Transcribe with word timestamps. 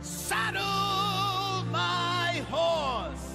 saddle 0.00 1.64
my 1.70 2.42
horse 2.50 3.34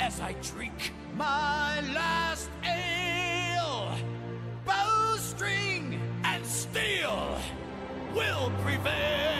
as 0.00 0.20
I 0.20 0.34
drink 0.42 0.92
my 1.16 1.80
last 1.94 2.50
ale. 2.64 3.94
Bowstring 4.64 6.00
and 6.24 6.44
steel 6.44 7.38
will 8.14 8.50
prevail. 8.62 9.39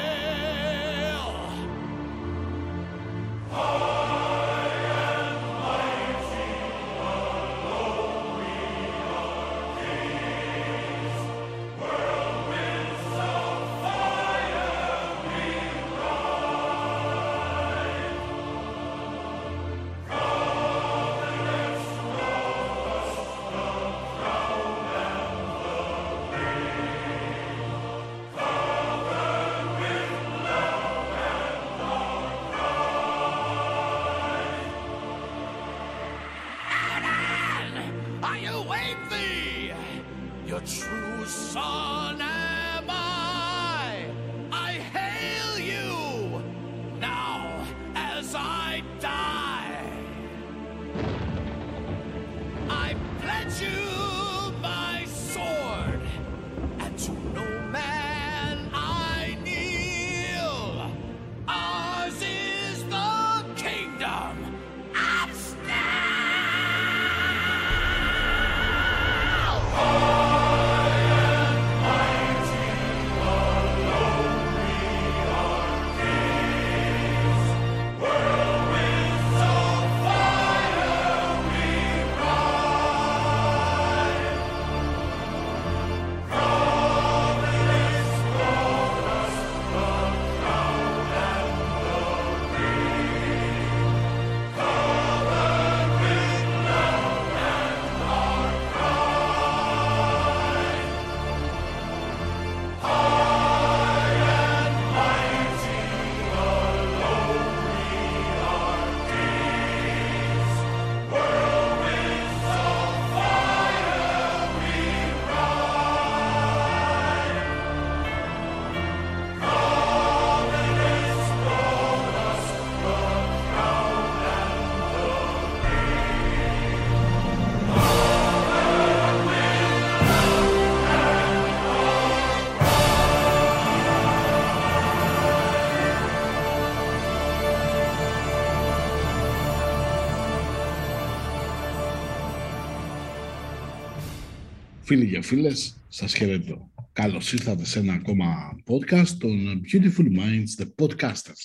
Φίλοι 144.91 145.11
και 145.11 145.23
φίλες, 145.23 145.85
σας 145.89 146.15
χαιρετώ. 146.15 146.71
Καλώς 146.93 147.33
ήρθατε 147.33 147.65
σε 147.65 147.79
ένα 147.79 147.93
ακόμα 147.93 148.27
podcast 148.69 149.09
των 149.09 149.61
Beautiful 149.73 150.07
Minds, 150.19 150.63
The 150.63 150.67
Podcasters. 150.81 151.43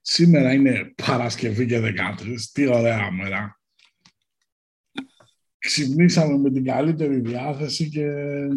Σήμερα 0.00 0.52
είναι 0.52 0.94
Παρασκευή 1.06 1.66
και 1.66 1.80
13, 1.80 2.50
τι 2.52 2.66
ωραία 2.66 3.10
μέρα. 3.10 3.60
Ξυπνήσαμε 5.58 6.38
με 6.38 6.50
την 6.50 6.64
καλύτερη 6.64 7.20
διάθεση 7.20 7.88
και 7.88 8.06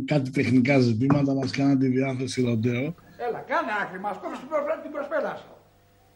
κάτι 0.05 0.29
τεχνικά 0.29 0.79
ζητήματα 0.79 1.33
μας 1.33 1.51
κάναν 1.51 1.79
τη 1.79 1.87
διάθεση 1.87 2.41
ροντέο. 2.41 2.95
Έλα, 3.27 3.39
κάνε 3.39 3.71
άκρη 3.81 3.99
μας, 3.99 4.17
κόψεις 4.17 4.39
την 4.39 4.49
προσπέ- 4.49 4.81
την 4.81 4.91
προσπέλαση. 4.91 5.45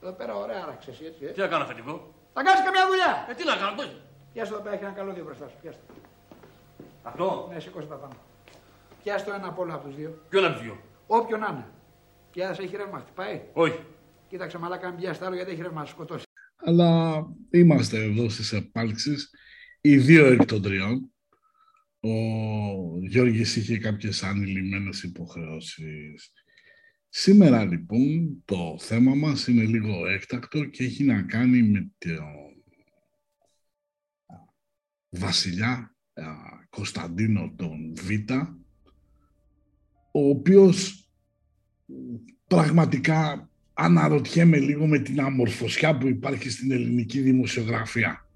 Εδώ 0.01 0.11
πέρα 0.11 0.35
ωραία 0.35 0.63
άραξες 0.63 0.99
έτσι, 0.99 1.25
ε. 1.25 1.31
Τι 1.31 1.39
να 1.39 1.47
κάνω 1.47 1.63
αφεντικό. 1.63 2.13
Θα 2.33 2.43
κάνεις 2.43 2.61
καμιά 2.63 2.83
δουλειά. 2.89 3.11
Ε, 3.29 3.33
τι 3.33 3.43
να 3.45 3.55
κάνω, 3.55 3.75
πώς; 3.75 4.01
Πιάσε 4.33 4.51
εδώ 4.53 4.61
πέρα, 4.63 4.75
έχει 4.75 4.83
ένα 4.83 4.93
καλώδιο 4.93 5.23
μπροστά 5.23 5.47
σου. 5.47 5.57
Πιάσε. 5.61 5.79
Το. 7.03 7.09
Αυτό; 7.09 7.49
Ναι, 7.53 7.59
σηκώσε 7.59 7.87
τα 7.87 7.95
πάνω. 7.95 8.13
Πιάσε 9.03 9.25
το 9.25 9.33
ένα 9.33 9.47
από 9.47 9.61
όλα 9.61 9.73
από 9.73 9.87
τους 9.87 9.95
δύο. 9.95 10.25
Ποιο 10.29 10.41
να 10.41 10.53
πιω. 10.53 10.77
Όποιον 11.07 11.39
να 11.39 11.47
είναι. 11.51 11.65
Πιάσε, 12.31 12.61
έχει 12.61 12.75
ρεύμα, 12.75 12.99
χτυπάει. 12.99 13.41
Όχι. 13.53 13.79
Κοίταξε 14.27 14.57
μαλάκα, 14.57 14.89
μην 14.89 14.99
πιάσεις 14.99 15.19
το 15.19 15.25
άλλο 15.25 15.35
γιατί 15.35 15.51
έχει 15.51 15.61
ρεύμα, 15.61 15.79
να 15.79 15.85
σου 15.85 15.93
σκοτώσει. 15.93 16.25
Αλλά 16.55 17.23
είμαστε 17.49 18.03
εδώ 18.03 18.29
στις 18.29 18.53
επάλξεις, 18.53 19.29
οι 19.81 19.97
δύο 19.97 20.25
εκ 20.25 20.45
των 20.45 20.61
τριών. 20.61 21.11
Ο 21.99 22.09
Γιώργης 23.01 23.55
είχε 23.55 23.77
κάποιες 23.77 24.23
ανηλυμένες 24.23 25.03
υποχρεώσεις. 25.03 26.31
Σήμερα 27.09 27.65
λοιπόν 27.65 28.41
το 28.45 28.77
θέμα 28.79 29.15
μας 29.15 29.47
είναι 29.47 29.63
λίγο 29.63 30.07
έκτακτο 30.07 30.65
και 30.65 30.83
έχει 30.83 31.03
να 31.03 31.21
κάνει 31.21 31.63
με 31.63 31.91
τον 31.97 32.23
βασιλιά 35.09 35.95
α, 36.13 36.23
Κωνσταντίνο 36.69 37.53
τον 37.55 37.93
Β, 37.95 38.31
ο 40.11 40.29
οποίος 40.29 41.09
πραγματικά 42.47 43.49
αναρωτιέμαι 43.73 44.57
λίγο 44.57 44.87
με 44.87 44.99
την 44.99 45.19
αμορφωσιά 45.21 45.97
που 45.97 46.07
υπάρχει 46.07 46.49
στην 46.49 46.71
ελληνική 46.71 47.19
δημοσιογραφία. 47.19 48.27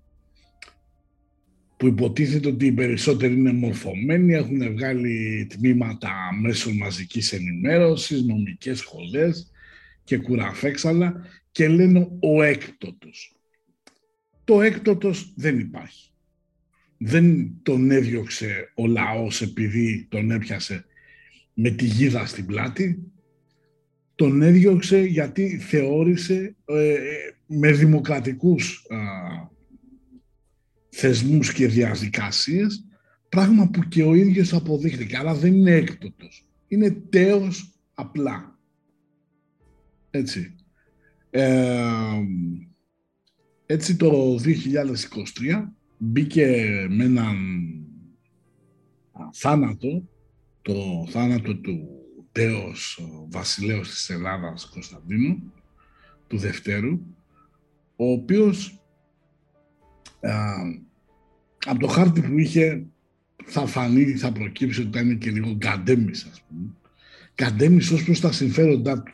Που 1.77 1.87
υποτίθεται 1.87 2.47
ότι 2.47 2.65
οι 2.65 2.71
περισσότεροι 2.71 3.33
είναι 3.33 3.53
μορφωμένοι, 3.53 4.33
έχουν 4.33 4.71
βγάλει 4.73 5.47
τμήματα 5.49 6.11
μέσων 6.41 6.77
μαζικής 6.77 7.33
ενημέρωσης, 7.33 8.23
νομικές 8.23 8.77
σχολές 8.77 9.51
και 10.03 10.17
κουραφέξαλα 10.17 11.25
και 11.51 11.67
λένε 11.67 12.07
ο 12.19 12.41
έκτοτος. 12.43 13.35
Το 14.43 14.61
έκτοτος 14.61 15.33
δεν 15.35 15.59
υπάρχει. 15.59 16.12
Δεν 17.05 17.53
τον 17.63 17.91
έδιωξε 17.91 18.71
ο 18.75 18.87
λαός 18.87 19.41
επειδή 19.41 20.07
τον 20.09 20.31
έπιασε 20.31 20.85
με 21.53 21.69
τη 21.69 21.85
γίδα 21.85 22.25
στην 22.25 22.45
πλάτη, 22.45 23.11
τον 24.15 24.41
έδιωξε 24.41 25.01
γιατί 25.01 25.57
θεώρησε 25.57 26.55
ε, 26.65 26.97
με 27.45 27.71
δημοκρατικούς 27.71 28.85
α, 28.89 28.97
θεσμούς 30.89 31.53
και 31.53 31.67
διαδικασίες 31.67 32.85
πράγμα 33.29 33.69
που 33.69 33.87
και 33.87 34.03
ο 34.03 34.13
ίδιος 34.13 34.53
αποδείχθηκε. 34.53 35.17
Άρα 35.17 35.33
δεν 35.33 35.53
είναι 35.53 35.71
έκτοτος. 35.71 36.45
Είναι 36.67 36.91
τέος 37.09 37.73
απλά. 37.93 38.59
Έτσι. 40.09 40.55
Ε, 41.29 41.83
έτσι 43.65 43.95
το 43.95 44.35
2023 44.35 44.43
μπήκε 46.03 46.47
με 46.89 47.03
έναν 47.03 47.35
α, 49.11 49.29
θάνατο, 49.33 50.09
το 50.61 51.05
θάνατο 51.09 51.55
του 51.55 51.87
τέος 52.31 52.97
ο 52.97 53.27
βασιλέως 53.29 53.89
της 53.89 54.09
Ελλάδας 54.09 54.69
Κωνσταντίνου, 54.73 55.53
του 56.27 56.37
Δευτέρου, 56.37 56.99
ο 57.95 58.11
οποίος 58.11 58.81
α, 60.21 60.31
από 61.65 61.79
το 61.79 61.87
χάρτη 61.87 62.21
που 62.21 62.37
είχε 62.37 62.85
θα 63.45 63.65
φανεί, 63.65 64.05
θα 64.05 64.31
προκύψει 64.31 64.79
ότι 64.79 64.89
ήταν 64.99 65.17
και 65.17 65.31
λίγο 65.31 65.51
γκαντέμις, 65.51 66.27
ας 66.31 66.41
πούμε. 66.41 66.69
Γκαντέμις 67.41 67.91
ως 67.91 68.03
προς 68.03 68.19
τα 68.19 68.31
συμφέροντά 68.31 69.03
του. 69.03 69.13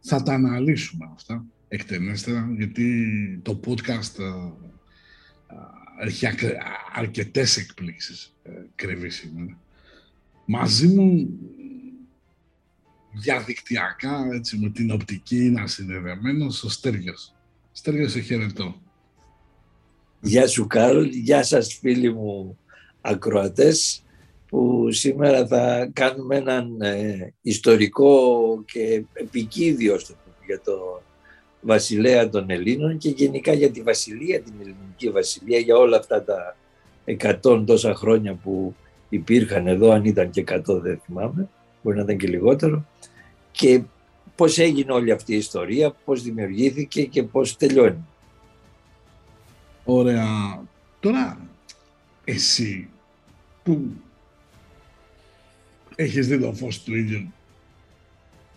Θα 0.00 0.22
τα 0.22 0.34
αναλύσουμε 0.34 1.10
αυτά 1.14 1.44
εκτενέστερα, 1.68 2.48
γιατί 2.56 3.40
το 3.42 3.60
podcast 3.66 4.18
ε, 4.18 4.24
ε, 4.24 4.77
έχει 6.00 6.26
αρκετές 6.94 7.56
εκπλήξεις 7.56 8.34
ε, 8.42 8.50
κρύβει 8.74 9.10
σήμερα. 9.10 9.58
Μαζί 10.44 10.86
μου 10.86 11.28
διαδικτυακά, 13.12 14.28
έτσι, 14.32 14.58
με 14.58 14.70
την 14.70 14.90
οπτική 14.90 15.44
είναι 15.44 15.60
ασυνδεδεμένος, 15.60 16.64
ο 16.64 16.68
Στέργιος. 16.68 17.34
Στέργιος, 17.72 18.12
σε 18.12 18.20
χαιρετώ. 18.20 18.80
Γεια 20.20 20.46
σου 20.46 20.66
Κάρολ, 20.66 21.08
γεια 21.08 21.42
σας 21.42 21.74
φίλοι 21.80 22.12
μου 22.12 22.58
ακροατές 23.00 24.02
που 24.46 24.88
σήμερα 24.90 25.46
θα 25.46 25.90
κάνουμε 25.92 26.36
έναν 26.36 26.80
ε, 26.80 27.34
ιστορικό 27.40 28.62
και 28.66 29.04
επικίδιο 29.12 30.00
για 30.46 30.60
το 30.60 31.02
βασιλέα 31.60 32.28
των 32.28 32.50
Ελλήνων 32.50 32.98
και 32.98 33.08
γενικά 33.08 33.52
για 33.52 33.70
τη 33.70 33.82
βασιλεία, 33.82 34.40
την 34.40 34.52
ελληνική 34.60 35.10
βασιλεία, 35.10 35.58
για 35.58 35.76
όλα 35.76 35.96
αυτά 35.96 36.22
τα 36.22 36.56
εκατόν 37.04 37.66
τόσα 37.66 37.94
χρόνια 37.94 38.34
που 38.34 38.74
υπήρχαν 39.08 39.66
εδώ, 39.66 39.90
αν 39.90 40.04
ήταν 40.04 40.30
και 40.30 40.40
εκατό 40.40 40.80
δεν 40.80 41.00
θυμάμαι, 41.04 41.48
μπορεί 41.82 41.96
να 41.96 42.02
ήταν 42.02 42.16
και 42.16 42.26
λιγότερο, 42.26 42.86
και 43.50 43.82
πώς 44.34 44.58
έγινε 44.58 44.92
όλη 44.92 45.10
αυτή 45.10 45.32
η 45.32 45.36
ιστορία, 45.36 45.90
πώς 46.04 46.22
δημιουργήθηκε 46.22 47.04
και 47.04 47.22
πώς 47.22 47.56
τελειώνει. 47.56 48.04
Ωραία. 49.84 50.62
Τώρα, 51.00 51.38
εσύ 52.24 52.88
που 53.62 53.90
έχεις 55.94 56.28
δει 56.28 56.38
το 56.40 56.52
φως 56.52 56.82
του 56.82 56.96
ίδιου 56.96 57.32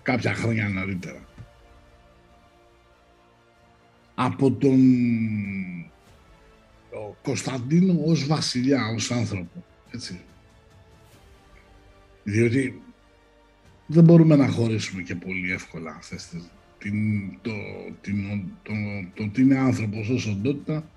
κάποια 0.02 0.34
χρόνια 0.34 0.70
νωρίτερα, 0.70 1.20
από 4.16 4.52
τον 4.52 4.80
Κωνσταντίνο 7.22 8.02
ως 8.06 8.28
βασιλιά, 8.28 8.88
ως 8.96 9.12
άνθρωπο, 9.12 9.66
έτσι. 9.92 10.20
Διότι 12.24 12.82
δεν 13.86 14.04
μπορούμε 14.04 14.36
να 14.36 14.48
χωρίσουμε 14.48 15.02
και 15.02 15.16
πολύ 15.16 15.52
εύκολα 15.52 15.96
αυτές 15.96 16.28
τις, 16.28 16.52
την, 16.78 16.94
το, 17.42 17.52
την, 18.02 18.44
το, 18.64 18.72
το, 19.14 19.24
ότι 19.24 19.42
είναι 19.42 19.58
άνθρωπος 19.58 20.10
ως 20.10 20.28
οντότητα 20.28 20.92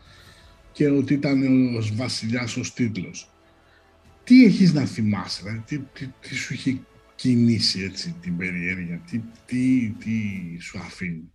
και 0.72 0.88
ότι 0.88 1.14
ήταν 1.14 1.42
ο 1.76 1.80
βασιλιάς 1.94 2.56
ως 2.56 2.74
τίτλος. 2.74 3.28
Τι 4.24 4.44
έχεις 4.44 4.72
να 4.72 4.84
θυμάσαι, 4.84 5.42
δηλαδή, 5.42 5.62
τι, 5.66 5.78
τι, 5.78 6.10
τι, 6.20 6.34
σου 6.34 6.52
έχει 6.52 6.84
κινήσει 7.14 7.80
έτσι 7.80 8.14
την 8.20 8.36
περιέργεια, 8.36 9.00
τι, 9.10 9.20
τι, 9.46 9.88
τι 9.98 10.12
σου 10.60 10.78
αφήνει; 10.78 11.32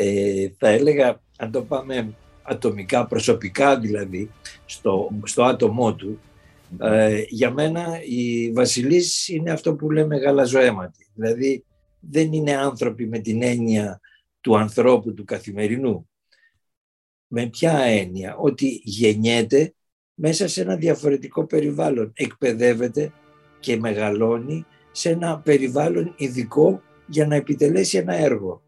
Ε, 0.00 0.48
θα 0.58 0.68
έλεγα, 0.68 1.20
αν 1.38 1.50
το 1.50 1.62
πάμε 1.62 2.14
ατομικά, 2.42 3.06
προσωπικά 3.06 3.78
δηλαδή, 3.78 4.30
στο, 4.66 5.10
στο 5.24 5.42
άτομό 5.42 5.94
του, 5.94 6.20
ε, 6.80 7.22
για 7.28 7.50
μένα 7.50 8.02
η 8.04 8.52
Βασιλής 8.52 9.28
είναι 9.28 9.50
αυτό 9.50 9.74
που 9.74 9.90
λέμε 9.90 10.16
γαλαζοαίματη. 10.16 11.06
Δηλαδή 11.14 11.64
δεν 12.00 12.32
είναι 12.32 12.56
άνθρωποι 12.56 13.06
με 13.06 13.18
την 13.18 13.42
έννοια 13.42 14.00
του 14.40 14.56
ανθρώπου 14.56 15.14
του 15.14 15.24
καθημερινού. 15.24 16.08
Με 17.26 17.46
ποια 17.46 17.78
έννοια, 17.78 18.36
ότι 18.36 18.80
γεννιέται 18.84 19.74
μέσα 20.14 20.48
σε 20.48 20.60
ένα 20.60 20.76
διαφορετικό 20.76 21.44
περιβάλλον. 21.44 22.12
Εκπαιδεύεται 22.14 23.12
και 23.60 23.76
μεγαλώνει 23.76 24.66
σε 24.92 25.10
ένα 25.10 25.38
περιβάλλον 25.38 26.14
ειδικό 26.16 26.82
για 27.06 27.26
να 27.26 27.34
επιτελέσει 27.34 27.98
ένα 27.98 28.14
έργο. 28.14 28.62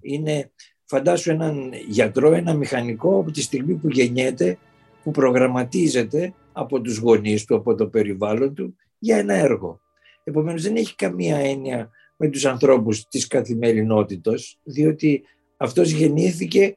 Είναι, 0.00 0.50
φαντάσου 0.84 1.30
έναν 1.30 1.72
γιατρό, 1.88 2.32
ένα 2.32 2.54
μηχανικό 2.54 3.18
από 3.18 3.30
τη 3.30 3.40
στιγμή 3.40 3.74
που 3.74 3.88
γεννιέται, 3.88 4.58
που 5.02 5.10
προγραμματίζεται 5.10 6.34
από 6.52 6.80
τους 6.80 6.96
γονείς 6.96 7.44
του, 7.44 7.54
από 7.54 7.74
το 7.74 7.86
περιβάλλον 7.86 8.54
του 8.54 8.76
για 8.98 9.16
ένα 9.16 9.34
έργο. 9.34 9.80
Επομένως 10.24 10.62
δεν 10.62 10.76
έχει 10.76 10.94
καμία 10.94 11.36
έννοια 11.36 11.90
με 12.16 12.28
τους 12.28 12.44
ανθρώπους 12.44 13.08
της 13.08 13.26
καθημερινότητος, 13.26 14.58
διότι 14.62 15.22
αυτός 15.56 15.90
γεννήθηκε 15.90 16.74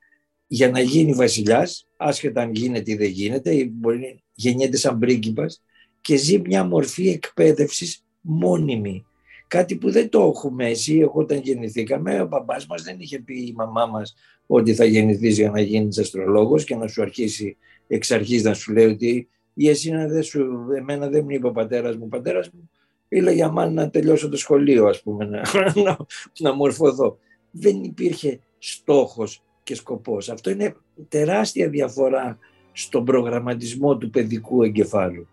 για 0.48 0.70
να 0.70 0.80
γίνει 0.80 1.14
βασιλιάς, 1.14 1.88
άσχετα 1.98 2.42
αν 2.42 2.52
γίνεται 2.54 2.92
ή 2.92 2.96
δεν 2.96 3.10
γίνεται, 3.10 3.56
ή 3.56 3.72
μπορεί 3.74 4.00
να 4.00 4.08
γεννιέται 4.34 4.78
σαν 4.78 5.00
πρίγκιπας 5.00 5.64
και 6.02 6.16
ζει 6.16 6.40
μια 6.40 6.64
μορφή 6.64 7.10
εκπαίδευσης 7.10 8.06
μόνιμη. 8.22 9.06
Κάτι 9.52 9.76
που 9.76 9.92
δεν 9.92 10.10
το 10.10 10.22
έχουμε 10.22 10.70
εσύ, 10.70 11.00
εγώ 11.00 11.14
όταν 11.16 11.40
γεννηθήκαμε, 11.40 12.22
ο 12.22 12.28
μπαμπάς 12.28 12.66
μας 12.66 12.84
δεν 12.84 12.96
είχε 13.00 13.20
πει 13.20 13.34
η 13.34 13.54
μαμά 13.56 13.86
μας 13.86 14.16
ότι 14.48 14.74
θα 14.74 14.86
γεννηθείς 14.86 15.38
για 15.38 15.50
να 15.50 15.62
γίνεις 15.62 15.98
αστρολόγος 15.98 16.64
και 16.64 16.76
να 16.76 16.88
σου 16.88 17.02
αρχίσει 17.02 17.58
εξ 17.88 18.12
αρχής 18.12 18.44
να 18.44 18.54
σου 18.54 18.74
λέει 18.74 18.86
ότι 18.86 19.28
ή 19.54 19.70
εσύ 19.70 19.92
να 19.92 20.08
δεν 20.08 20.24
σου, 20.24 20.68
εμένα 20.78 21.10
δεν 21.10 21.24
μου 21.24 21.30
είπε 21.30 21.48
ο 21.48 21.52
πατέρας 21.52 21.96
μου, 21.96 22.04
ο 22.06 22.08
πατέρας 22.08 22.50
μου 22.50 22.70
ήλε 23.08 23.32
για 23.32 23.50
μάλλον 23.50 23.74
να 23.74 23.90
τελειώσω 23.90 24.30
το 24.30 24.38
σχολείο 24.38 24.86
ας 24.86 25.02
πούμε, 25.02 25.26
να, 25.26 25.42
να, 25.84 25.98
να 26.40 26.54
μορφωθώ. 26.54 27.18
Δεν 27.52 27.84
υπήρχε 27.84 28.40
στόχος 28.58 29.44
και 29.64 29.76
σκοπός. 29.76 30.30
Αυτό 30.30 30.50
είναι 30.50 30.76
τεράστια 31.10 31.70
διαφορά 31.70 32.38
στον 32.72 33.06
προγραμματισμό 33.06 33.98
του 33.98 34.10
παιδικού 34.10 34.64
εγκεφάλου. 34.64 35.28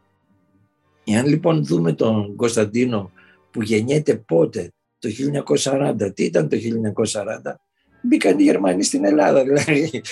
Εάν 1.05 1.27
λοιπόν 1.27 1.65
δούμε 1.65 1.93
τον 1.93 2.37
Κωνσταντίνο 2.37 3.11
που 3.59 3.65
γεννιέται 3.65 4.17
πότε, 4.17 4.73
το 4.99 5.09
1940, 5.65 6.15
τι 6.15 6.25
ήταν 6.25 6.49
το 6.49 6.57
1940, 7.13 7.55
μπήκαν 8.03 8.39
οι 8.39 8.43
Γερμανοί 8.43 8.83
στην 8.83 9.05
Ελλάδα, 9.05 9.45
δηλαδή 9.45 10.03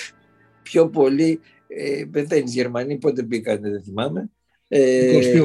πιο 0.63 0.89
πολύ 0.89 1.39
ε, 1.67 2.03
πεθαίνεις 2.11 2.53
Γερμανοί, 2.53 2.97
πότε 2.97 3.23
μπήκανε, 3.23 3.69
δεν 3.69 3.83
θυμάμαι. 3.83 4.29
Ε, 4.67 5.39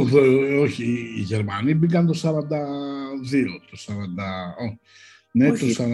όχι, 0.60 0.84
οι 1.18 1.20
Γερμανοί 1.20 1.74
μπήκαν 1.74 2.06
το 2.06 2.20
42, 2.22 2.48
το 3.70 3.78
40, 3.86 3.94
ναι, 5.32 5.50
όχι, 5.50 5.74
το 5.74 5.84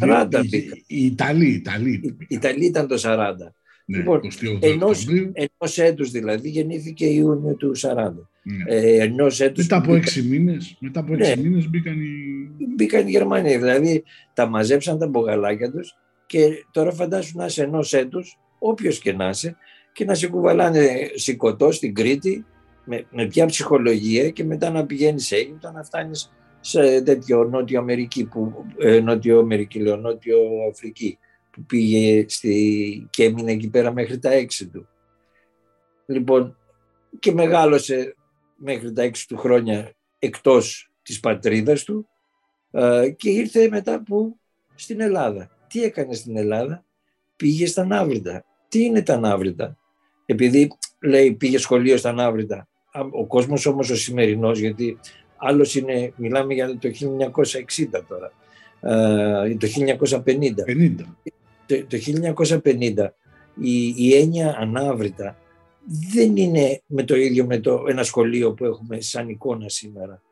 42. 0.00 0.30
40 0.30 0.44
οι, 0.50 0.56
οι 0.86 1.04
Ιταλοί, 1.04 1.46
οι 1.46 1.54
Ιταλοί. 1.54 2.16
Οι 2.18 2.26
Ιταλοί 2.28 2.64
ήταν 2.64 2.86
το 2.86 3.00
40. 3.02 3.32
Ναι, 3.86 3.96
λοιπόν, 3.96 4.20
ενός, 4.60 5.06
ενός 5.32 5.78
έτους 5.78 6.10
δηλαδή 6.10 6.48
γεννήθηκε 6.48 7.06
Ιούνιο 7.06 7.54
του 7.54 7.72
40. 7.76 8.10
Ναι. 8.46 8.76
Ε, 8.76 9.02
ενός 9.02 9.40
έτους 9.40 9.62
μετά 9.62 9.76
από 9.76 9.94
έξι 9.94 10.22
μήνες, 10.22 10.76
μετά 10.80 11.00
από 11.00 11.14
έξι 11.14 11.34
ναι, 11.34 11.42
μήνες 11.42 11.68
μπήκαν 11.68 12.00
οι... 12.00 12.50
Μπήκαν 12.76 13.06
οι 13.06 13.10
Γερμανοί, 13.10 13.56
δηλαδή 13.56 14.04
τα 14.32 14.46
μαζέψαν 14.46 14.98
τα 14.98 15.08
μπογαλάκια 15.08 15.70
τους 15.70 15.96
και 16.26 16.64
τώρα 16.70 16.92
φαντάσου 16.92 17.38
να 17.38 17.44
είσαι 17.44 17.62
ενός 17.62 17.92
έτους, 17.92 18.38
όποιος 18.58 18.98
και 18.98 19.12
να 19.12 19.28
είσαι, 19.28 19.56
και 19.92 20.04
να 20.04 20.14
σε 20.14 20.28
κουβαλάνε 20.28 20.88
σηκωτό 21.14 21.72
στην 21.72 21.94
Κρήτη 21.94 22.44
με, 22.84 23.06
με 23.10 23.26
ποια 23.26 23.46
ψυχολογία 23.46 24.30
και 24.30 24.44
μετά 24.44 24.70
να 24.70 24.86
πηγαίνεις 24.86 25.26
σε 25.26 25.36
Αίγυπτο 25.36 25.70
να 25.70 25.82
φτάνεις 25.82 26.32
σε 26.60 27.02
τέτοιο 27.02 27.44
Νότιο 27.44 27.78
Αμερική, 27.80 28.24
που, 28.24 28.64
ε, 28.78 29.00
Νότιο 29.00 29.38
Αμερική, 29.38 29.80
λέω, 29.80 29.96
Νότιο 29.96 30.38
Αφρική, 30.70 31.18
που 31.50 31.64
πήγε 31.64 32.24
στη, 32.28 33.06
και 33.10 33.24
έμεινε 33.24 33.52
εκεί 33.52 33.70
πέρα 33.70 33.92
μέχρι 33.92 34.18
τα 34.18 34.30
έξι 34.32 34.68
του. 34.68 34.88
Λοιπόν, 36.06 36.56
και 37.18 37.32
μεγάλωσε 37.32 38.14
μέχρι 38.56 38.92
τα 38.92 39.02
έξι 39.02 39.28
του 39.28 39.36
χρόνια 39.36 39.92
εκτός 40.18 40.90
της 41.02 41.20
πατρίδας 41.20 41.84
του 41.84 42.08
ε, 42.70 43.10
και 43.16 43.30
ήρθε 43.30 43.68
μετά 43.68 44.02
που 44.02 44.36
στην 44.74 45.00
Ελλάδα. 45.00 45.50
Τι 45.68 45.82
έκανε 45.82 46.14
στην 46.14 46.36
Ελλάδα, 46.36 46.84
πήγε 47.36 47.66
στα 47.66 47.84
Ναύριτα. 47.84 48.44
Τι 48.68 48.84
είναι 48.84 49.02
τα 49.02 49.18
Ναύριτα, 49.18 49.76
επειδή 50.26 50.70
λέει 51.00 51.32
πήγε 51.32 51.58
σχολείο 51.58 51.96
στα 51.96 52.12
Ναύριτα. 52.12 52.68
Ο 53.10 53.26
κόσμος 53.26 53.66
όμως 53.66 53.90
ο 53.90 53.96
σημερινός, 53.96 54.58
γιατί 54.58 54.98
άλλος 55.36 55.74
είναι, 55.74 56.12
μιλάμε 56.16 56.54
για 56.54 56.78
το 56.78 56.88
1960 56.88 58.04
τώρα, 58.08 58.32
ε, 58.80 59.54
το 59.54 59.66
1950. 59.66 60.64
50. 60.64 60.94
Το, 61.66 61.86
το 61.86 61.98
1950 62.64 63.06
η, 63.60 63.94
η 63.96 64.14
έννοια 64.16 64.56
ανάβρητα 64.58 65.36
δεν 65.86 66.36
είναι 66.36 66.82
με 66.86 67.04
το 67.04 67.16
ίδιο 67.16 67.46
με 67.46 67.58
το 67.58 67.84
ένα 67.88 68.02
σχολείο 68.02 68.52
που 68.52 68.64
έχουμε 68.64 69.00
σαν 69.00 69.28
εικόνα 69.28 69.68
σήμερα. 69.68 70.22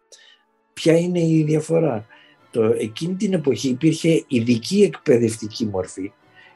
Ποια 0.73 0.99
είναι 0.99 1.21
η 1.21 1.43
διαφορά; 1.43 2.07
Το, 2.51 2.63
εκείνη 2.63 3.15
την 3.15 3.33
εποχή 3.33 3.69
υπήρχε 3.69 4.25
ειδική 4.29 4.83
εκπαιδευτική 4.83 5.65
μορφή 5.65 6.13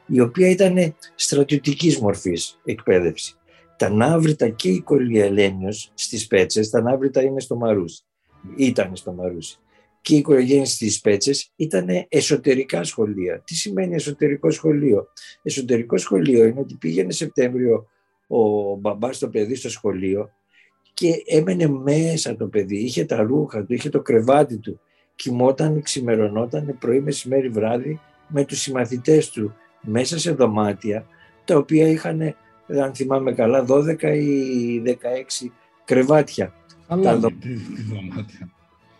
η 0.07 0.19
οποία 0.19 0.49
ήταν 0.49 0.95
στρατιωτικής 1.15 1.99
μορφής 1.99 2.59
εκπαίδευση. 2.65 3.35
Τα 3.77 3.89
ναύριτα 3.89 4.49
και 4.49 4.69
η 4.69 4.81
Κολυελένιος 4.81 5.91
στις 5.93 6.27
Πέτσες, 6.27 6.69
τα 6.69 6.81
ναύριτα 6.81 7.21
είναι 7.21 7.39
στο 7.39 7.55
Μαρούσι, 7.55 8.03
ήταν 8.55 8.95
στο 8.95 9.11
Μαρούσι. 9.11 9.59
Και 10.01 10.15
η 10.15 10.17
οικογένεια 10.17 10.65
στις 10.65 11.01
Πέτσες 11.01 11.51
ήταν 11.55 11.87
εσωτερικά 12.07 12.83
σχολεία. 12.83 13.41
Τι 13.45 13.55
σημαίνει 13.55 13.95
εσωτερικό 13.95 14.51
σχολείο; 14.51 15.07
Εσωτερικό 15.41 15.97
σχολείο 15.97 16.45
είναι 16.45 16.59
ότι 16.59 16.75
πήγαινε 16.75 17.11
Σεπτέμβριο 17.11 17.87
ο 18.27 18.75
μπαμπάς 18.75 19.19
το 19.19 19.29
παιδί 19.29 19.55
στο 19.55 19.69
σχολείο 19.69 20.29
και 20.93 21.09
έμενε 21.25 21.67
μέσα 21.67 22.35
το 22.35 22.45
παιδί, 22.47 22.77
είχε 22.77 23.05
τα 23.05 23.21
ρούχα 23.21 23.63
του, 23.65 23.73
είχε 23.73 23.89
το 23.89 24.01
κρεβάτι 24.01 24.57
του 24.57 24.79
κοιμόταν, 25.15 25.81
ξημερωνόταν 25.81 26.77
πρωί, 26.79 26.99
μεσημέρι, 26.99 27.49
βράδυ 27.49 27.99
με 28.27 28.45
τους 28.45 28.59
συμμαθητές 28.59 29.29
του 29.29 29.53
μέσα 29.81 30.19
σε 30.19 30.31
δωμάτια 30.31 31.05
τα 31.45 31.57
οποία 31.57 31.87
είχαν, 31.87 32.35
αν 32.67 32.93
θυμάμαι 32.95 33.31
καλά, 33.33 33.65
12 33.69 34.03
ή 34.15 34.81
16 34.85 35.51
κρεβάτια. 35.85 36.53
Αλλά 36.87 37.03
Τα 37.03 37.13
τι, 37.15 37.19
δω- 37.19 37.29
τι 37.29 37.53
δωμάτια. 37.93 38.49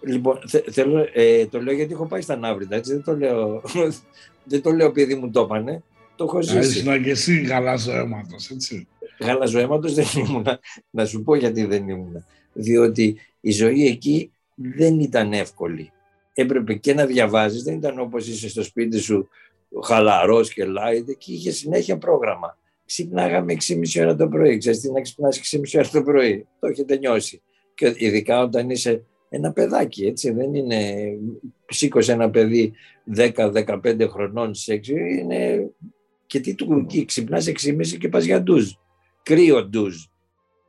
Λοιπόν, 0.01 0.39
θε- 0.47 0.71
θέλω, 0.71 1.05
ε, 1.13 1.45
το 1.45 1.61
λέω 1.61 1.73
γιατί 1.73 1.93
έχω 1.93 2.05
πάει 2.05 2.21
στα 2.21 2.35
Ναύριτα, 2.37 2.75
έτσι 2.75 2.91
δεν 2.93 3.03
το 3.03 3.15
λέω, 3.17 3.61
δεν 4.51 4.61
το 4.61 4.71
λέω 4.71 4.87
επειδή 4.87 5.15
μου 5.15 5.29
το 5.31 5.41
έπανε, 5.41 5.83
το 6.15 6.23
έχω 6.23 6.37
Α, 6.37 6.41
ζήσει. 6.41 6.79
Ήσουν 6.79 7.03
και 7.03 7.09
εσύ 7.09 7.41
γαλάζο 7.41 7.91
αίματος, 7.91 8.49
έτσι. 8.49 8.87
Γαλαζοαίματος 9.19 9.93
δεν 9.93 10.05
ήμουνα. 10.17 10.59
Να 10.89 11.05
σου 11.05 11.23
πω 11.23 11.35
γιατί 11.35 11.65
δεν 11.65 11.89
ήμουνα. 11.89 12.25
Διότι 12.53 13.17
η 13.41 13.51
ζωή 13.51 13.85
εκεί 13.85 14.31
δεν 14.55 14.99
ήταν 14.99 15.33
εύκολη. 15.33 15.91
Έπρεπε 16.33 16.73
και 16.73 16.93
να 16.93 17.05
διαβάζεις, 17.05 17.63
δεν 17.63 17.75
ήταν 17.75 17.99
όπως 17.99 18.27
είσαι 18.27 18.49
στο 18.49 18.63
σπίτι 18.63 18.99
σου 18.99 19.29
χαλαρός 19.83 20.53
και 20.53 20.63
light, 20.63 21.07
εκεί 21.07 21.33
είχε 21.33 21.51
συνέχεια 21.51 21.97
πρόγραμμα. 21.97 22.57
Ξυπνάγαμε 22.85 23.55
6,5 23.67 24.01
ώρα 24.01 24.15
το 24.15 24.27
πρωί. 24.27 24.57
Ξέρεις 24.57 24.79
τι 24.79 24.91
να 24.91 25.01
ξυπνάς 25.01 25.39
6,5 25.51 25.61
ώρα 25.75 25.89
το 25.89 26.03
πρωί; 26.03 26.47
Το 26.59 26.67
έχετε 26.67 26.97
νιώσει. 26.97 27.41
Και 27.73 27.93
ειδικά 27.95 28.41
όταν 28.41 28.69
είσαι 28.69 29.03
ένα 29.29 29.51
παιδάκι, 29.51 30.05
έτσι, 30.05 30.31
δεν 30.31 30.53
είναι... 30.53 31.09
Σήκωσε 31.67 32.11
ένα 32.11 32.29
παιδί 32.29 32.73
10-15 33.15 34.07
χρονών 34.09 34.53
σε 34.53 34.73
6, 34.73 34.87
είναι... 34.89 35.69
Και 36.25 36.39
τι 36.39 36.55
του 36.55 36.81
εκεί, 36.83 37.05
ξυπνάς 37.05 37.47
6,5 37.47 37.87
και 37.99 38.09
πας 38.09 38.25
για 38.25 38.41
ντουζ 38.41 38.71
κρύο 39.27 39.65
ντουζ. 39.65 39.95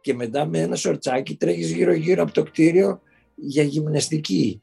Και 0.01 0.15
μετά 0.15 0.47
με 0.47 0.59
ένα 0.61 0.77
σορτσάκι 0.77 1.37
τρέχεις 1.37 1.71
γύρω 1.73 1.93
γύρω 1.93 2.23
από 2.23 2.33
το 2.33 2.43
κτίριο 2.43 3.01
για 3.35 3.63
γυμναστική. 3.63 4.63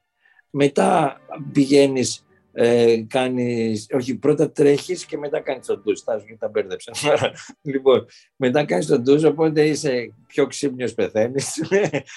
Μετά 0.50 1.20
πηγαίνεις, 1.52 2.26
ε, 2.52 3.02
κάνεις, 3.08 3.88
όχι 3.94 4.16
πρώτα 4.16 4.52
τρέχεις 4.52 5.06
και 5.06 5.18
μετά 5.18 5.40
κάνεις 5.40 5.66
το 5.66 5.78
ντουζ. 5.78 6.00
Τα, 6.00 6.24
τα 6.40 6.48
μπέρδεψα. 6.50 6.92
λοιπόν, 7.72 8.06
μετά 8.36 8.66
κάνεις 8.66 8.86
το 8.86 9.00
ντουζ 9.00 9.24
οπότε 9.24 9.68
είσαι 9.68 10.14
πιο 10.28 10.48
ξύπνιος 10.48 10.94
πεθαίνεις 10.94 11.62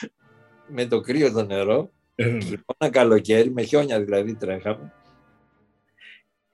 με 0.75 0.87
το 0.87 1.01
κρύο 1.01 1.33
το 1.33 1.45
νερό 1.45 1.91
Ε, 2.15 2.25
βέβαια. 2.29 2.65
ένα 2.79 2.91
καλοκαίρι, 2.91 3.51
με 3.51 3.63
χιόνια 3.63 4.05
δηλαδή 4.05 4.35
τρέχαμε. 4.35 4.93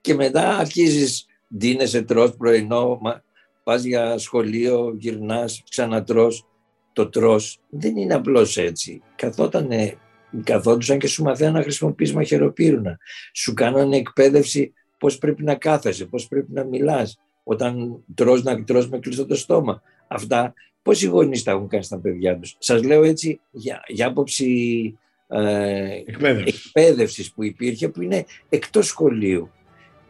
Και 0.01 0.15
μετά 0.15 0.57
αρχίζεις, 0.57 1.27
ντύνεσαι, 1.57 2.03
τρως 2.03 2.37
πρωινό, 2.37 2.99
μα- 3.03 3.23
πας 3.65 3.83
για 3.85 4.19
σχολείο, 4.19 4.95
γυρνάς, 4.99 5.63
ξανατρως. 5.71 6.47
Το 6.93 7.09
τρως 7.09 7.59
δεν 7.69 7.97
είναι 7.97 8.15
απλώς 8.15 8.57
έτσι. 8.57 9.03
Καθότανε, 9.17 9.97
καθόντουσαν 10.45 10.99
και 10.99 11.07
σου 11.07 11.23
μαθαίναν 11.23 11.53
να 11.53 11.63
χρησιμοποιείς 11.63 12.13
μαχαιροπύρουνα. 12.15 12.99
Σου 13.33 13.55
κάνανε 13.55 13.97
εκπαίδευση 13.97 14.73
πώς 14.99 15.19
πρέπει 15.19 15.43
να 15.43 15.55
κάθεσαι, 15.55 16.05
πώς 16.05 16.29
πρέπει 16.29 16.53
να 16.53 16.65
μιλάς. 16.65 17.19
Όταν 17.43 18.03
τρως 18.15 18.43
να 18.43 18.65
τρως 18.65 18.89
με 18.89 18.99
κλειστό 18.99 19.27
το 19.27 19.35
στόμα. 19.35 19.83
Αυτά 20.09 20.55
πώς 20.83 21.03
οι 21.03 21.07
γονείς 21.07 21.43
τα 21.43 21.51
έχουν 21.51 21.69
κάνει 21.69 21.85
στα 21.85 21.99
παιδιά 21.99 22.39
τους. 22.39 22.57
Σας 22.59 22.83
λέω 22.83 23.03
έτσι 23.03 23.41
για, 23.51 23.83
για 23.87 24.07
άποψη 24.07 24.99
ε, 25.29 26.03
Εκπαίδευσης. 26.07 26.65
εκπαίδευσης 26.65 27.33
που 27.33 27.45
υπήρχε 27.45 27.89
που 27.89 28.03
είναι 28.03 28.25
εκτός 28.49 28.87
σχολείου. 28.87 29.51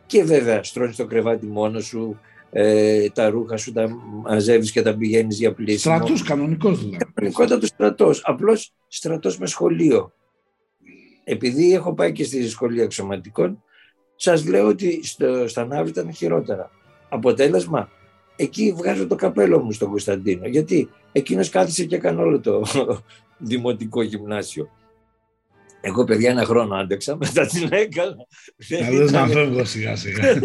Και 0.07 0.25
βέβαια 0.25 0.63
στρώνεις 0.63 0.97
το 0.97 1.07
κρεβάτι 1.07 1.47
μόνος 1.47 1.85
σου, 1.85 2.21
ε, 2.57 3.09
τα 3.11 3.29
ρούχα 3.29 3.57
σου 3.57 3.73
τα 3.73 3.89
μαζεύεις 4.23 4.71
και 4.71 4.83
τα 4.83 4.97
πηγαίνεις 4.97 5.39
για 5.39 5.53
πλήσιμο. 5.55 5.95
Στρατούς 5.97 6.23
κανονικός 6.23 6.79
δηλαδή. 6.79 7.05
Κανονικότατο 7.15 7.67
στρατός, 7.67 8.23
απλώς 8.25 8.73
στρατός 8.89 9.39
με 9.39 9.47
σχολείο. 9.47 10.13
Επειδή 11.25 11.73
έχω 11.75 11.95
πάει 11.95 12.13
και 12.13 12.25
στη 12.25 12.49
σχολεία 12.49 12.83
εξωματικών, 12.83 13.63
σας 14.17 14.47
λέω 14.47 14.67
ότι 14.67 15.01
στο, 15.05 15.49
στα 15.49 15.67
Ναύλη 15.67 15.91
ήταν 15.91 16.13
χειρότερα. 16.13 16.71
Αποτέλεσμα, 17.09 17.89
εκεί 18.37 18.73
βγάζω 18.77 19.07
το 19.07 19.15
καπέλο 19.15 19.59
μου 19.63 19.73
στον 19.73 19.89
Κωνσταντίνο, 19.91 20.47
γιατί 20.47 20.89
εκείνος 21.13 21.49
κάθισε 21.49 21.85
και 21.85 21.97
έκανε 21.97 22.21
όλο 22.23 22.41
το 22.41 22.63
δημοτικό 23.39 24.03
γυμνάσιο. 24.03 24.69
Εγώ 25.81 26.05
παιδιά 26.05 26.31
ένα 26.31 26.45
χρόνο 26.45 26.75
άντεξα, 26.75 27.17
μετά 27.17 27.47
την 27.47 27.69
έκανα. 27.71 28.17
Δεν 28.57 28.81
Να 28.81 28.89
δεις 28.89 28.99
να 28.99 29.19
ήταν- 29.19 29.31
φεύγω 29.31 29.65
σιγά 29.65 29.97
σιγά. 29.97 30.23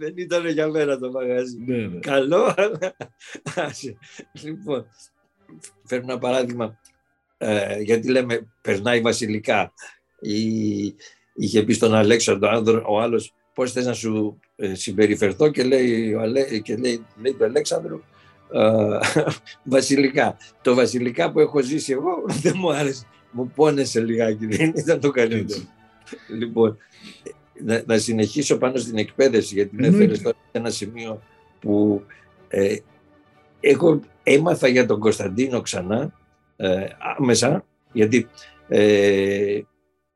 έτσι. 0.00 0.04
Δεν 0.04 0.24
ήταν 0.24 0.48
για 0.48 0.68
μένα 0.68 0.98
το 0.98 1.10
μαγαζί. 1.10 1.58
Ναι, 1.66 1.76
ναι. 1.76 1.98
Καλό, 1.98 2.54
αλλά 2.56 2.96
άσε. 3.56 3.96
Λοιπόν, 4.42 4.86
φέρνω 5.84 6.10
ένα 6.10 6.18
παράδειγμα, 6.18 6.78
ε, 7.38 7.80
γιατί 7.80 8.08
λέμε 8.10 8.46
περνάει 8.60 9.00
βασιλικά. 9.00 9.72
Η, 10.20 10.42
είχε 11.34 11.62
πει 11.62 11.72
στον 11.72 11.94
Αλέξανδρο 11.94 12.48
άνδρο- 12.50 12.84
ο 12.88 13.00
άλλος 13.00 13.34
πώς 13.54 13.72
θες 13.72 13.86
να 13.86 13.92
σου 13.92 14.40
ε, 14.56 14.74
συμπεριφερθώ 14.74 15.50
και 15.50 15.62
λέει, 15.62 16.14
ο 16.14 16.20
Αλέ, 16.20 16.58
και 16.58 16.76
λέει, 16.76 17.06
λέει 17.22 17.32
του 17.34 17.44
Αλέξανδρου 17.44 18.00
ε, 18.52 18.98
βασιλικά. 19.74 20.36
Το 20.62 20.74
βασιλικά 20.74 21.32
που 21.32 21.40
έχω 21.40 21.62
ζήσει 21.62 21.92
εγώ 21.92 22.24
δεν 22.42 22.52
μου 22.56 22.72
άρεσε. 22.72 23.06
Μου 23.30 23.52
πόνεσε 23.54 24.00
λιγάκι, 24.00 24.46
δεν 24.46 24.72
ήταν 24.76 25.00
το 25.00 25.10
καλύτερο. 25.10 25.42
Έτσι. 25.42 25.68
Λοιπόν, 26.38 26.78
να, 27.64 27.82
να 27.86 27.98
συνεχίσω 27.98 28.58
πάνω 28.58 28.76
στην 28.76 28.98
εκπαίδευση, 28.98 29.54
γιατί 29.54 29.74
με 29.76 29.86
Εννοείται. 29.86 30.04
έφερε 30.04 30.22
τώρα 30.22 30.36
σε 30.44 30.58
ένα 30.58 30.70
σημείο 30.70 31.22
που 31.60 32.02
ε, 32.48 32.76
εγώ 33.60 34.00
έμαθα 34.22 34.68
για 34.68 34.86
τον 34.86 35.00
Κωνσταντίνο 35.00 35.60
ξανά, 35.60 36.12
ε, 36.56 36.86
άμεσα, 37.18 37.66
γιατί 37.92 38.28
ε, 38.68 39.60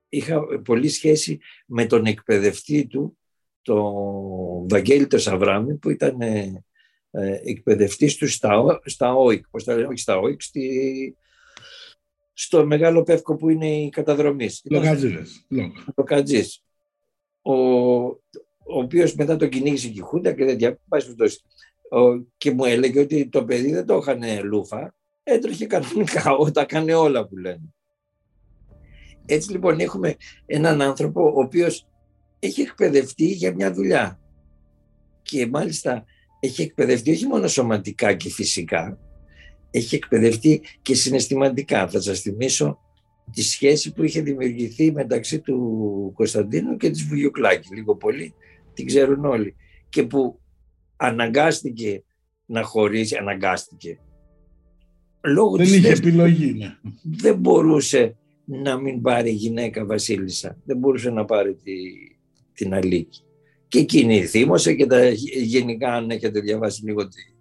είχα 0.08 0.40
πολύ 0.64 0.88
σχέση 0.88 1.38
με 1.66 1.86
τον 1.86 2.06
εκπαιδευτή 2.06 2.86
του, 2.86 3.16
τον 3.62 4.68
Βαγγέλη 4.68 5.06
το 5.06 5.18
Σαβράμι, 5.18 5.74
που 5.74 5.90
ήταν 5.90 6.20
ε, 6.20 6.64
ε, 7.10 7.40
εκπαιδευτής 7.44 8.16
του 8.16 8.28
στα, 8.28 8.58
Ο- 8.58 8.80
στα 8.84 9.14
ΟΙΚ, 9.32 9.48
πώς 9.50 9.64
τα 9.64 9.74
λένε, 9.74 9.86
όχι 9.86 9.98
στα 9.98 10.20
ΟΙΚ, 10.28 10.42
στη, 10.42 11.16
στο 12.32 12.66
μεγάλο 12.66 13.02
πεύκο 13.02 13.36
που 13.36 13.48
είναι 13.48 13.68
η 13.68 13.88
καταδρομής. 13.88 14.60
Ήταν 14.64 14.82
Λογατζίδες. 15.96 16.64
Λόγο. 17.44 18.20
το 18.30 18.38
Κατζής, 18.38 18.66
ο, 18.66 18.74
ο 18.76 18.80
οποίος 18.80 19.14
μετά 19.14 19.36
το 19.36 19.46
κυνήγησε 19.46 19.88
και 19.88 19.98
η 19.98 20.02
Χούντα 20.02 20.32
και 20.32 20.44
τέτοια, 20.44 20.78
πάση 20.88 21.04
περιπτώσει. 21.04 21.40
Ο- 21.90 22.26
και 22.36 22.50
μου 22.50 22.64
έλεγε 22.64 23.00
ότι 23.00 23.28
το 23.28 23.44
παιδί 23.44 23.72
δεν 23.72 23.86
το 23.86 23.96
είχαν 23.96 24.44
λούφα, 24.44 24.94
έτρεχε 25.22 25.66
κανονικά, 25.66 26.30
όταν 26.46 26.66
κάνει 26.66 26.92
όλα 26.92 27.26
που 27.26 27.36
λένε. 27.36 27.74
Έτσι 29.26 29.50
λοιπόν 29.50 29.80
έχουμε 29.80 30.16
έναν 30.46 30.82
άνθρωπο 30.82 31.22
ο 31.22 31.40
οποίος 31.40 31.86
έχει 32.38 32.60
εκπαιδευτεί 32.60 33.24
για 33.24 33.54
μια 33.54 33.72
δουλειά 33.72 34.20
και 35.22 35.46
μάλιστα 35.46 36.04
έχει 36.40 36.62
εκπαιδευτεί 36.62 37.10
όχι 37.10 37.26
μόνο 37.26 37.48
σωματικά 37.48 38.14
και 38.14 38.30
φυσικά, 38.30 38.98
έχει 39.70 39.94
εκπαιδευτεί 39.94 40.62
και 40.82 40.94
συναισθηματικά. 40.94 41.88
Θα 41.88 42.00
σας 42.00 42.20
θυμίσω 42.20 42.78
τη 43.30 43.42
σχέση 43.42 43.92
που 43.92 44.02
είχε 44.02 44.20
δημιουργηθεί 44.20 44.92
μεταξύ 44.92 45.40
του 45.40 46.12
Κωνσταντίνου 46.14 46.76
και 46.76 46.90
της 46.90 47.02
Βουγιουκλάκη. 47.06 47.74
Λίγο 47.74 47.96
πολύ 47.96 48.34
την 48.74 48.86
ξέρουν 48.86 49.24
όλοι. 49.24 49.56
Και 49.88 50.02
που 50.02 50.40
αναγκάστηκε 50.96 52.02
να 52.46 52.62
χωρίσει, 52.62 53.16
αναγκάστηκε. 53.16 53.98
Λόγω 55.24 55.56
Δεν 55.56 55.66
της 55.66 55.74
είχε 55.74 55.88
θέσης 55.88 55.98
επιλογή, 55.98 56.52
ναι. 56.52 56.76
δεν 57.02 57.36
μπορούσε 57.36 58.16
να 58.44 58.76
μην 58.76 59.02
πάρει 59.02 59.30
γυναίκα 59.30 59.84
βασίλισσα. 59.84 60.56
Δεν 60.64 60.76
μπορούσε 60.76 61.10
να 61.10 61.24
πάρει 61.24 61.54
τη, 61.54 61.72
την 62.52 62.74
Αλίκη. 62.74 63.22
Και 63.68 63.78
εκείνη 63.78 64.24
θύμωσε 64.24 64.74
και 64.74 64.86
τα, 64.86 65.08
γενικά 65.42 65.94
αν 65.94 66.10
έχετε 66.10 66.40
διαβάσει 66.40 66.84
λίγο 66.84 67.08
τη, 67.08 67.31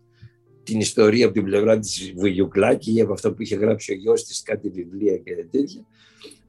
την 0.64 0.80
ιστορία 0.80 1.26
από 1.26 1.34
την 1.34 1.44
πλευρά 1.44 1.80
της 1.80 2.14
Βουγιουκλάκη 2.16 2.94
ή 2.94 3.02
από 3.02 3.14
αυτό 3.14 3.34
που 3.34 3.42
είχε 3.42 3.56
γράψει 3.56 3.92
ο 3.92 3.96
γιος 3.96 4.24
της 4.24 4.42
κάτι 4.42 4.70
βιβλία 4.70 5.18
και 5.18 5.46
τέτοια, 5.52 5.86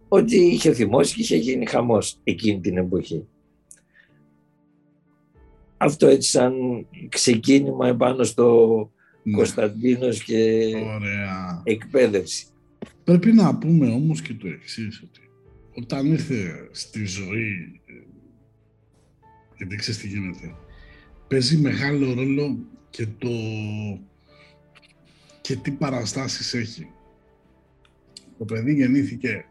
ότι 0.08 0.36
είχε 0.36 0.72
θυμώσει 0.72 1.14
και 1.14 1.20
είχε 1.22 1.36
γίνει 1.36 1.66
χαμός 1.66 2.18
εκείνη 2.24 2.60
την 2.60 2.76
εποχή. 2.76 3.26
Αυτό 5.76 6.06
έτσι 6.06 6.30
σαν 6.30 6.54
ξεκίνημα 7.08 7.88
επάνω 7.88 8.24
στο 8.24 8.90
Ναι. 9.24 9.36
Κωνσταντίνος 9.36 10.22
και 10.24 10.72
Ωραία. 10.94 11.62
εκπαίδευση. 11.64 12.46
Πρέπει 13.04 13.32
να 13.32 13.58
πούμε 13.58 13.88
όμως 13.88 14.22
και 14.22 14.34
το 14.34 14.48
εξής 14.48 15.02
ότι 15.02 15.20
όταν 15.74 16.06
ήρθε 16.06 16.68
στη 16.70 17.04
ζωή, 17.04 17.80
ε, 17.86 17.92
γιατί 19.56 19.76
ξέρεις 19.76 20.00
τι 20.00 20.08
γίνεται, 20.08 20.54
παίζει 21.28 21.56
μεγάλο 21.56 22.14
ρόλο 22.14 22.58
και 22.92 23.06
το 23.18 23.28
και 25.40 25.56
τι 25.56 25.70
παραστάσεις 25.70 26.54
έχει. 26.54 26.90
Το 28.38 28.44
παιδί 28.44 28.74
γεννήθηκε 28.74 29.44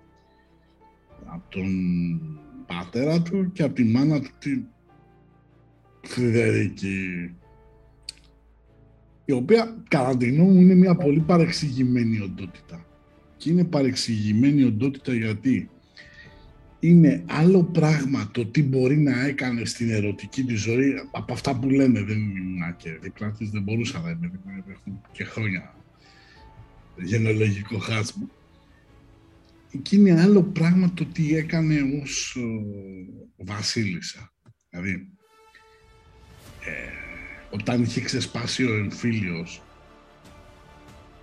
από 1.25 1.49
τον 1.49 1.69
πατέρα 2.67 3.21
του 3.21 3.51
και 3.51 3.63
από 3.63 3.73
τη 3.73 3.83
μάνα 3.83 4.19
του 4.19 4.29
τη 4.39 4.63
Φρυδερίκη 6.01 7.35
η 9.25 9.31
οποία 9.31 9.83
κατά 9.87 10.17
τη 10.17 10.29
γνώμη 10.29 10.51
μου 10.51 10.61
είναι 10.61 10.73
μια 10.73 10.95
πολύ 10.95 11.19
παρεξηγημένη 11.19 12.19
οντότητα. 12.19 12.85
Και 13.37 13.49
είναι 13.49 13.63
παρεξηγημένη 13.63 14.63
οντότητα 14.63 15.13
γιατί 15.13 15.69
είναι 16.83 17.23
άλλο 17.27 17.63
πράγμα 17.63 18.29
το 18.31 18.45
τι 18.45 18.63
μπορεί 18.63 18.97
να 18.97 19.25
έκανε 19.25 19.65
στην 19.65 19.89
ερωτική 19.89 20.43
τη 20.43 20.55
ζωή 20.55 20.93
από 21.11 21.33
αυτά 21.33 21.59
που 21.59 21.69
λένε. 21.69 22.01
Δεν 22.03 22.17
ήμουν 22.17 22.75
και 22.77 22.97
δίπλα 23.01 23.31
της, 23.31 23.49
δεν 23.49 23.63
μπορούσα 23.63 23.99
να 23.99 24.09
είμαι 24.09 24.31
δίπλα, 24.31 24.63
έχουν 24.67 25.01
και 25.11 25.23
χρόνια 25.23 25.75
γενολογικό 26.95 27.77
χάσμα. 27.77 28.29
Εκεί 29.73 29.95
είναι 29.95 30.21
άλλο 30.21 30.43
πράγμα 30.43 30.91
το 30.93 31.05
τι 31.05 31.35
έκανε 31.35 31.75
ως 32.03 32.35
ε, 32.37 33.43
βασίλισσα. 33.43 34.33
Δηλαδή, 34.69 35.07
ε, 36.65 36.91
όταν 37.51 37.81
είχε 37.81 38.01
ξεσπάσει 38.01 38.65
ο 38.65 38.75
εμφύλιος 38.75 39.61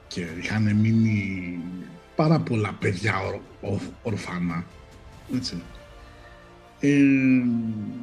και 0.09 0.27
είχαν 0.41 0.77
μείνει 0.77 1.59
πάρα 2.17 2.41
πολλά 2.41 2.73
παιδιά 2.73 3.41
ορφανά, 4.03 4.67
έτσι. 5.35 5.63
Ε, 6.81 6.97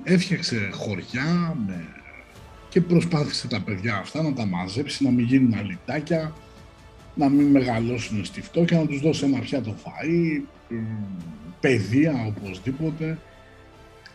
έφτιαξε 0.04 0.70
χωριά 0.74 1.58
με... 1.68 1.88
και 2.70 2.82
προσπάθησε 2.82 3.48
τα 3.48 3.62
παιδιά 3.62 3.96
αυτά 3.96 4.22
να 4.22 4.34
τα 4.34 4.46
μαζέψει, 4.46 5.04
να 5.04 5.12
μην 5.12 5.26
γίνουν 5.26 5.54
αλυτάκια, 5.54 6.34
να 7.16 7.30
μην 7.30 7.48
μεγαλώσουν 7.48 8.26
στη 8.26 8.42
φτώχεια, 8.42 8.78
να 8.78 8.86
τους 8.86 9.00
δώσει 9.02 9.26
ένα 9.26 9.40
πιάτο 9.40 9.76
φαΐ, 9.84 10.42
παιδεία 11.60 12.26
οπωσδήποτε. 12.26 13.18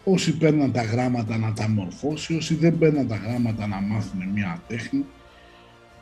Όσοι 0.05 0.37
παίρναν 0.37 0.73
τα 0.73 0.83
γράμματα 0.83 1.37
να 1.37 1.53
τα 1.53 1.69
μορφώσει, 1.69 2.37
όσοι 2.37 2.55
δεν 2.55 2.79
παίρναν 2.79 3.09
τα 3.09 3.17
γράμματα 3.17 3.67
να 3.67 3.81
μάθουν 3.81 4.29
μια 4.35 4.63
τέχνη 4.69 5.05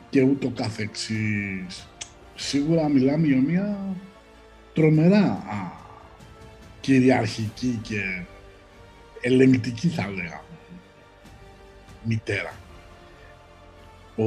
και 0.09 0.21
ούτω 0.21 0.49
καθεξής. 0.49 1.87
Σίγουρα 2.35 2.89
μιλάμε 2.89 3.27
για 3.27 3.41
μια 3.41 3.95
τρομερά 4.73 5.43
κυριαρχική 6.81 7.79
και 7.81 8.23
ελεγκτική 9.21 9.87
θα 9.87 10.07
λέγαμε 10.07 10.43
μητέρα. 12.03 12.53
Ο, 14.15 14.25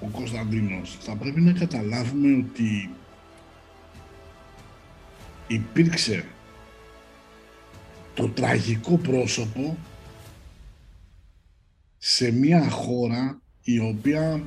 ο 0.00 0.06
Κωνσταντίνος 0.12 0.96
θα 1.00 1.16
πρέπει 1.16 1.40
να 1.40 1.52
καταλάβουμε 1.52 2.44
ότι 2.46 2.90
υπήρξε 5.46 6.24
το 8.14 8.28
τραγικό 8.28 8.96
πρόσωπο 8.96 9.76
σε 11.98 12.30
μια 12.30 12.70
χώρα 12.70 13.40
η 13.62 13.78
οποία 13.78 14.42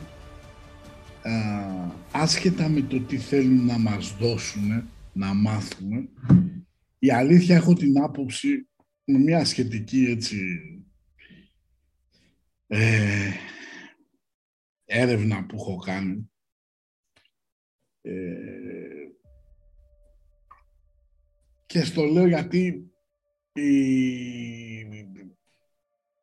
άσχετα 2.11 2.69
με 2.69 2.81
το 2.81 2.99
τι 3.01 3.17
θέλουν 3.17 3.65
να 3.65 3.77
μας 3.77 4.17
δώσουν, 4.17 4.89
να 5.13 5.33
μάθουμε, 5.33 6.09
η 6.99 7.11
αλήθεια 7.11 7.55
έχω 7.55 7.73
την 7.73 8.01
άποψη 8.01 8.69
με 9.03 9.17
μια 9.17 9.45
σχετική 9.45 10.05
έτσι 10.05 10.39
ε, 12.67 13.31
έρευνα 14.85 15.45
που 15.45 15.55
έχω 15.55 15.75
κάνει 15.75 16.31
ε, 18.01 19.07
και 21.65 21.83
στο 21.83 22.03
λέω 22.03 22.27
γιατί 22.27 22.91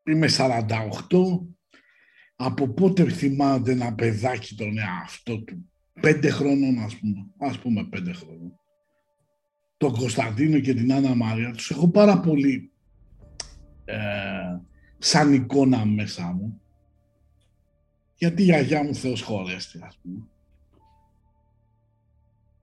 είμαι 0.04 0.28
48 0.30 0.58
από 2.40 2.68
πότε 2.68 3.08
θυμάται 3.08 3.72
ένα 3.72 3.94
παιδάκι 3.94 4.54
τον 4.54 4.78
εαυτό 4.78 5.44
του; 5.44 5.70
Πέντε 6.00 6.30
χρόνων, 6.30 6.78
ας 6.78 6.96
πούμε. 6.96 7.26
Ας 7.38 7.58
πούμε 7.58 7.84
πέντε 7.84 8.12
χρόνων. 8.12 8.58
Τον 9.76 9.92
Κωνσταντίνο 9.92 10.58
και 10.58 10.74
την 10.74 10.92
Άννα 10.92 11.14
Μαρία 11.14 11.52
τους 11.52 11.70
έχω 11.70 11.88
πάρα 11.88 12.20
πολύ 12.20 12.72
ε, 13.84 13.98
σαν 14.98 15.32
εικόνα 15.32 15.84
μέσα 15.84 16.32
μου. 16.32 16.60
Γιατί 18.16 18.42
η 18.42 18.44
γιαγιά 18.44 18.84
μου 18.84 18.94
Θεός 18.94 19.22
χωρέστη, 19.22 19.80
ας 19.82 19.98
πούμε. 20.02 20.26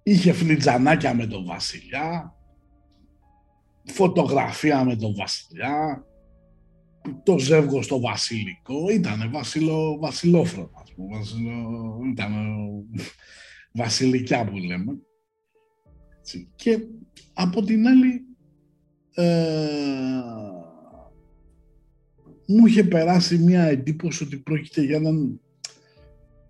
Είχε 0.04 0.34
φλιτζανάκια 0.34 1.14
με 1.14 1.28
τον 1.28 1.46
βασιλιά, 1.46 2.36
φωτογραφία 3.86 4.84
με 4.84 4.96
τον 4.96 5.16
βασιλιά, 5.16 6.06
το 7.24 7.40
ζεύγο 7.40 7.82
στο 7.82 8.00
βασιλικό 8.00 8.90
ήταν 8.90 9.30
βασιλο, 9.32 9.98
βασιλόφρονο, 10.00 10.72
ας 10.82 10.94
πούμε, 10.94 11.18
βασιλο, 11.18 12.00
ήταν 12.12 12.34
βασιλικιά 13.72 14.46
που 14.46 14.58
λέμε. 14.58 14.98
Και 16.56 16.80
από 17.34 17.62
την 17.62 17.88
άλλη, 17.88 18.26
ε, 19.14 20.22
μου 22.48 22.66
είχε 22.66 22.84
περάσει 22.84 23.38
μια 23.38 23.64
εντύπωση 23.64 24.24
ότι 24.24 24.38
πρόκειται 24.38 24.82
για 24.82 24.96
έναν 24.96 25.40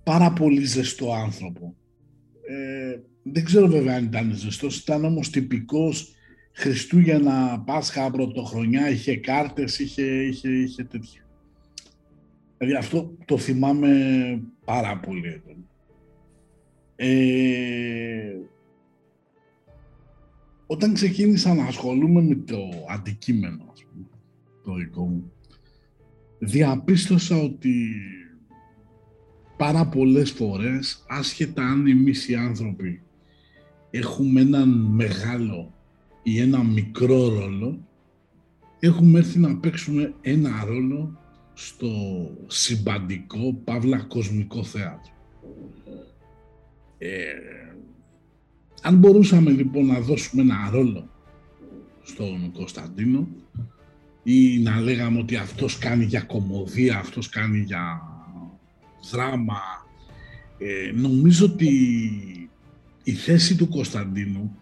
πάρα 0.03 0.33
πολύ 0.33 0.63
ζεστό 0.63 1.13
άνθρωπο. 1.13 1.75
Ε, 2.47 2.99
δεν 3.23 3.43
ξέρω 3.43 3.67
βέβαια 3.67 3.95
αν 3.95 4.03
ήταν 4.03 4.35
ζεστός, 4.35 4.77
ήταν 4.77 5.05
όμως 5.05 5.29
τυπικός 5.29 6.14
Χριστούγεννα, 6.57 7.63
Πάσχα, 7.65 8.11
Πρωτοχρονιά, 8.11 8.89
είχε 8.89 9.17
κάρτες, 9.17 9.79
είχε, 9.79 10.03
είχε, 10.03 10.49
είχε 10.49 10.83
τέτοια. 10.83 11.21
Δηλαδή 12.57 12.77
αυτό 12.77 13.17
το 13.25 13.37
θυμάμαι 13.37 13.89
πάρα 14.65 14.99
πολύ. 14.99 15.41
Ε, 16.95 18.35
όταν 20.65 20.93
ξεκίνησα 20.93 21.53
να 21.53 21.65
ασχολούμαι 21.65 22.21
με 22.21 22.35
το 22.35 22.57
αντικείμενο, 22.89 23.69
ας 23.71 23.85
πούμε, 23.85 24.05
το 24.63 24.73
δικό 24.73 25.05
μου, 25.05 25.31
διαπίστωσα 26.39 27.35
ότι 27.35 27.87
πάρα 29.57 29.87
πολλές 29.87 30.31
φορές, 30.31 31.05
άσχετα 31.07 31.63
αν 31.63 31.87
εμείς 31.87 32.27
οι 32.27 32.35
άνθρωποι 32.35 33.01
έχουμε 33.89 34.41
έναν 34.41 34.69
μεγάλο 34.69 35.74
ή 36.27 36.39
ένα 36.39 36.63
μικρό 36.63 37.29
ρόλο, 37.29 37.88
έχουμε 38.79 39.19
έρθει 39.19 39.39
να 39.39 39.57
παίξουμε 39.57 40.13
ένα 40.21 40.65
ρόλο 40.67 41.19
στο 41.53 41.89
συμπαντικό, 42.47 43.53
παύλα 43.63 43.97
κοσμικό 43.97 44.63
θέατρο. 44.63 45.11
Ε, 46.97 47.23
αν 48.81 48.97
μπορούσαμε 48.97 49.51
λοιπόν 49.51 49.85
να 49.85 49.99
δώσουμε 49.99 50.41
ένα 50.41 50.69
ρόλο 50.71 51.09
στον 52.03 52.51
Κωνσταντίνο 52.51 53.27
ή 54.23 54.59
να 54.59 54.79
λέγαμε 54.79 55.19
ότι 55.19 55.35
αυτός 55.35 55.77
κάνει 55.77 56.03
για 56.03 56.21
κομμωδία, 56.21 56.97
αυτός 56.97 57.29
κάνει 57.29 57.59
για 57.59 58.01
δράμα, 59.11 59.61
ε, 60.57 60.91
νομίζω 60.91 61.45
ότι 61.45 61.69
η 63.03 63.11
θέση 63.11 63.55
του 63.55 63.67
Κωνσταντίνου 63.67 64.59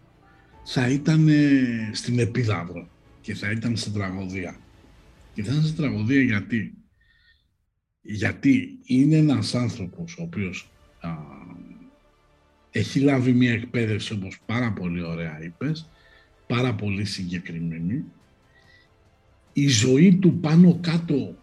θα 0.63 0.89
ήταν 0.89 1.29
στην 1.91 2.19
Επίδαυρο 2.19 2.87
και 3.21 3.35
θα 3.35 3.51
ήταν 3.51 3.77
στην 3.77 3.93
τραγωδία. 3.93 4.55
Και 5.33 5.43
θα 5.43 5.51
ήταν 5.51 5.63
στην 5.63 5.75
τραγωδία 5.75 6.21
γιατί. 6.21 6.73
Γιατί 8.01 8.79
είναι 8.85 9.15
ένας 9.15 9.55
άνθρωπος 9.55 10.17
ο 10.17 10.23
οποίος 10.23 10.71
έχει 12.71 12.99
λάβει 12.99 13.33
μια 13.33 13.51
εκπαίδευση 13.51 14.13
όπως 14.13 14.39
πάρα 14.45 14.71
πολύ 14.71 15.03
ωραία 15.03 15.43
είπες, 15.43 15.89
πάρα 16.47 16.73
πολύ 16.73 17.05
συγκεκριμένη. 17.05 18.03
Η 19.53 19.67
ζωή 19.67 20.15
του 20.15 20.39
πάνω 20.39 20.79
κάτω 20.81 21.35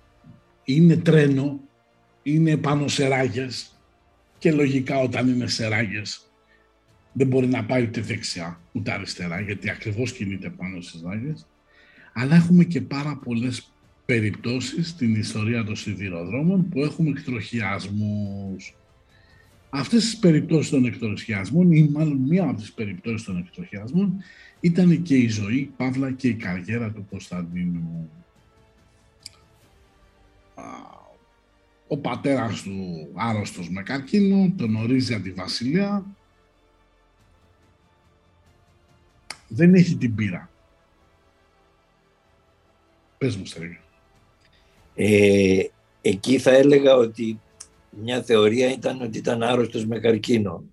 είναι 0.64 0.96
τρένο, 0.96 1.60
είναι 2.22 2.56
πάνω 2.56 2.88
σε 2.88 3.08
ράγες 3.08 3.80
και 4.38 4.52
λογικά 4.52 4.98
όταν 4.98 5.28
είναι 5.28 5.46
σε 5.46 5.68
ράγες 5.68 6.29
δεν 7.12 7.26
μπορεί 7.26 7.46
να 7.46 7.64
πάει 7.64 7.82
ούτε 7.82 8.00
δεξιά 8.00 8.60
ούτε 8.72 8.92
αριστερά 8.92 9.40
γιατί 9.40 9.70
ακριβώς 9.70 10.12
κινείται 10.12 10.50
πάνω 10.50 10.80
στις 10.80 11.02
ράγες 11.04 11.46
αλλά 12.12 12.34
έχουμε 12.34 12.64
και 12.64 12.80
πάρα 12.80 13.16
πολλές 13.16 13.72
περιπτώσεις 14.10 14.88
στην 14.88 15.14
ιστορία 15.14 15.64
των 15.64 15.76
σιδηροδρόμων 15.76 16.68
που 16.68 16.80
έχουμε 16.80 17.10
εκτροχιασμούς. 17.10 18.74
Αυτές 19.70 20.04
τις 20.04 20.18
περιπτώσεις 20.18 20.70
των 20.70 20.84
εκτροχιασμών 20.84 21.72
ή 21.72 21.88
μάλλον 21.92 22.16
μία 22.16 22.42
από 22.42 22.54
τις 22.54 22.72
περιπτώσεις 22.72 23.26
των 23.26 23.36
εκτροχιασμών 23.36 24.22
ήταν 24.60 25.02
και 25.02 25.16
η 25.16 25.28
ζωή, 25.28 25.72
παύλα 25.76 26.12
και 26.12 26.28
η 26.28 26.34
καριέρα 26.34 26.90
του 26.90 27.06
Κωνσταντίνου. 27.10 28.10
Ο 31.88 31.96
πατέρας 31.96 32.62
του 32.62 33.08
άρρωστος 33.14 33.70
με 33.70 33.82
καρκίνο, 33.82 34.52
τον 34.56 34.76
ορίζει 34.76 35.14
αντιβασιλεία 35.14 36.04
δεν 39.52 39.74
έχει 39.74 39.96
την 39.96 40.14
πείρα. 40.14 40.50
Πες 43.18 43.36
μου, 43.36 43.46
Στρίγη. 43.46 43.78
Ε, 44.94 45.64
εκεί 46.00 46.38
θα 46.38 46.50
έλεγα 46.50 46.96
ότι 46.96 47.40
μια 47.90 48.22
θεωρία 48.22 48.72
ήταν 48.72 49.02
ότι 49.02 49.18
ήταν 49.18 49.42
άρρωστος 49.42 49.86
με 49.86 49.98
καρκίνο. 49.98 50.64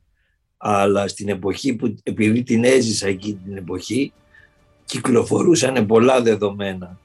αλλά 0.58 1.08
στην 1.08 1.30
εποχή 1.30 1.76
που 1.76 1.96
επειδή 2.04 2.44
την 2.44 2.64
έζησα 2.64 3.08
εκεί 3.08 3.40
την 3.46 3.58
εποχή 3.58 4.14
κυκλοφορούσαν 4.86 5.86
πολλά 5.86 6.22
δεδομένα 6.22 7.00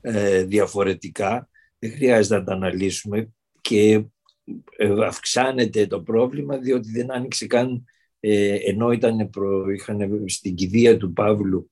ε, 0.00 0.42
διαφορετικά 0.42 1.48
δεν 1.78 1.92
χρειάζεται 1.92 2.36
να 2.38 2.44
τα 2.44 2.52
αναλύσουμε 2.52 3.32
και 3.60 4.04
ε, 4.76 5.04
αυξάνεται 5.06 5.86
το 5.86 6.00
πρόβλημα 6.00 6.56
διότι 6.56 6.90
δεν 6.90 7.12
άνοιξε 7.12 7.46
καν 7.46 7.70
ε, 7.76 7.84
ενώ 8.20 8.92
ήταν 8.92 9.30
προ, 9.30 9.70
είχαν, 9.70 10.24
στην 10.26 10.54
κηδεία 10.54 10.96
του 10.96 11.12
Παύλου 11.12 11.70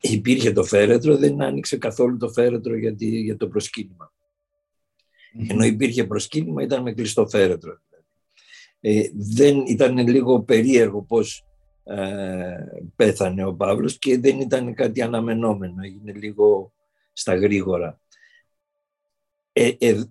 υπήρχε 0.00 0.52
το 0.52 0.64
φέρετρο, 0.64 1.16
δεν 1.16 1.42
άνοιξε 1.42 1.76
καθόλου 1.76 2.16
το 2.16 2.28
φέρετρο 2.28 2.76
για, 2.76 2.94
για 2.98 3.36
το 3.36 3.48
προσκυνημα 3.48 4.12
Ενώ 5.48 5.64
υπήρχε 5.64 6.04
προσκύνημα 6.04 6.62
ήταν 6.62 6.82
με 6.82 6.92
κλειστό 6.92 7.28
φέρετρο. 7.28 7.78
Ε, 8.80 9.02
δεν 9.14 9.64
ήταν 9.66 10.08
λίγο 10.08 10.42
περίεργο 10.42 11.02
πώς 11.02 11.44
ε, 11.84 12.56
πέθανε 12.96 13.44
ο 13.44 13.54
Παύλος 13.54 13.98
και 13.98 14.18
δεν 14.18 14.40
ήταν 14.40 14.74
κάτι 14.74 15.02
αναμενόμενο, 15.02 15.82
έγινε 15.82 16.12
λίγο 16.12 16.72
στα 17.12 17.34
γρήγορα. 17.34 18.00
Ε, 19.52 19.70
ε 19.78 20.04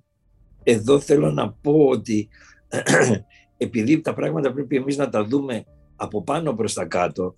εδώ 0.63 0.99
θέλω 0.99 1.31
να 1.31 1.51
πω 1.51 1.85
ότι 1.85 2.29
επειδή 3.57 4.01
τα 4.01 4.13
πράγματα 4.13 4.53
πρέπει 4.53 4.75
εμείς 4.75 4.97
να 4.97 5.09
τα 5.09 5.25
δούμε 5.25 5.65
από 5.95 6.23
πάνω 6.23 6.53
προς 6.53 6.73
τα 6.73 6.85
κάτω 6.85 7.35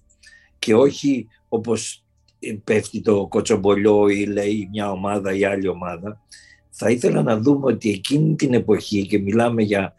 και 0.59 0.75
όχι 0.75 1.27
όπως 1.49 2.05
πέφτει 2.63 3.01
το 3.01 3.27
κοτσομπολιό 3.27 4.07
ή 4.07 4.25
λέει 4.25 4.69
μια 4.71 4.91
ομάδα 4.91 5.33
ή 5.33 5.45
άλλη 5.45 5.67
ομάδα, 5.67 6.21
θα 6.69 6.89
ήθελα 6.89 7.21
να 7.21 7.39
δούμε 7.39 7.65
ότι 7.65 7.89
εκείνη 7.89 8.35
την 8.35 8.53
εποχή 8.53 9.07
και 9.07 9.19
μιλάμε 9.19 9.63
για 9.63 9.93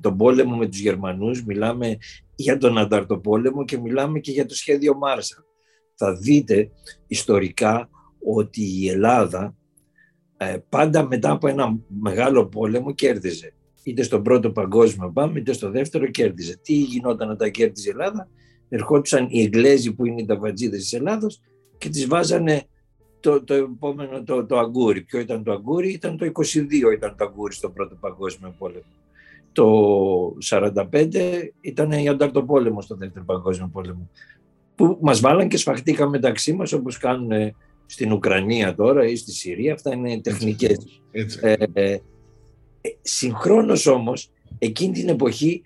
τον 0.00 0.16
πόλεμο 0.16 0.56
με 0.56 0.66
τους 0.66 0.80
Γερμανούς, 0.80 1.44
μιλάμε 1.44 1.98
για 2.34 2.58
τον 2.58 2.78
Ανταρτοπόλεμο 2.78 3.64
και 3.64 3.78
μιλάμε 3.78 4.18
και 4.18 4.30
για 4.30 4.46
το 4.46 4.54
σχέδιο 4.54 4.94
Μάρσα. 4.94 5.44
Θα 5.94 6.16
δείτε 6.16 6.70
ιστορικά 7.06 7.90
ότι 8.34 8.62
η 8.62 8.88
Ελλάδα 8.88 9.56
ε, 10.36 10.56
πάντα 10.68 11.06
μετά 11.06 11.30
από 11.30 11.48
ένα 11.48 11.78
μεγάλο 12.00 12.46
πόλεμο 12.46 12.92
κέρδιζε. 12.94 13.54
Είτε 13.82 14.02
στον 14.02 14.22
πρώτο 14.22 14.50
παγκόσμιο 14.50 15.10
πάμε, 15.10 15.38
είτε 15.38 15.52
στο 15.52 15.70
δεύτερο 15.70 16.06
κέρδιζε. 16.06 16.58
Τι 16.62 16.74
γινόταν 16.74 17.30
όταν 17.30 17.50
κέρδιζε 17.50 17.88
η 17.88 17.90
Ελλάδα, 17.90 18.28
ερχόντουσαν 18.68 19.26
οι 19.30 19.42
Εγγλέζοι 19.42 19.92
που 19.92 20.06
είναι 20.06 20.20
οι 20.20 20.24
ταβατζίδες 20.24 20.80
της 20.80 20.92
Ελλάδος 20.92 21.40
και 21.78 21.88
τις 21.88 22.06
βάζανε 22.06 22.62
το, 23.20 23.44
το 23.44 23.54
επόμενο 23.54 24.22
το, 24.22 24.46
το 24.46 24.58
αγκούρι. 24.58 25.02
Ποιο 25.02 25.20
ήταν 25.20 25.42
το 25.42 25.52
αγκούρι, 25.52 25.92
ήταν 25.92 26.16
το 26.16 26.30
22 26.32 26.32
ήταν 26.94 27.14
το 27.16 27.24
αγκούρι 27.24 27.54
στον 27.54 27.72
πρώτο 27.72 27.94
παγκόσμιο 28.00 28.54
πόλεμο. 28.58 28.84
Το 29.52 29.66
45 30.44 31.50
ήταν 31.60 31.90
η 31.90 32.08
Ανταρτοπόλεμο 32.08 32.80
στο 32.80 32.96
δεύτερο 32.96 33.24
παγκόσμιο 33.24 33.70
πόλεμο. 33.72 34.10
Που 34.74 34.98
μας 35.00 35.20
βάλαν 35.20 35.48
και 35.48 35.56
σφαχτήκαν 35.56 36.08
μεταξύ 36.08 36.52
μας 36.52 36.72
όπως 36.72 36.98
κάνουν 36.98 37.30
στην 37.86 38.12
Ουκρανία 38.12 38.74
τώρα 38.74 39.06
ή 39.06 39.16
στη 39.16 39.32
Συρία. 39.32 39.72
Αυτά 39.72 39.94
είναι 39.94 40.20
τεχνικές. 40.20 41.02
Έτσι, 41.10 41.38
ε, 41.42 41.54
ε, 41.72 41.98
συγχρόνως 43.02 43.86
όμως, 43.86 44.30
εκείνη 44.58 44.92
την 44.92 45.08
εποχή 45.08 45.62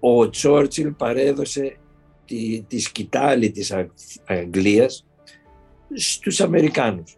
ο 0.00 0.30
Τσόρτσιλ 0.30 0.92
παρέδωσε 0.92 1.76
τη, 2.24 2.64
τη 2.68 2.80
σκητάλη 2.80 3.50
της 3.50 3.74
Αγγλίας 4.24 5.06
στους 5.94 6.40
Αμερικάνους. 6.40 7.16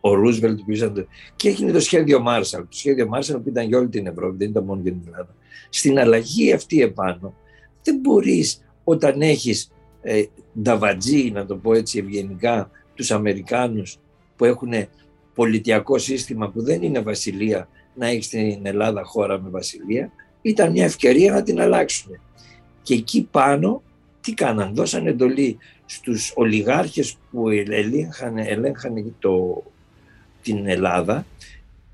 Ο 0.00 0.14
Ρούσβελτ 0.14 0.60
που 0.60 0.72
ήταν. 0.72 1.06
Και 1.36 1.48
έγινε 1.48 1.72
το 1.72 1.80
σχέδιο 1.80 2.20
Μάρσαλ. 2.20 2.60
Το 2.60 2.76
σχέδιο 2.76 3.08
Μάρσαλ 3.08 3.40
που 3.40 3.48
ήταν 3.48 3.68
για 3.68 3.78
όλη 3.78 3.88
την 3.88 4.06
Ευρώπη, 4.06 4.36
δεν 4.36 4.48
ήταν 4.48 4.64
μόνο 4.64 4.80
για 4.82 4.92
την 4.92 5.00
Ελλάδα. 5.06 5.34
Στην 5.70 5.98
αλλαγή 5.98 6.52
αυτή 6.52 6.82
επάνω, 6.82 7.34
δεν 7.82 7.96
μπορείς 7.96 8.64
όταν 8.84 9.20
έχεις 9.20 9.72
ε, 10.02 10.22
νταβατζή, 10.62 11.30
να 11.30 11.46
το 11.46 11.56
πω 11.56 11.74
έτσι 11.74 11.98
ευγενικά, 11.98 12.70
τους 12.94 13.10
Αμερικάνους 13.10 13.98
που 14.36 14.44
έχουν 14.44 14.72
πολιτιακό 15.40 15.98
σύστημα 15.98 16.48
που 16.48 16.62
δεν 16.62 16.82
είναι 16.82 17.00
βασιλεία, 17.00 17.68
να 17.94 18.06
έχεις 18.06 18.24
στην 18.24 18.66
Ελλάδα 18.66 19.04
χώρα 19.04 19.40
με 19.40 19.48
βασιλεία, 19.50 20.12
ήταν 20.42 20.70
μια 20.70 20.84
ευκαιρία 20.84 21.32
να 21.32 21.42
την 21.42 21.60
αλλάξουν. 21.60 22.20
Και 22.82 22.94
εκεί 22.94 23.28
πάνω 23.30 23.82
τι 24.20 24.34
κάναν, 24.34 24.74
δώσαν 24.74 25.06
εντολή 25.06 25.58
στους 25.86 26.32
ολιγάρχες 26.34 27.16
που 27.30 27.48
ελέγχανε, 27.48 28.42
ελέγχανε 28.46 29.04
το, 29.18 29.62
την 30.42 30.66
Ελλάδα 30.66 31.26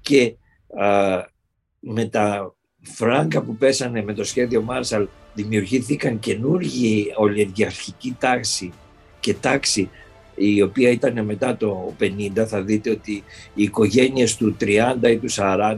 και 0.00 0.34
με 1.80 2.04
τα 2.04 2.54
φράγκα 2.80 3.42
που 3.42 3.56
πέσανε 3.56 4.02
με 4.02 4.14
το 4.14 4.24
σχέδιο 4.24 4.62
Μάρσαλ 4.62 5.06
δημιουργήθηκαν 5.34 6.18
καινούργιοι 6.18 7.12
ολιγαρχική 7.16 8.16
τάξη 8.18 8.72
και 9.20 9.34
τάξη 9.34 9.90
η 10.36 10.62
οποία 10.62 10.90
ήταν 10.90 11.24
μετά 11.24 11.56
το 11.56 11.94
50 12.00 12.44
θα 12.46 12.62
δείτε 12.62 12.90
ότι 12.90 13.12
οι 13.54 13.62
οικογένειες 13.62 14.36
του 14.36 14.56
30 14.60 14.66
ή 15.02 15.16
του 15.16 15.30
40 15.30 15.76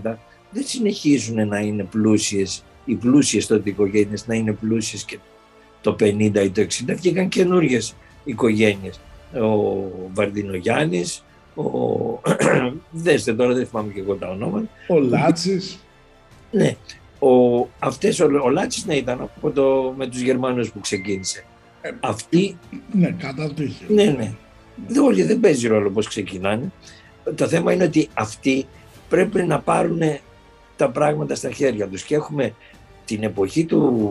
δεν 0.51 0.63
συνεχίζουν 0.65 1.49
να 1.49 1.59
είναι 1.59 1.85
πλούσιες 1.85 2.63
οι 2.89 2.95
πλούσιες 2.95 3.47
τότε 3.47 3.71
οικογένειες 3.71 4.27
να 4.27 4.35
είναι 4.35 4.53
πλούσιες 4.53 5.05
και 5.05 5.19
το 5.81 5.97
50 6.01 6.19
ή 6.21 6.51
το 6.51 6.67
60 6.87 6.95
βγήκαν 6.97 7.29
καινούριε 7.29 7.81
οικογένειες. 8.25 9.01
Ο 9.35 9.85
Βαρδινογιάννης, 10.15 11.25
ο... 11.55 11.63
δέστε 12.91 13.35
τώρα 13.35 13.55
δεν 13.55 13.67
θυμάμαι 13.67 13.93
και 13.93 14.01
εγώ 14.01 14.15
τα 14.15 14.29
ονόματα. 14.29 14.69
Ο 14.89 14.99
Λάτσης. 14.99 15.79
Ναι, 16.51 16.77
ο, 17.19 17.61
αυτές, 17.79 18.21
ο, 18.21 18.29
ο 18.45 18.49
Λάτσης 18.51 18.87
ναι, 18.87 18.95
ήταν 18.95 19.21
από 19.21 19.51
το, 19.51 19.95
με 19.97 20.07
τους 20.07 20.21
Γερμανούς 20.21 20.71
που 20.71 20.81
ξεκίνησε. 20.81 21.45
Ε, 21.81 21.91
Αυτοί... 22.01 22.59
Ναι, 22.93 23.11
κατά 23.11 23.53
τύχη. 23.55 23.85
Ναι, 23.89 24.05
ναι. 24.05 24.33
Όλοι 25.03 25.23
δεν 25.23 25.41
παίζει 25.41 25.69
ρόλο 25.69 25.91
πώς 25.91 26.09
ξεκινάνε. 26.09 26.73
Το 27.35 27.49
θέμα 27.49 27.73
είναι 27.73 27.85
ότι 27.85 28.09
αυτοί 28.15 28.67
πρέπει 29.09 29.43
να 29.43 29.61
πάρουν 29.61 30.01
τα 30.77 30.91
πράγματα 30.91 31.35
στα 31.35 31.51
χέρια 31.51 31.89
τους 31.89 32.03
και 32.03 32.15
έχουμε 32.15 32.55
την 33.05 33.23
εποχή 33.23 33.65
του 33.65 34.09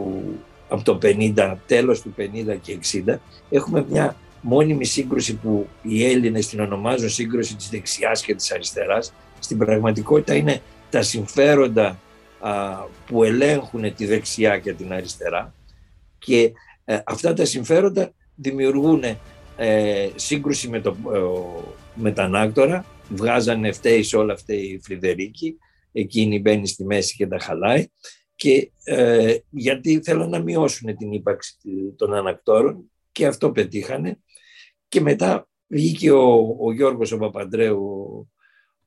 από 0.70 0.84
το 0.84 1.00
50, 1.02 1.56
τέλος 1.66 2.02
του 2.02 2.14
50 2.18 2.58
και 2.62 2.80
60, 3.08 3.16
έχουμε 3.50 3.86
μια 3.90 4.16
μόνιμη 4.42 4.86
σύγκρουση 4.86 5.36
που 5.36 5.68
οι 5.82 6.06
Έλληνες 6.06 6.48
την 6.48 6.60
ονομάζουν 6.60 7.10
σύγκρουση 7.10 7.56
της 7.56 7.70
δεξιάς 7.70 8.22
και 8.22 8.36
της 8.36 8.52
αριστεράς. 8.52 9.14
Στην 9.40 9.58
πραγματικότητα 9.58 10.36
είναι 10.36 10.62
τα 10.90 11.02
συμφέροντα 11.02 12.00
που 13.08 13.24
ελέγχουν 13.24 13.96
τη 13.96 14.06
δεξιά 14.06 14.58
και 14.58 14.74
την 14.74 14.94
αριστερά 14.94 15.54
και 16.20 16.52
ε, 16.86 17.00
αυτά 17.04 17.34
τα 17.34 17.46
συμφέροντα 17.46 18.12
δημιουργούν 18.36 19.04
ε, 19.58 20.10
σύγκρουση 20.15 20.70
με, 20.70 20.82
το, 20.82 20.98
ε, 22.04 22.12
τον 22.12 22.86
βγάζανε 23.10 23.72
φταίει 23.72 24.04
σε 24.04 24.17
όλα 24.17 24.34
αυτά 24.34 24.54
η 24.54 24.80
Φρυδερίκη, 24.84 25.58
εκείνη 25.91 26.39
μπαίνει 26.39 26.67
στη 26.67 26.86
μέση 26.86 27.15
και 27.15 27.28
τα 27.28 27.39
χαλάει. 27.39 27.88
Και 28.36 28.72
ε, 28.84 29.38
γιατί 29.50 30.02
θέλουν 30.04 30.30
να 30.30 30.39
μειώσουν 30.39 30.98
την 30.98 31.12
ύπαρξη 31.12 31.56
των 31.96 32.13
ανακτόρων. 32.13 32.91
Και 33.12 33.26
αυτό 33.26 33.52
πετύχανε. 33.52 34.20
Και 34.88 35.02
μετά 35.02 35.48
βγήκε 35.67 36.12
ο, 36.12 36.58
ο 36.60 36.74
Γιώργος 36.74 37.12
ο 37.12 37.17
Παπαντρέου 37.17 37.84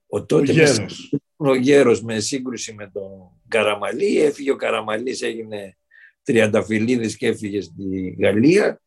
ο, 0.06 0.24
τότε 0.24 0.50
ο 0.50 0.54
γέρος. 0.54 1.14
ο 1.37 1.54
γέρος 1.54 2.02
με 2.02 2.20
σύγκρουση 2.20 2.74
με 2.74 2.90
τον 2.92 3.11
Καραμαλή. 3.48 4.20
Έφυγε 4.20 4.50
ο 4.50 4.56
Καραμαλής 4.56 5.22
έγινε 5.22 5.76
τριανταφυλλίδης 6.22 7.16
και 7.16 7.26
έφυγε 7.26 7.61
στη 7.61 8.16
Γαλλία 8.20 8.80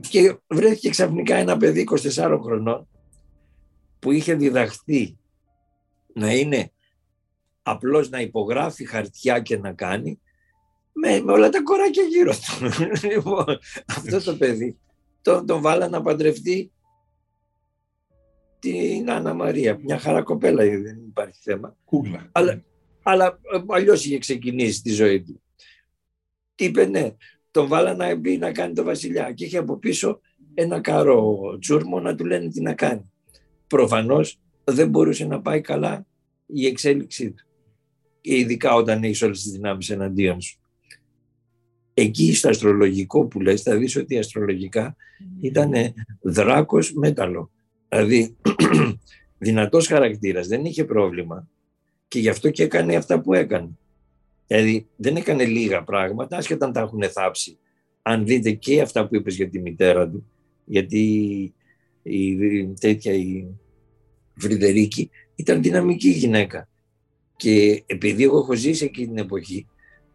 και 0.00 0.38
βρέθηκε 0.46 0.88
ξαφνικά 0.88 1.36
ένα 1.36 1.56
παιδί 1.56 1.88
24 2.14 2.38
χρονών 2.42 2.88
που 3.98 4.12
είχε 4.12 4.34
διδαχθεί 4.34 5.16
να 6.14 6.32
είναι 6.32 6.72
απλώς 7.62 8.10
να 8.10 8.20
υπογράφει 8.20 8.84
χαρτιά 8.84 9.40
και 9.40 9.58
να 9.58 9.72
κάνει 9.72 10.20
με, 10.92 11.20
με 11.20 11.32
όλα 11.32 11.48
τα 11.48 11.62
κοράκια 11.62 12.02
γύρω 12.02 12.32
του. 12.32 12.84
λοιπόν, 13.08 13.58
αυτό 13.86 14.22
το 14.22 14.36
παιδί 14.36 14.78
τον, 15.22 15.46
τον 15.46 15.60
βάλα 15.60 15.88
να 15.88 16.02
παντρευτεί 16.02 16.72
την 18.58 19.10
Άννα 19.10 19.34
Μαρία. 19.34 19.78
Μια 19.82 19.98
χαρά 19.98 20.22
κοπέλα 20.22 20.64
δεν 20.64 21.04
υπάρχει 21.08 21.38
θέμα. 21.42 21.76
Κούκλα. 21.84 22.28
Αλλά, 22.32 22.64
αλλά 23.02 23.26
ε, 23.26 23.60
αλλιώς 23.68 24.04
είχε 24.04 24.18
ξεκινήσει 24.18 24.82
τη 24.82 24.90
ζωή 24.90 25.22
του. 25.22 25.42
Τι 26.54 26.64
είπε 26.64 26.84
ναι, 26.84 27.16
τον 27.58 27.68
βάλα 27.68 27.94
να 27.94 28.16
μπει 28.16 28.38
να 28.38 28.52
κάνει 28.52 28.74
το 28.74 28.84
βασιλιά 28.84 29.32
και 29.32 29.44
είχε 29.44 29.58
από 29.58 29.76
πίσω 29.76 30.20
ένα 30.54 30.80
καρό 30.80 31.38
τσούρμο 31.60 32.00
να 32.00 32.14
του 32.14 32.24
λένε 32.24 32.48
τι 32.48 32.60
να 32.60 32.74
κάνει. 32.74 33.12
Προφανώς 33.66 34.38
δεν 34.64 34.88
μπορούσε 34.88 35.26
να 35.26 35.40
πάει 35.40 35.60
καλά 35.60 36.06
η 36.46 36.66
εξέλιξή 36.66 37.30
του 37.30 37.46
και 38.20 38.36
ειδικά 38.36 38.74
όταν 38.74 39.02
έχεις 39.02 39.22
όλες 39.22 39.42
τις 39.42 39.52
δυνάμεις 39.52 39.90
εναντίον 39.90 40.40
σου. 40.40 40.60
Εκεί 41.94 42.34
στο 42.34 42.48
αστρολογικό 42.48 43.26
που 43.26 43.40
λες 43.40 43.62
θα 43.62 43.76
δεις 43.76 43.96
ότι 43.96 44.18
αστρολογικά 44.18 44.96
ήταν 45.40 45.72
δράκος 46.20 46.92
μέταλλο. 46.92 47.50
Δηλαδή 47.88 48.36
δυνατός 49.38 49.86
χαρακτήρας, 49.86 50.46
δεν 50.46 50.64
είχε 50.64 50.84
πρόβλημα 50.84 51.48
και 52.08 52.18
γι' 52.18 52.28
αυτό 52.28 52.50
και 52.50 52.62
έκανε 52.62 52.96
αυτά 52.96 53.20
που 53.20 53.34
έκανε. 53.34 53.78
Δηλαδή 54.48 54.86
δεν 54.96 55.16
έκανε 55.16 55.44
λίγα 55.44 55.82
πράγματα, 55.82 56.36
άσχετα 56.36 56.66
αν 56.66 56.72
τα 56.72 56.80
έχουν 56.80 57.02
θάψει. 57.02 57.58
Αν 58.02 58.26
δείτε 58.26 58.50
και 58.50 58.80
αυτά 58.80 59.08
που 59.08 59.16
είπες 59.16 59.36
για 59.36 59.48
τη 59.48 59.60
μητέρα 59.60 60.08
του, 60.08 60.26
γιατί 60.64 61.04
η, 62.02 62.36
τέτοια 62.80 63.12
η 63.12 63.46
Φρυδερίκη 64.36 65.10
ήταν 65.34 65.62
δυναμική 65.62 66.08
γυναίκα. 66.08 66.68
Και 67.36 67.82
επειδή 67.86 68.22
εγώ 68.22 68.38
έχω 68.38 68.54
ζήσει 68.54 68.84
εκείνη 68.84 69.06
την 69.06 69.18
εποχή, 69.18 69.66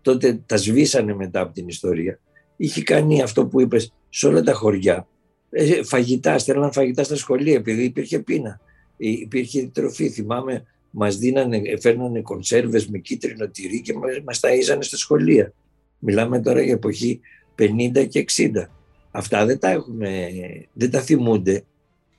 τότε 0.01 0.43
τα 0.45 0.57
σβήσανε 0.57 1.15
μετά 1.15 1.41
από 1.41 1.53
την 1.53 1.67
ιστορία. 1.67 2.19
Είχε 2.57 2.83
κάνει 2.83 3.21
αυτό 3.21 3.45
που 3.47 3.61
είπες 3.61 3.93
σε 4.09 4.27
όλα 4.27 4.41
τα 4.41 4.53
χωριά. 4.53 5.07
Ε, 5.49 5.83
φαγητά, 5.83 6.37
στέλναν 6.37 6.71
φαγητά 6.71 7.03
στα 7.03 7.15
σχολεία 7.15 7.53
επειδή 7.53 7.83
υπήρχε 7.83 8.19
πείνα. 8.19 8.59
Ε, 8.97 9.09
υπήρχε 9.09 9.69
τροφή. 9.73 10.09
Θυμάμαι, 10.09 10.65
μας 10.95 11.17
δίνανε, 11.17 11.61
φέρνανε 11.81 12.21
κονσέρβες 12.21 12.87
με 12.87 12.97
κίτρινο 12.97 13.47
τυρί 13.47 13.81
και 13.81 13.93
μας 14.23 14.39
τα 14.39 14.53
ίζανε 14.53 14.83
στα 14.83 14.97
σχολεία. 14.97 15.53
Μιλάμε 15.99 16.41
τώρα 16.41 16.61
για 16.61 16.73
εποχή 16.73 17.19
50 17.59 18.07
και 18.07 18.25
60. 18.35 18.67
Αυτά 19.11 19.45
δεν 19.45 19.59
τα 19.59 19.69
έχουμε, 19.69 20.29
δεν 20.73 20.91
τα 20.91 21.01
θυμούνται. 21.01 21.63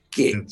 Και 0.09 0.45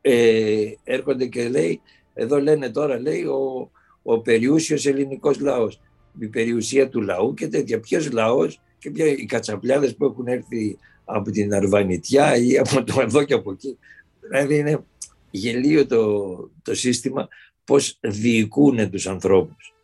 ε, 0.00 0.72
έρχονται 0.84 1.26
και 1.26 1.48
λέει, 1.48 1.80
εδώ 2.14 2.40
λένε 2.40 2.70
τώρα, 2.70 3.00
λέει, 3.00 3.22
ο, 3.22 3.70
ο 4.02 4.20
περιούσιος 4.20 4.86
ελληνικός 4.86 5.40
λαός. 5.40 5.80
Η 6.18 6.26
περιουσία 6.26 6.88
του 6.88 7.00
λαού 7.00 7.34
και 7.34 7.48
τέτοια. 7.48 7.80
Ποιος 7.80 8.12
λαός 8.12 8.60
και 8.78 8.90
ποια, 8.90 9.06
οι 9.06 9.26
κατσαπλιάδες 9.26 9.96
που 9.96 10.04
έχουν 10.04 10.26
έρθει 10.26 10.78
από 11.04 11.30
την 11.30 11.54
Αρβανιτιά 11.54 12.36
ή 12.36 12.58
από 12.58 12.84
το 12.84 13.00
εδώ 13.00 13.24
και 13.24 13.34
από 13.34 13.52
εκεί. 13.52 13.78
Δηλαδή 14.20 14.56
είναι 14.56 14.84
γελίο 15.30 15.86
το, 15.86 16.36
το 16.62 16.74
σύστημα 16.74 17.28
πώς 17.64 17.98
διοικούν 18.00 18.90
τους 18.90 19.06
ανθρώπους. 19.06 19.74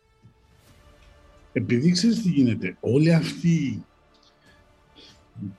Επειδή 1.53 1.91
ξέρεις 1.91 2.21
τι 2.21 2.29
γίνεται, 2.29 2.77
όλοι 2.79 3.13
αυτοί, 3.13 3.85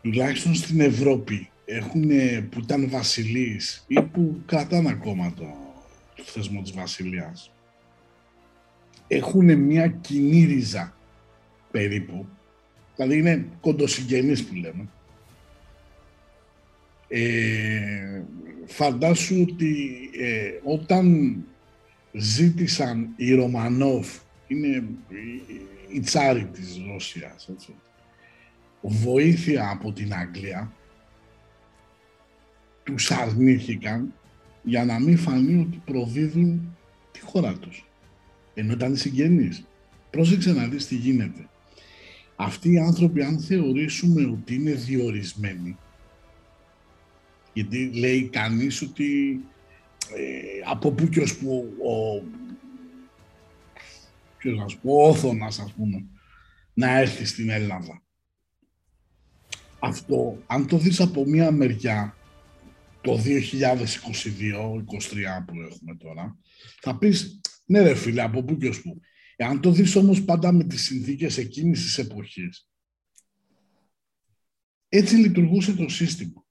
τουλάχιστον 0.03 0.55
στην 0.55 0.81
Ευρώπη, 0.81 1.51
έχουν, 1.64 2.09
που 2.49 2.61
ήταν 2.61 2.88
βασιλείς 2.90 3.85
ή 3.87 4.03
που 4.03 4.42
κρατάνε 4.46 4.88
ακόμα 4.88 5.33
το, 5.35 5.57
το 6.14 6.22
θεσμό 6.22 6.62
της 6.62 6.72
βασιλείας, 6.72 7.53
έχουν 9.07 9.59
μια 9.59 9.88
κοινή 9.88 10.44
ρίζα 10.44 10.96
περίπου, 11.70 12.27
δηλαδή 12.96 13.18
είναι 13.18 13.46
κοντοσυγγενείς 13.61 14.44
που 14.44 14.55
λέμε, 14.55 14.88
ε, 17.09 18.23
φαντάσου 18.66 19.47
ότι 19.51 19.99
ε, 20.19 20.51
όταν 20.62 21.37
ζήτησαν 22.12 23.09
οι 23.16 23.35
Ρωμανόφ, 23.35 24.19
είναι 24.47 24.85
η 25.92 26.01
τσάρη 26.01 26.45
της 26.45 26.81
Ρωσίας, 26.87 27.49
έτσι, 27.49 27.75
βοήθεια 28.81 29.71
από 29.71 29.92
την 29.92 30.14
Αγγλία, 30.14 30.73
τους 32.83 33.11
αρνήθηκαν 33.11 34.12
για 34.62 34.85
να 34.85 35.01
μην 35.01 35.19
φανεί 35.19 35.61
ότι 35.61 35.83
προδίδουν 35.85 36.77
τη 37.12 37.21
χώρα 37.21 37.53
τους. 37.55 37.88
Ενώ 38.55 38.73
ήταν 38.73 38.97
συγγενείς. 38.97 39.66
Πρόσεξε 40.11 40.53
να 40.53 40.66
δεις 40.66 40.87
τι 40.87 40.95
γίνεται. 40.95 41.49
Αυτοί 42.37 42.73
οι 42.73 42.79
άνθρωποι, 42.79 43.23
αν 43.23 43.40
θεωρήσουμε 43.40 44.25
ότι 44.25 44.55
είναι 44.55 44.73
διορισμένοι, 44.73 45.77
γιατί 47.57 47.90
λέει 47.92 48.29
κανείς 48.29 48.83
ότι 48.83 49.40
ε, 50.14 50.61
από 50.64 50.92
πού 50.92 51.09
και 51.09 51.21
ως 51.21 51.37
που 51.37 51.75
ο, 51.79 52.23
ποιος 54.37 54.59
να 54.59 54.69
σου 54.69 54.81
πω, 54.81 54.92
ο 54.92 55.09
Όθωνας, 55.09 55.59
ας 55.59 55.73
πούμε, 55.73 56.07
να 56.75 56.99
έρθει 56.99 57.25
στην 57.25 57.51
Ελλάδα. 57.51 58.03
Αυτό, 59.79 60.42
αν 60.47 60.66
το 60.66 60.79
δεις 60.79 61.01
από 61.01 61.27
μία 61.27 61.51
μεριά, 61.51 62.16
το 63.01 63.21
2022-2023 63.25 63.25
που 65.47 65.61
έχουμε 65.61 65.97
τώρα, 65.99 66.38
θα 66.81 66.99
πεις, 66.99 67.40
ναι 67.66 67.81
ρε 67.81 67.95
φίλε, 67.95 68.23
από 68.23 68.45
πού 68.45 68.57
και 68.57 68.69
ως 68.69 68.83
που. 68.83 69.01
Εάν 69.37 69.61
το 69.61 69.71
δεις 69.71 69.97
όμως 69.97 70.25
πάντα 70.25 70.53
με 70.53 70.64
τις 70.64 70.83
συνθήκες 70.83 71.38
εκείνης 71.38 71.83
της 71.83 71.99
εποχής, 71.99 72.69
έτσι 74.88 75.16
λειτουργούσε 75.16 75.75
το 75.75 75.88
σύστημα. 75.88 76.45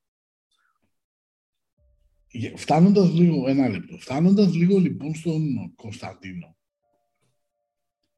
Φτάνοντας 2.55 3.13
λίγο, 3.13 3.47
ένα 3.47 3.69
λεπτό, 3.69 3.97
φτάνοντας 3.97 4.53
λίγο 4.53 4.77
λοιπόν 4.77 5.15
στον 5.15 5.73
Κωνσταντίνο, 5.75 6.55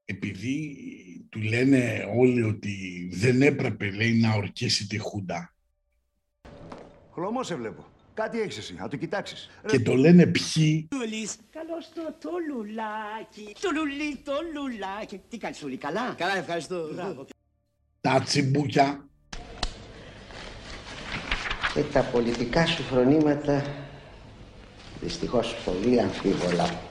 επειδή 0.05 0.77
του 1.29 1.39
λένε 1.39 2.05
όλοι 2.17 2.43
ότι 2.43 3.07
δεν 3.13 3.41
έπρεπε, 3.41 3.91
λέει, 3.91 4.13
να 4.13 4.33
ορκίσει 4.33 4.87
τη 4.87 4.97
Χούντα. 4.97 5.55
Χλωμός 7.13 7.47
σε 7.47 7.55
βλέπω. 7.55 7.85
Κάτι 8.13 8.39
έχεις 8.39 8.57
εσύ, 8.57 8.73
να 8.73 8.87
το 8.87 8.97
κοιτάξεις. 8.97 9.49
Και 9.67 9.79
το 9.79 9.95
λένε 9.95 10.25
ποιοι; 10.25 10.87
Καλώς 11.51 11.89
το 11.93 12.15
το 12.19 12.29
λουλάκι, 12.49 13.55
το 13.61 13.69
λουλί, 13.75 14.17
το 14.23 14.33
λουλάκι. 14.53 15.21
Τι 15.29 15.37
κάνεις 15.37 15.61
Λουλί, 15.61 15.77
καλά; 15.77 16.13
Καλά, 16.17 16.37
ευχαριστώ. 16.37 16.89
Τα 18.01 18.21
τσιμπούκια. 18.21 19.09
Και 21.73 21.83
τα 21.83 22.01
πολιτικά 22.03 22.65
σου 22.65 22.83
φρονήματα 22.83 23.86
δυστυχώς 25.01 25.55
πολύ 25.65 26.01
αμφίβολα. 26.01 26.81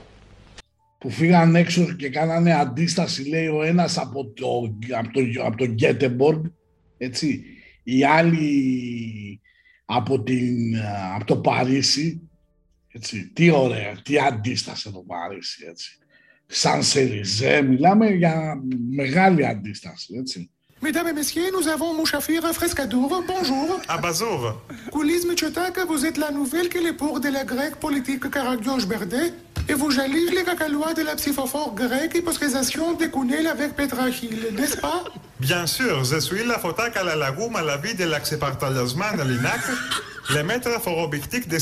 Που 0.98 1.10
φύγαν 1.10 1.56
έξω 1.56 1.92
και 1.92 2.08
κάνανε 2.08 2.52
αντίσταση, 2.54 3.28
λέει 3.28 3.46
ο 3.46 3.62
ένας 3.62 3.98
από 3.98 4.26
το, 4.26 4.76
από 4.96 5.12
το, 5.12 5.20
από 5.44 5.56
το 5.56 5.64
Γκέτεμποργκ, 5.64 6.44
έτσι. 6.98 7.44
Οι 7.82 8.04
άλλοι 8.04 9.40
από, 9.84 10.22
την, 10.22 10.76
από 11.14 11.24
το 11.24 11.36
Παρίσι, 11.36 12.28
έτσι. 12.88 13.30
Τι 13.32 13.50
ωραία, 13.50 14.02
τι 14.02 14.18
αντίσταση 14.18 14.92
το 14.92 15.04
Παρίσι, 15.06 15.64
έτσι. 15.68 15.98
Σαν 16.46 16.82
Σεριζέ, 16.82 17.62
μιλάμε 17.62 18.10
για 18.10 18.62
μεγάλη 18.90 19.46
αντίσταση, 19.46 20.14
έτσι. 20.18 20.50
Mesdames 20.82 21.08
et 21.08 21.12
messieurs, 21.14 21.50
nous 21.58 21.68
avons 21.68 21.94
Mouchafir 21.94 22.42
Frescadour. 22.52 23.24
Bonjour. 23.26 23.80
Abazour. 23.88 24.60
Kouliz 24.92 25.26
Mitchotak, 25.26 25.78
vous 25.88 26.04
êtes 26.04 26.18
la 26.18 26.30
nouvelle 26.30 26.68
qui 26.68 26.76
est 26.78 26.92
pour 26.92 27.18
de 27.18 27.30
la 27.30 27.44
grecque 27.44 27.76
politique 27.76 28.30
Karagioche 28.30 28.86
Berdet. 28.86 29.32
Et 29.70 29.74
vous 29.74 29.90
jalise 29.90 30.30
les 30.32 30.44
cacalois 30.44 30.92
de 30.92 31.02
la 31.02 31.16
psychophore 31.16 31.74
grecque 31.74 32.14
et 32.14 32.20
postérisation 32.22 32.92
de 32.92 33.06
Kounel 33.06 33.46
avec 33.46 33.74
Petrachil, 33.74 34.48
n'est-ce 34.52 34.76
pas? 34.76 35.02
Bien 35.40 35.66
sûr, 35.66 36.04
je 36.04 36.20
suis 36.20 36.44
la 36.44 36.58
à 36.96 37.02
la 37.02 37.16
lagoum 37.16 37.56
à 37.56 37.62
la 37.62 37.78
vie 37.78 37.94
de 37.94 38.04
à 39.18 39.24
l'INAC. 39.24 39.60
Les 40.34 40.42
maîtres 40.42 40.80
forobictiques 40.82 41.46
de 41.46 41.58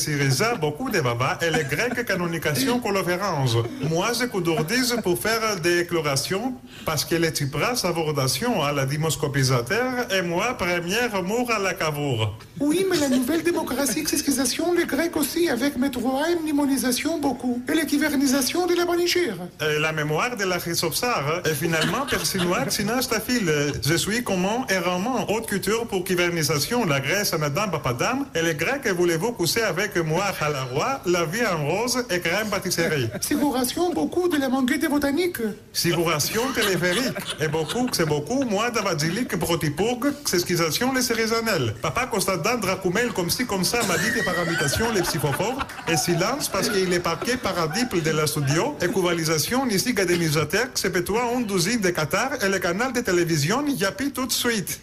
beaucoup 0.58 0.88
de 0.90 1.00
baba, 1.00 1.38
et 1.42 1.50
les 1.50 1.64
grecs 1.64 2.04
canonication 2.06 2.80
colovérange. 2.80 3.58
Moi, 3.82 4.08
je 4.18 4.24
coudordise 4.24 4.96
pour 5.02 5.18
faire 5.18 5.60
des 5.62 5.80
éclorations, 5.80 6.54
parce 6.86 7.04
que 7.04 7.14
les 7.14 7.28
Tsipras 7.28 7.82
avordation 7.84 8.62
à 8.62 8.72
la 8.72 8.86
dimoscopisateur, 8.86 10.10
et 10.10 10.22
moi, 10.22 10.54
première 10.54 11.22
mour 11.22 11.50
à 11.50 11.58
la 11.58 11.74
cavour. 11.74 12.38
Oui, 12.60 12.86
mais 12.88 12.98
la 12.98 13.08
nouvelle 13.08 13.42
démocratie, 13.42 14.00
excisation, 14.00 14.72
les 14.72 14.84
grecs 14.84 15.16
aussi, 15.16 15.48
avec 15.48 15.74
et 15.74 16.36
mnémonisation 16.42 17.18
beaucoup, 17.18 17.60
et 17.68 17.74
l'équivernisation 17.74 18.66
de 18.66 18.74
la 18.76 18.84
banichire. 18.84 19.36
Et 19.60 19.80
la 19.80 19.92
mémoire 19.92 20.36
de 20.36 20.44
la 20.44 20.58
Chrysopsar, 20.58 21.42
et 21.44 21.54
finalement, 21.54 22.06
persinois, 22.08 22.70
sinastafil. 22.70 23.50
Je 23.84 23.94
suis 23.94 24.22
comment 24.22 24.66
et 24.68 24.78
en 24.78 25.26
haute 25.30 25.46
culture 25.46 25.86
pour 25.88 26.04
kivernisation, 26.04 26.84
la 26.84 27.00
Grèce, 27.00 27.32
madame, 27.38 27.72
papadam, 27.72 28.26
et 28.34 28.42
les 28.42 28.54
Grecs, 28.54 28.86
voulez-vous 28.86 29.32
coucher 29.32 29.62
avec 29.62 29.96
moi 29.96 30.26
à 30.40 30.48
la 30.48 30.62
roi, 30.64 31.00
la 31.06 31.24
vie 31.24 31.44
en 31.44 31.66
rose 31.66 32.04
et 32.08 32.20
crème 32.20 32.48
pâtisserie? 32.50 33.08
Siguration 33.20 33.92
beaucoup 33.92 34.28
de 34.28 34.36
la 34.36 34.48
manguette 34.48 34.88
botanique. 34.88 35.38
Siguration 35.72 36.42
téléphérique. 36.54 37.18
Et 37.40 37.48
beaucoup, 37.48 37.88
c'est 37.90 38.06
beaucoup, 38.06 38.44
moi, 38.44 38.70
d'avadilique, 38.70 39.36
protipourg, 39.38 40.00
sesquisation, 40.24 40.92
les 40.92 41.02
cérésanelles. 41.02 41.74
Papa 41.82 42.06
Constantin 42.06 42.43
Dracoumel, 42.64 43.08
comme 43.12 43.30
ci, 43.30 43.46
comme 43.46 43.64
ça, 43.64 43.78
m'a 43.88 43.96
dit 43.96 44.10
que 44.14 44.22
par 44.24 44.38
habitation, 44.38 44.86
les 44.92 45.02
psychophores, 45.02 45.66
et 45.90 45.96
silence 45.96 46.48
parce 46.48 46.68
qu'il 46.68 46.92
est 46.92 47.00
parqué 47.00 47.36
paradiple 47.36 48.02
de 48.02 48.10
la 48.10 48.26
studio, 48.26 48.76
et 48.82 48.88
couvalisation, 48.88 49.66
ici, 49.66 49.94
gadémisateur, 49.94 50.66
c'est 50.74 51.04
toi, 51.04 51.22
une 51.34 51.46
douzaine 51.46 51.80
de 51.80 51.90
Qatar, 51.90 52.30
et 52.44 52.48
le 52.48 52.58
canal 52.58 52.92
de 52.92 53.00
télévision, 53.00 53.66
y 53.66 53.84
a 53.84 53.92
tout 53.92 54.26
de 54.26 54.32
suite. 54.32 54.80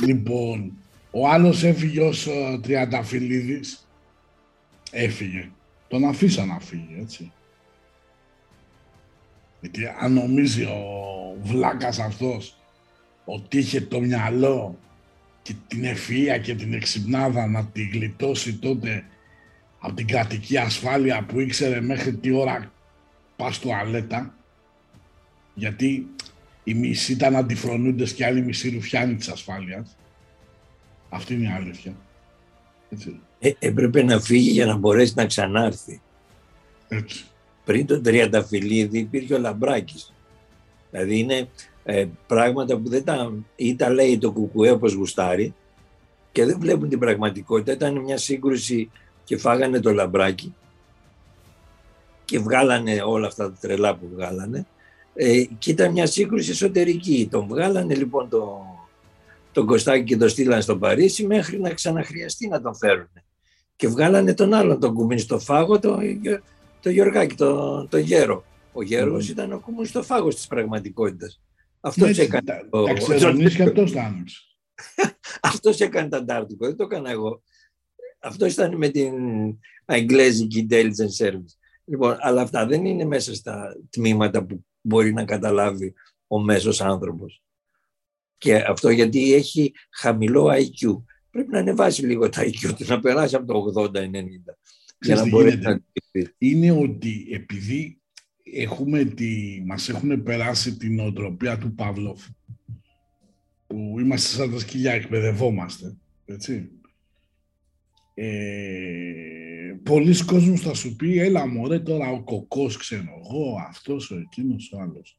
Λοιπόν, 0.00 0.72
Ο 1.10 1.28
άλλος 1.28 1.64
έφυγε 1.64 2.00
ως 2.02 2.28
Τριανταφυλλίδης. 2.62 3.86
Έφυγε. 4.90 5.50
Τον 5.88 6.04
αφήσα 6.04 6.44
να 6.44 6.60
φύγει, 6.60 6.98
έτσι. 7.00 7.32
Γιατί 9.60 9.86
αν 10.00 10.12
νομίζει 10.12 10.62
ο 10.62 11.36
βλάκας 11.42 11.98
αυτός 11.98 12.56
ότι 13.24 13.58
είχε 13.58 13.80
το 13.80 14.00
μυαλό 14.00 14.78
και 15.44 15.54
την 15.68 15.84
ευφυΐα 15.84 16.40
και 16.42 16.54
την 16.54 16.72
εξυπνάδα 16.72 17.46
να 17.46 17.64
τη 17.64 17.82
γλιτώσει 17.82 18.54
τότε 18.54 19.04
από 19.78 19.94
την 19.94 20.06
κρατική 20.06 20.56
ασφάλεια 20.56 21.24
που 21.24 21.40
ήξερε 21.40 21.80
μέχρι 21.80 22.14
τι 22.14 22.30
ώρα 22.30 22.72
πας 23.36 23.60
αλέτα, 23.80 24.34
γιατί 25.54 26.06
οι 26.64 26.74
μισοί 26.74 27.12
ήταν 27.12 27.36
αντιφρονούντες 27.36 28.12
και 28.12 28.24
άλλοι 28.24 28.42
μισοί 28.42 28.70
ρουφιάνοι 28.70 29.14
της 29.14 29.28
ασφάλειας. 29.28 29.96
Αυτή 31.08 31.34
είναι 31.34 31.44
η 31.44 31.52
αλήθεια. 31.52 31.96
Έτσι. 32.90 33.20
Ε, 33.38 33.52
έπρεπε 33.58 34.02
να 34.02 34.20
φύγει 34.20 34.50
για 34.50 34.66
να 34.66 34.76
μπορέσει 34.76 35.12
να 35.16 35.26
ξανάρθει. 35.26 36.00
Έτσι. 36.88 37.24
Πριν 37.64 37.86
τον 37.86 38.02
Τριανταφυλλίδη 38.02 38.98
υπήρχε 38.98 39.34
ο 39.34 39.38
Λαμπράκης. 39.38 40.12
Δηλαδή 40.90 41.18
είναι 41.18 41.48
ε, 41.84 42.06
πράγματα 42.26 42.76
που 42.76 42.88
δεν 42.88 43.04
τα, 43.04 43.32
ή 43.56 43.76
τα 43.76 43.90
λέει 43.90 44.18
το 44.18 44.32
κουκουέ 44.32 44.70
όπως 44.70 44.92
γουστάρει 44.92 45.54
και 46.32 46.44
δεν 46.44 46.58
βλέπουν 46.60 46.88
την 46.88 46.98
πραγματικότητα. 46.98 47.72
Ήταν 47.72 47.98
μια 47.98 48.16
σύγκρουση 48.16 48.90
και 49.24 49.36
φάγανε 49.36 49.80
το 49.80 49.92
λαμπράκι 49.92 50.54
και 52.24 52.38
βγάλανε 52.38 53.02
όλα 53.04 53.26
αυτά 53.26 53.50
τα 53.50 53.56
τρελά 53.60 53.96
που 53.96 54.08
βγάλανε 54.14 54.66
ε, 55.14 55.42
και 55.58 55.70
ήταν 55.70 55.92
μια 55.92 56.06
σύγκρουση 56.06 56.50
εσωτερική. 56.50 57.28
Τον 57.30 57.46
βγάλανε 57.46 57.94
λοιπόν 57.94 58.28
το, 58.28 58.62
τον 59.52 59.66
Κωστάκη 59.66 60.04
και 60.04 60.16
τον 60.16 60.28
στείλανε 60.28 60.60
στο 60.60 60.76
Παρίσι 60.76 61.26
μέχρι 61.26 61.60
να 61.60 61.70
ξαναχρειαστεί 61.70 62.48
να 62.48 62.60
τον 62.60 62.76
φέρουν. 62.76 63.10
Και 63.76 63.88
βγάλανε 63.88 64.34
τον 64.34 64.54
άλλον 64.54 64.80
τον 64.80 64.94
κουμίν 64.94 65.18
στο 65.18 65.38
φάγο, 65.38 65.78
το, 65.78 65.98
το 66.80 66.90
Γιωργάκη, 66.90 67.34
τον 67.34 67.88
το 67.88 67.98
Γέρο. 67.98 68.44
Ο 68.72 68.82
Γέρος 68.82 69.28
ήταν 69.28 69.52
ο 69.52 69.58
κουμίν 69.58 69.84
στο 69.84 70.02
φάγο 70.02 70.28
της 70.28 70.46
πραγματικότητας. 70.46 71.40
Αυτό 71.84 72.06
Έτσι, 72.06 72.20
έκανε. 72.20 72.42
τα- 72.42 72.68
το- 72.70 72.84
Τα 72.84 72.92
ξερονείς 72.92 73.54
και 73.56 73.62
αυτός 73.62 73.92
τα 73.92 74.02
άνοιξε. 74.02 74.36
Αυτός 75.40 75.80
έκανε 75.80 76.08
τα 76.08 76.16
Αντάρτικο, 76.16 76.66
δεν 76.66 76.76
το 76.76 76.84
έκανα 76.84 77.10
εγώ. 77.10 77.42
Αυτός 78.18 78.52
ήταν 78.52 78.76
με 78.76 78.88
την 78.88 79.12
Αγγλέζικη 79.84 80.66
Intelligence 80.70 81.16
Service. 81.26 81.54
Λοιπόν, 81.84 82.16
αλλά 82.20 82.42
αυτά 82.42 82.66
δεν 82.66 82.84
είναι 82.84 83.04
μέσα 83.04 83.34
στα 83.34 83.76
τμήματα 83.90 84.44
που 84.44 84.64
μπορεί 84.80 85.12
να 85.12 85.24
καταλάβει 85.24 85.94
ο 86.26 86.40
μέσος 86.42 86.80
άνθρωπος. 86.80 87.42
Και 88.38 88.56
αυτό 88.56 88.90
γιατί 88.90 89.34
έχει 89.34 89.72
χαμηλό 89.90 90.46
IQ. 90.52 91.02
Πρέπει 91.30 91.50
να 91.50 91.58
ανεβάσει 91.58 92.06
λίγο 92.06 92.28
το 92.28 92.40
IQ 92.40 92.74
του, 92.78 92.84
να 92.86 93.00
περάσει 93.00 93.34
από 93.36 93.72
το 93.72 93.80
80-90. 93.82 94.10
Για 94.10 95.16
Ξέρεις 95.16 95.20
να 95.20 95.24
τι 95.24 95.30
μπορέσει 95.30 95.56
γίνεται; 95.56 95.68
να 95.70 95.80
αντιληφθεί. 96.12 96.34
είναι 96.38 96.70
ότι 96.72 97.26
επειδή 97.32 97.98
έχουμε 98.52 99.04
τη, 99.04 99.62
μας 99.66 99.88
έχουν 99.88 100.22
περάσει 100.22 100.76
την 100.76 101.00
οτροπία 101.00 101.58
του 101.58 101.74
Παύλοφ 101.74 102.26
που 103.66 103.96
είμαστε 104.00 104.36
σαν 104.36 104.50
τα 104.50 104.58
σκυλιά, 104.58 104.92
εκπαιδευόμαστε, 104.92 105.96
έτσι. 106.24 106.70
Ε, 108.14 109.74
πολλοί 109.82 110.24
κόσμος 110.24 110.60
θα 110.60 110.74
σου 110.74 110.96
πει, 110.96 111.18
έλα 111.18 111.46
μωρέ 111.46 111.78
τώρα 111.80 112.10
ο 112.10 112.22
κοκός 112.22 112.76
ξέρω 112.76 113.20
εγώ, 113.24 113.56
αυτός, 113.68 114.10
ο 114.10 114.16
εκείνος, 114.18 114.72
ο 114.72 114.80
άλλος. 114.80 115.18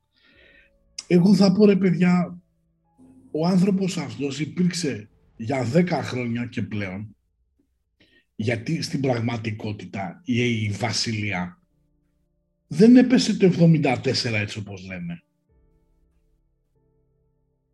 Εγώ 1.07 1.35
θα 1.35 1.51
πω 1.51 1.65
ρε 1.65 1.75
παιδιά, 1.75 2.41
ο 3.31 3.47
άνθρωπος 3.47 3.97
αυτός 3.97 4.39
υπήρξε 4.39 5.09
για 5.37 5.71
10 5.73 5.85
χρόνια 5.87 6.45
και 6.45 6.61
πλέον 6.61 7.15
γιατί 8.35 8.81
στην 8.81 9.01
πραγματικότητα 9.01 10.21
η, 10.25 10.63
η 10.63 10.69
Βασιλεία 10.69 11.59
δεν 12.75 12.95
έπεσε 12.97 13.37
το 13.37 13.51
74 13.59 14.03
έτσι 14.33 14.59
όπως 14.59 14.85
λένε. 14.87 15.23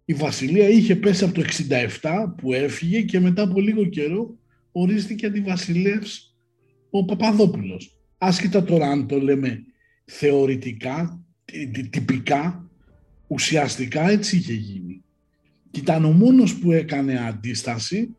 Η 0.05 0.13
Βασιλεία 0.13 0.69
είχε 0.69 0.95
πέσει 0.95 1.23
από 1.23 1.33
το 1.33 1.43
67 2.01 2.33
που 2.37 2.53
έφυγε 2.53 3.01
και 3.01 3.19
μετά 3.19 3.41
από 3.41 3.59
λίγο 3.59 3.85
καιρό 3.85 4.37
ορίστηκε 4.71 5.25
αντιβασιλεύς 5.25 6.35
ο 6.89 7.05
Παπαδόπουλος. 7.05 7.99
Άσχετα 8.17 8.63
τώρα 8.63 8.87
αν 8.89 9.07
το 9.07 9.19
λέμε 9.19 9.63
θεωρητικά, 10.05 11.23
τι- 11.45 11.67
τι- 11.67 11.87
τυπικά, 11.87 12.69
ουσιαστικά 13.27 14.09
έτσι 14.09 14.37
είχε 14.37 14.53
γίνει. 14.53 15.03
Και 15.71 15.79
ήταν 15.79 16.05
ο 16.05 16.11
μόνος 16.11 16.55
που 16.59 16.71
έκανε 16.71 17.25
αντίσταση 17.27 18.15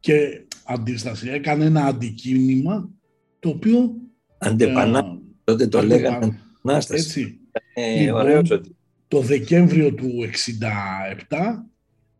και 0.00 0.44
αντίσταση, 0.64 1.28
έκανε 1.28 1.64
ένα 1.64 1.84
αντικίνημα 1.84 2.90
το 3.38 3.48
οποίο... 3.48 3.94
Αντεπανά, 4.38 5.20
τότε 5.50 5.66
το 5.66 5.78
αντεπα- 5.78 6.00
λέγανε 6.00 6.38
Ανάσταση. 6.64 7.02
Έτσι. 7.04 7.38
Ε, 7.72 8.00
Λοιπόν, 8.00 8.20
ωραίος 8.20 8.50
ότι. 8.50 8.76
Το 9.08 9.20
Δεκέμβριο 9.20 9.94
του 9.94 10.10
67, 10.22 11.66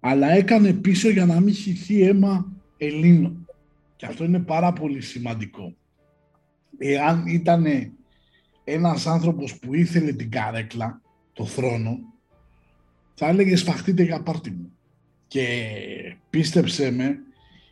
αλλά 0.01 0.31
έκανε 0.31 0.73
πίσω 0.73 1.11
για 1.11 1.27
να 1.27 1.41
μην 1.41 1.55
χυθεί 1.55 2.03
αίμα 2.03 2.53
Ελλήνων. 2.77 3.47
Και 3.97 4.07
αυτό 4.07 4.25
είναι 4.25 4.39
πάρα 4.39 4.73
πολύ 4.73 5.01
σημαντικό. 5.01 5.75
Εάν 6.79 7.27
ήταν 7.27 7.67
ένας 8.65 9.07
άνθρωπος 9.07 9.59
που 9.59 9.75
ήθελε 9.75 10.13
την 10.13 10.31
καρέκλα, 10.31 11.01
το 11.33 11.45
θρόνο, 11.47 11.99
θα 13.15 13.29
έλεγε 13.29 13.57
σφαχτείτε 13.57 14.03
για 14.03 14.23
πάρτι 14.23 14.51
μου. 14.51 14.73
Και 15.27 15.47
πίστεψέ 16.31 16.91
με, 16.91 17.19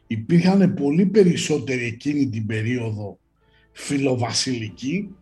υπήρχαν 0.07 0.75
πολύ 0.75 1.07
περισσότεροι 1.07 1.85
εκείνη 1.85 2.29
την 2.29 2.47
περίοδο 2.47 3.19
φιλοβασιλικοί 3.73 5.15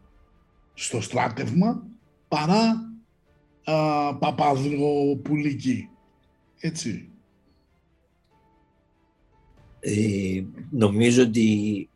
στο 0.79 1.01
στράτευμα 1.01 1.87
παρά 2.29 2.93
α, 3.65 4.17
παπαδροπουλικοί. 4.17 5.89
Έτσι. 6.59 7.11
Ε, 9.81 10.43
νομίζω 10.71 11.23
ότι 11.23 11.89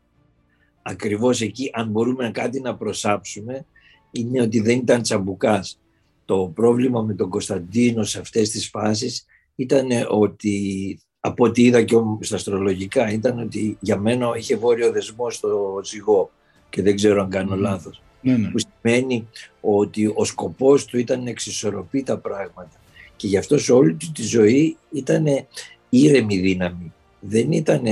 ακριβώς 0.82 1.40
εκεί, 1.40 1.70
αν 1.72 1.90
μπορούμε 1.90 2.24
να 2.24 2.30
κάτι 2.30 2.60
να 2.60 2.76
προσάψουμε, 2.76 3.66
είναι 4.10 4.40
ότι 4.40 4.60
δεν 4.60 4.78
ήταν 4.78 5.02
τσαμπουκάς. 5.02 5.80
Το 6.24 6.52
πρόβλημα 6.54 7.02
με 7.02 7.14
τον 7.14 7.28
Κωνσταντίνο 7.28 8.04
σε 8.04 8.20
αυτές 8.20 8.50
τις 8.50 8.68
φάσεις 8.68 9.24
ήταν 9.54 9.88
ότι, 10.08 10.98
από 11.20 11.44
ό,τι 11.44 11.62
είδα 11.62 11.82
και 11.82 11.94
όμως 11.94 12.26
στα 12.26 12.36
αστρολογικά, 12.36 13.12
ήταν 13.12 13.38
ότι 13.38 13.76
για 13.80 13.96
μένα 13.96 14.32
είχε 14.36 14.56
βόρειο 14.56 14.92
δεσμό 14.92 15.30
στο 15.30 15.80
ζυγό 15.84 16.30
και 16.68 16.82
δεν 16.82 16.94
ξέρω 16.94 17.22
αν 17.22 17.30
κάνω 17.30 17.54
Μμμ. 17.54 17.60
λάθος. 17.60 18.02
Ναι, 18.20 18.36
ναι. 18.36 18.48
Που 18.48 18.58
σημαίνει 18.58 19.28
ότι 19.60 20.12
ο 20.14 20.24
σκοπός 20.24 20.84
του 20.84 20.98
ήταν 20.98 21.22
να 21.22 21.30
εξισορροπεί 21.30 22.02
τα 22.02 22.18
πράγματα. 22.18 22.80
Και 23.16 23.26
γι' 23.26 23.36
αυτό 23.36 23.58
σε 23.58 23.72
όλη 23.72 23.94
του 23.94 24.12
τη 24.12 24.22
ζωή 24.22 24.76
ήταν 24.92 25.26
ήρεμη 25.88 26.38
δύναμη. 26.38 26.92
Δεν 27.20 27.52
ήταν, 27.52 27.82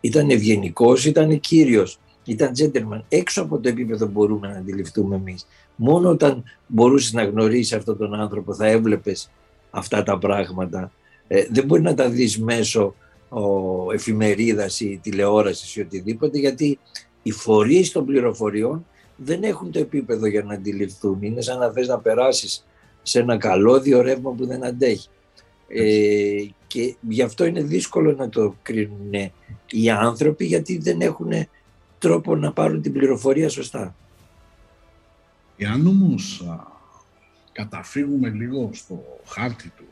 ήταν 0.00 0.30
ευγενικός, 0.30 1.04
ήταν 1.04 1.40
κύριος, 1.40 1.98
ήταν 2.24 2.52
gentleman. 2.58 3.02
Έξω 3.08 3.42
από 3.42 3.58
το 3.58 3.68
επίπεδο 3.68 4.06
μπορούμε 4.06 4.48
να 4.48 4.56
αντιληφθούμε 4.56 5.16
εμείς. 5.16 5.46
Μόνο 5.76 6.08
όταν 6.08 6.44
μπορούσες 6.66 7.12
να 7.12 7.24
γνωρίσεις 7.24 7.72
αυτόν 7.72 7.96
τον 7.96 8.14
άνθρωπο 8.14 8.54
θα 8.54 8.66
έβλεπες 8.66 9.30
αυτά 9.70 10.02
τα 10.02 10.18
πράγματα. 10.18 10.92
Ε, 11.28 11.46
δεν 11.50 11.64
μπορεί 11.64 11.82
να 11.82 11.94
τα 11.94 12.08
δεις 12.10 12.38
μέσω 12.38 12.94
ο, 13.28 13.92
εφημερίδας 13.92 14.80
ή 14.80 15.00
τηλεόρασης 15.02 15.76
ή 15.76 15.80
οτιδήποτε 15.80 16.38
γιατί 16.38 16.78
οι 17.22 17.30
φορείς 17.30 17.92
των 17.92 18.04
πληροφοριών 18.04 18.86
δεν 19.22 19.42
έχουν 19.42 19.70
το 19.70 19.78
επίπεδο 19.78 20.26
για 20.26 20.42
να 20.42 20.54
αντιληφθούν. 20.54 21.22
Είναι 21.22 21.40
σαν 21.40 21.58
να 21.58 21.70
θες 21.70 21.88
να 21.88 21.98
περάσεις 21.98 22.66
σε 23.02 23.18
ένα 23.18 23.36
καλώδιο 23.36 24.00
ρεύμα 24.00 24.30
που 24.30 24.46
δεν 24.46 24.64
αντέχει. 24.64 25.08
Ε, 25.68 26.44
και 26.66 26.96
γι' 27.00 27.22
αυτό 27.22 27.44
είναι 27.44 27.62
δύσκολο 27.62 28.12
να 28.12 28.28
το 28.28 28.54
κρίνουν 28.62 29.12
οι 29.70 29.90
άνθρωποι 29.90 30.44
γιατί 30.44 30.78
δεν 30.78 31.00
έχουν 31.00 31.32
τρόπο 31.98 32.36
να 32.36 32.52
πάρουν 32.52 32.82
την 32.82 32.92
πληροφορία 32.92 33.48
σωστά. 33.48 33.94
Εάν 35.56 35.86
όμως 35.86 36.44
α, 36.48 36.66
καταφύγουμε 37.52 38.28
λίγο 38.28 38.70
στο 38.72 39.04
χάρτη 39.26 39.72
του 39.76 39.84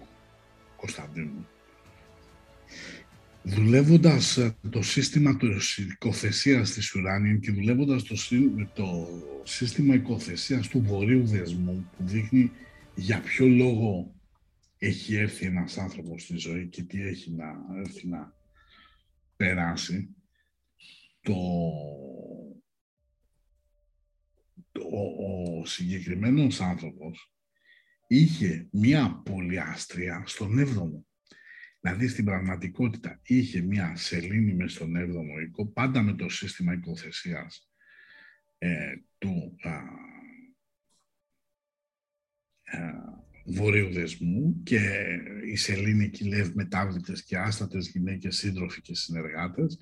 Κωνσταντίνου, 0.76 1.46
δουλεύοντας 3.42 4.36
ε, 4.36 4.56
το 4.70 4.82
σύστημα 4.82 5.36
της 5.36 5.76
οικοθεσίας 5.78 6.70
της 6.70 6.94
Ουράνιου 6.94 7.38
και 7.38 7.50
δουλεύοντας 7.52 8.02
το, 8.02 8.16
σύ- 8.16 8.72
το 8.74 9.08
σύστημα 9.42 9.94
οικοθεσίας 9.94 10.68
του 10.68 10.82
βορείου 10.82 11.26
δεσμού 11.26 11.90
που 11.96 12.04
δείχνει 12.04 12.50
για 12.94 13.20
ποιο 13.20 13.46
λόγο 13.46 14.14
έχει 14.78 15.14
έρθει 15.14 15.46
ένας 15.46 15.78
άνθρωπος 15.78 16.22
στη 16.22 16.36
ζωή 16.36 16.68
και 16.68 16.82
τι 16.82 17.02
έχει 17.02 17.30
να 17.30 17.46
έρθει 17.84 18.08
να 18.08 18.32
περάσει, 19.36 20.16
το, 21.20 21.34
το, 24.72 24.80
ο 25.60 25.66
συγκεκριμένος 25.66 26.60
άνθρωπος 26.60 27.32
είχε 28.06 28.68
μία 28.72 29.22
πολυάστρια 29.24 30.22
στον 30.26 30.58
7ο. 30.58 31.07
Δηλαδή 31.80 32.08
στην 32.08 32.24
πραγματικότητα 32.24 33.20
είχε 33.22 33.60
μία 33.60 33.96
σελήνη 33.96 34.54
μες 34.54 34.72
στον 34.72 34.96
7ο 34.96 35.42
οίκο, 35.46 35.66
πάντα 35.66 36.02
με 36.02 36.12
το 36.12 36.28
σύστημα 36.28 36.72
οικοθεσίας 36.72 37.70
ε, 38.58 38.94
του 39.18 39.56
α, 39.62 39.70
α, 42.78 42.92
βορείου 43.46 43.92
δεσμού 43.92 44.62
και 44.62 45.06
η 45.46 45.56
σελήνη 45.56 46.08
κυλεύει 46.08 46.52
μετάβλητες 46.54 47.24
και 47.24 47.38
άστατες 47.38 47.88
γυναίκες, 47.88 48.36
σύντροφοι 48.36 48.80
και 48.80 48.94
συνεργάτες, 48.94 49.78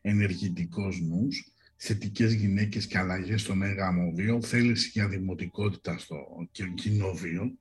ενεργητικός 0.00 1.00
νους, 1.00 1.52
θετικές 1.76 2.34
γυναίκες 2.34 2.86
και 2.86 2.98
αλλαγές 2.98 3.40
στον 3.40 3.62
έγαμο 3.62 4.12
βίο, 4.14 4.42
θέληση 4.42 4.90
για 4.92 5.08
δημοτικότητα 5.08 5.98
στο 5.98 6.48
κοινό 6.74 7.14
βίο. 7.14 7.58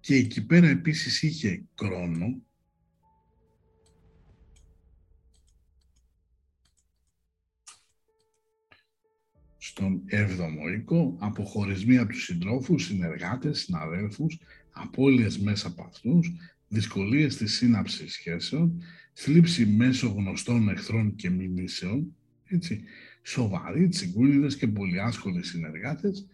Και 0.00 0.14
εκεί 0.14 0.46
πέρα 0.46 0.68
επίσης 0.68 1.22
είχε 1.22 1.64
κρόνο 1.74 2.42
στον 9.78 10.02
7ο 10.10 10.78
οίκο, 10.78 11.16
αποχωρισμοί 11.18 11.98
από 11.98 12.12
τους 12.12 12.24
συντρόφους, 12.24 12.84
συνεργάτες, 12.84 13.58
συναδέλφους, 13.58 14.38
απώλειες 14.70 15.38
μέσα 15.38 15.66
από 15.68 15.82
αυτούς, 15.82 16.32
δυσκολίες 16.68 17.34
στη 17.34 17.46
σύναψη 17.46 18.08
σχέσεων, 18.08 18.82
θλίψη 19.12 19.66
μέσω 19.66 20.08
γνωστών 20.08 20.68
εχθρών 20.68 21.14
και 21.14 21.30
μηνύσεων, 21.30 22.16
έτσι, 22.44 22.82
σοβαροί, 23.22 23.88
τσιγκούνιδες 23.88 24.56
και 24.56 24.68
πολύ 24.68 25.00
άσχολοι 25.00 25.44
συνεργάτες. 25.44 26.26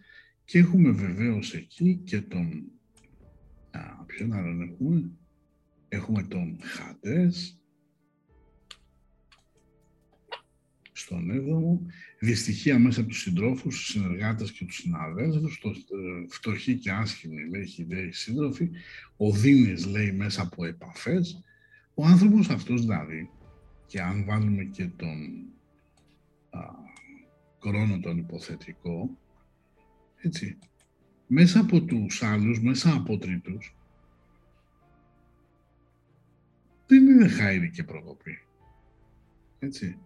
Και 0.45 0.57
έχουμε 0.57 0.91
βεβαίως 0.91 1.53
εκεί 1.53 2.01
και 2.03 2.21
τον... 2.21 2.71
Α, 3.71 4.03
ποιον 4.05 4.33
άλλον 4.33 4.61
έχουμε; 4.61 5.11
Έχουμε 5.89 6.23
τον 6.23 6.57
Χαντές, 6.61 7.59
στον 10.97 11.29
7ο, 11.31 11.79
δυστυχία 12.25 12.79
μέσα 12.79 12.99
από 12.99 13.09
τους 13.09 13.21
συντρόφους, 13.21 13.75
τους 13.75 13.85
συνεργάτες 13.85 14.51
και 14.51 14.65
τους 14.65 14.75
συναδέλφους, 14.75 15.59
το 15.59 15.69
ε, 15.69 15.73
φτωχή 16.29 16.75
και 16.77 16.91
άσχημη 16.91 17.49
λέει 17.49 17.65
χιδαίοι 17.65 18.11
σύντροφοι, 18.11 18.69
ο 19.17 19.31
Δίνης 19.31 19.85
λέει 19.85 20.11
μέσα 20.11 20.41
από 20.41 20.65
επαφές, 20.65 21.43
ο 21.93 22.05
άνθρωπος 22.05 22.49
αυτός 22.49 22.81
δηλαδή, 22.81 23.29
και 23.85 24.01
αν 24.01 24.25
βάλουμε 24.25 24.63
και 24.63 24.85
τον 24.85 25.45
α, 26.49 26.59
χρόνο 27.61 27.99
τον 27.99 28.17
υποθετικό, 28.17 29.17
έτσι, 30.21 30.57
μέσα 31.27 31.59
από 31.59 31.81
τους 31.81 32.23
άλλους, 32.23 32.61
μέσα 32.61 32.93
από 32.93 33.17
τρίτους, 33.17 33.75
δεν 36.87 37.07
είναι 37.07 37.27
χάιδι 37.27 37.69
και 37.69 37.83
προκοπή. 37.83 38.39
Έτσι. 39.59 39.99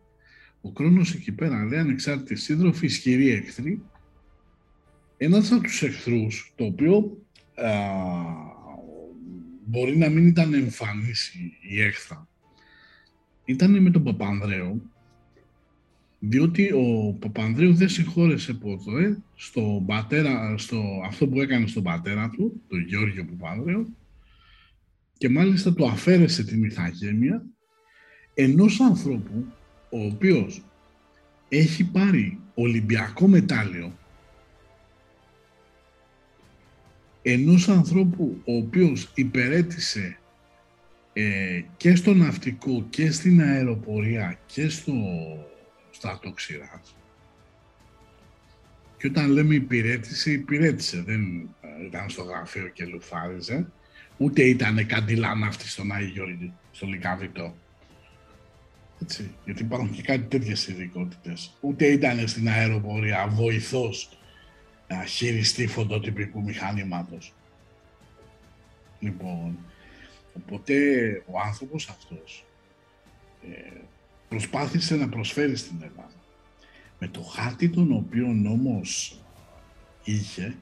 Ο 0.62 0.72
Κρόνος 0.72 1.14
εκεί 1.14 1.32
πέρα 1.32 1.64
λέει 1.64 1.80
ανεξάρτητη 1.80 2.36
σύντροφη, 2.36 2.86
ισχυρή 2.86 3.30
εχθρή. 3.30 3.82
Ένας 5.18 5.52
από 5.52 5.62
τους 5.62 5.84
εχθρούς, 5.84 6.54
το 6.56 6.66
οποίο 6.66 7.18
α, 7.56 7.70
μπορεί 9.66 9.98
να 9.98 10.10
μην 10.10 10.28
ήταν 10.28 10.54
εμφανής 10.54 11.34
η 11.62 11.82
έχθρα, 11.82 12.28
ήταν 13.46 13.82
με 13.82 13.90
τον 13.92 14.04
Παπανδρέο, 14.04 14.82
διότι 16.20 16.72
ο 16.72 17.18
Παπανδρέου 17.20 17.74
δεν 17.74 17.90
συγχώρεσε 17.90 18.54
ποτέ 18.54 19.22
στο 19.36 19.84
πατέρα, 19.86 20.58
στο, 20.58 21.02
αυτό 21.06 21.28
που 21.28 21.42
έκανε 21.42 21.68
στον 21.68 21.84
πατέρα 21.84 22.30
του, 22.30 22.62
τον 22.68 22.80
Γιώργιο 22.80 23.26
Παπανδρέου, 23.26 23.96
και 25.18 25.30
μάλιστα 25.30 25.74
του 25.74 25.88
αφαίρεσε 25.88 26.44
την 26.44 26.64
ηθαγένεια 26.64 27.46
ενός 28.34 28.80
ανθρώπου 28.80 29.46
ο 29.90 30.06
οποίος 30.06 30.64
έχει 31.50 31.84
πάρει 31.84 32.40
Ολυμπιακό 32.54 33.28
μετάλλιο 33.28 33.94
ενός 37.22 37.70
ανθρώπου 37.70 38.42
ο 38.46 38.56
οποίος 38.56 39.12
υπερέτησε 39.16 40.18
ε, 41.14 41.62
και 41.78 41.96
στο 41.96 42.14
ναυτικό 42.14 42.86
και 42.90 43.12
στην 43.12 43.42
αεροπορία 43.42 44.40
και 44.46 44.70
στο 44.70 44.94
στρατοξυράς. 45.90 46.96
Και 48.98 49.08
όταν 49.08 49.30
λέμε 49.30 49.56
υπηρέτησε, 49.56 50.32
υπηρέτησε. 50.32 51.02
Δεν 51.02 51.50
ε, 51.62 51.86
ήταν 51.86 52.10
στο 52.10 52.24
γραφείο 52.24 52.68
και 52.68 52.86
λουφάριζε. 52.86 53.72
Ούτε 54.18 54.44
ήταν 54.44 54.86
καντιλά 54.86 55.36
ναύτης 55.36 55.72
στον 55.72 55.92
Άγιο 55.92 56.10
Γιώργη, 56.10 56.54
στο 56.72 56.86
Λικαβιτό. 56.86 57.56
Έτσι, 59.02 59.36
γιατί 59.46 59.64
υπάρχουν 59.64 59.92
και 59.92 60.02
κάτι 60.02 60.24
τέτοιες 60.24 60.68
ειδικότητες. 60.68 61.54
Ούτε 61.62 61.86
ήταν 61.86 62.28
στην 62.28 62.50
αεροπορία 62.50 63.28
βοηθός 63.28 64.10
χειριστή 65.08 65.68
φωτοτυπικού 65.68 66.42
μηχανήματος. 66.44 67.34
Λοιπόν, 69.00 69.58
οπότε 70.34 70.74
ο 71.26 71.40
άνθρωπος 71.40 71.90
αυτός 71.90 72.46
ε, 73.50 73.82
προσπάθησε 74.30 74.96
να 74.96 75.10
προσφέρει 75.10 75.56
στην 75.56 75.78
Ελλάδα. 75.82 76.18
Με 77.00 77.08
το 77.08 77.22
χάρτη 77.22 77.70
τον 77.70 77.92
οποίο 77.92 78.28
όμως 78.28 79.20
είχε, 80.04 80.56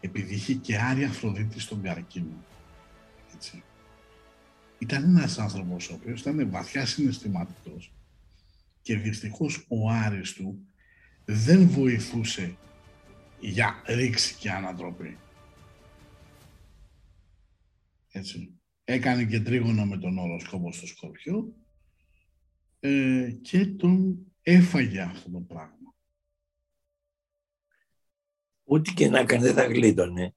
επειδή 0.00 0.34
είχε 0.34 0.52
και 0.54 0.78
άρια 0.78 1.08
Αφροδίτη 1.08 1.60
στον 1.60 1.82
καρκίνο. 1.82 2.44
Έτσι 3.34 3.62
ήταν 4.78 5.04
ένας 5.04 5.38
άνθρωπος 5.38 5.88
ο 5.88 5.94
οποίος 5.94 6.20
ήταν 6.20 6.50
βαθιά 6.50 6.86
συναισθηματικός 6.86 7.92
και 8.82 8.96
δυστυχώς 8.96 9.64
ο 9.68 9.90
Άρης 9.90 10.32
του 10.32 10.66
δεν 11.24 11.68
βοηθούσε 11.68 12.56
για 13.40 13.82
ρήξη 13.86 14.34
και 14.34 14.50
ανατροπή. 14.50 15.18
Έτσι. 18.10 18.52
Έκανε 18.84 19.24
και 19.24 19.40
τρίγωνο 19.40 19.84
με 19.86 19.98
τον 19.98 20.18
οροσκόπο 20.18 20.72
στο 20.72 20.86
Σκορπιό 20.86 21.52
ε, 22.80 23.30
και 23.42 23.66
τον 23.66 24.18
έφαγε 24.42 25.00
αυτό 25.00 25.30
το 25.30 25.40
πράγμα. 25.40 25.94
Ό,τι 28.64 28.94
και 28.94 29.08
να 29.08 29.18
έκανε 29.18 29.42
δεν 29.42 29.54
θα 29.54 29.66
γλίτωνε. 29.66 30.34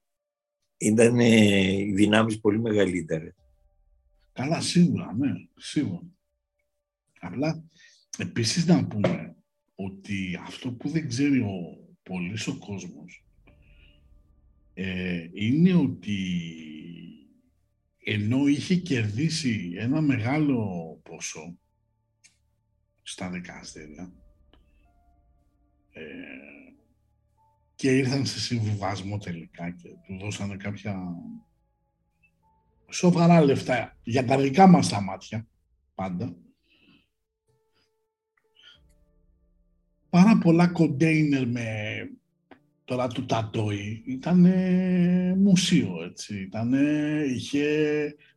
Ήταν 0.76 1.18
οι 1.18 1.92
δυνάμεις 1.94 2.40
πολύ 2.40 2.60
μεγαλύτερες. 2.60 3.41
Καλά, 4.32 4.60
σίγουρα, 4.60 5.14
ναι, 5.14 5.32
σίγουρα. 5.56 6.02
Απλά, 7.20 7.64
επίσης 8.18 8.66
να 8.66 8.86
πούμε 8.86 9.36
ότι 9.74 10.38
αυτό 10.42 10.72
που 10.72 10.88
δεν 10.88 11.08
ξέρει 11.08 11.40
ο 11.40 11.78
πολύς 12.02 12.46
ο 12.46 12.58
κόσμος 12.58 13.24
ε, 14.74 15.28
είναι 15.32 15.74
ότι 15.74 16.18
ενώ 18.04 18.46
είχε 18.46 18.76
κερδίσει 18.76 19.72
ένα 19.76 20.00
μεγάλο 20.00 21.00
ποσό 21.02 21.58
στα 23.02 23.30
δικαστήρια 23.30 24.12
ε, 25.92 26.02
και 27.74 27.96
ήρθαν 27.96 28.26
σε 28.26 28.40
συμβιβασμό 28.40 29.18
τελικά 29.18 29.70
και 29.70 29.88
του 29.88 30.18
δώσανε 30.18 30.56
κάποια 30.56 31.14
σοβαρά 32.92 33.44
λεφτά 33.44 33.96
για 34.02 34.24
τα 34.24 34.38
δικά 34.38 34.66
μας 34.66 34.88
τα 34.88 35.00
μάτια, 35.00 35.46
πάντα. 35.94 36.36
Πάρα 40.10 40.38
πολλά 40.38 40.68
κοντέινερ 40.68 41.48
με 41.48 41.66
τώρα 42.84 43.08
του 43.08 43.26
Τατόι 43.26 44.02
ήταν 44.06 44.46
μουσείο, 45.38 46.02
έτσι. 46.04 46.40
Ήτανε, 46.40 46.80
είχε 47.28 47.66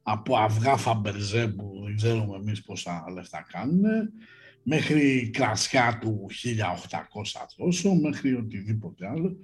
από 0.03 0.37
αυγά 0.37 0.77
φαμπερζέ 0.77 1.47
που 1.47 1.81
δεν 1.83 1.95
ξέρουμε 1.95 2.35
εμείς 2.35 2.63
πόσα 2.63 3.05
λεφτά 3.13 3.45
κάνουν, 3.51 3.83
μέχρι 4.63 5.29
κρασιά 5.33 5.97
του 6.01 6.27
1800 6.29 7.45
τόσο, 7.55 7.93
μέχρι 7.93 8.33
οτιδήποτε 8.33 9.07
άλλο 9.07 9.37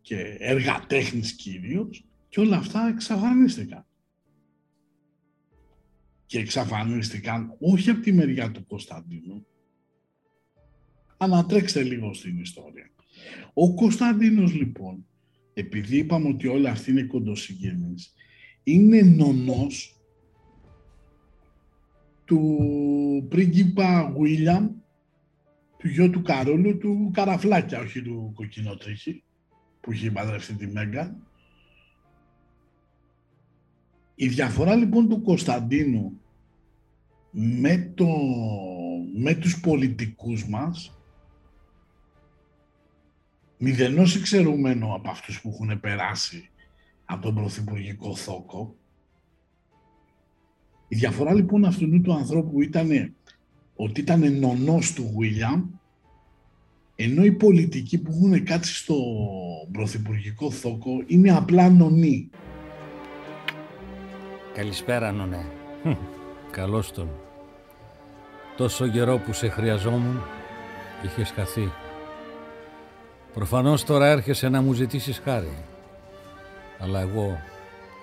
και 0.00 0.36
έργα 0.38 0.84
τέχνης 0.86 1.32
κυρίως 1.32 2.04
και 2.28 2.40
όλα 2.40 2.56
αυτά 2.56 2.88
εξαφανίστηκαν 2.88 3.86
και 6.32 6.38
εξαφανίστηκαν 6.38 7.56
όχι 7.58 7.90
από 7.90 8.00
τη 8.00 8.12
μεριά 8.12 8.50
του 8.50 8.66
Κωνσταντίνου. 8.66 9.46
Ανατρέξτε 11.16 11.82
λίγο 11.82 12.14
στην 12.14 12.38
ιστορία. 12.38 12.90
Ο 13.54 13.74
Κωνσταντίνος 13.74 14.54
λοιπόν, 14.54 15.06
επειδή 15.54 15.96
είπαμε 15.96 16.28
ότι 16.28 16.46
όλα 16.46 16.70
αυτοί 16.70 16.90
είναι 16.90 17.02
κοντοσυγγενείς, 17.02 18.14
είναι 18.62 19.00
νονός 19.00 20.00
του 22.24 23.26
πρίγκιπα 23.28 24.14
Βίλιαμ, 24.18 24.70
του 25.78 25.88
γιο 25.88 26.10
του 26.10 26.22
Καρόλου, 26.22 26.78
του 26.78 27.10
Καραφλάκια, 27.12 27.80
όχι 27.80 28.02
του 28.02 28.32
Κοκκινοτρίχη, 28.34 29.24
που 29.80 29.92
είχε 29.92 30.10
παντρευτεί 30.10 30.54
τη 30.54 30.66
Μέγκα. 30.66 31.16
Η 34.14 34.28
διαφορά 34.28 34.74
λοιπόν 34.74 35.08
του 35.08 35.22
Κωνσταντίνου 35.22 36.21
με, 37.32 37.92
το, 37.94 38.06
με 39.14 39.34
τους 39.34 39.60
πολιτικούς 39.60 40.48
μας 40.48 40.96
μηδενός 43.58 44.16
εξαιρουμένο 44.16 44.94
από 44.94 45.10
αυτούς 45.10 45.40
που 45.40 45.48
έχουν 45.48 45.80
περάσει 45.80 46.50
από 47.04 47.22
τον 47.22 47.34
πρωθυπουργικό 47.34 48.16
θόκο. 48.16 48.74
Η 50.88 50.96
διαφορά 50.96 51.34
λοιπόν 51.34 51.64
αυτού 51.64 52.00
του 52.00 52.12
ανθρώπου 52.12 52.62
ήταν 52.62 53.14
ότι 53.76 54.00
ήταν 54.00 54.38
νονός 54.38 54.92
του 54.92 55.14
Βίλιαμ 55.18 55.64
ενώ 56.96 57.24
οι 57.24 57.32
πολιτικοί 57.32 57.98
που 57.98 58.12
έχουν 58.12 58.44
κάτσει 58.44 58.74
στο 58.74 58.96
πρωθυπουργικό 59.72 60.50
θόκο 60.50 61.02
είναι 61.06 61.36
απλά 61.36 61.68
νονοί. 61.70 62.30
Καλησπέρα, 64.54 65.12
νονέ. 65.12 65.46
Χμ, 65.82 65.92
Καλώς 66.50 66.92
τον. 66.92 67.21
Τόσο 68.56 68.88
καιρό 68.88 69.18
που 69.18 69.32
σε 69.32 69.48
χρειαζόμουν, 69.48 70.22
είχες 71.02 71.30
χαθεί. 71.30 71.72
Προφανώς 73.34 73.84
τώρα 73.84 74.06
έρχεσαι 74.06 74.48
να 74.48 74.62
μου 74.62 74.72
ζητήσεις 74.72 75.20
χάρη. 75.24 75.64
Αλλά 76.78 77.00
εγώ 77.00 77.40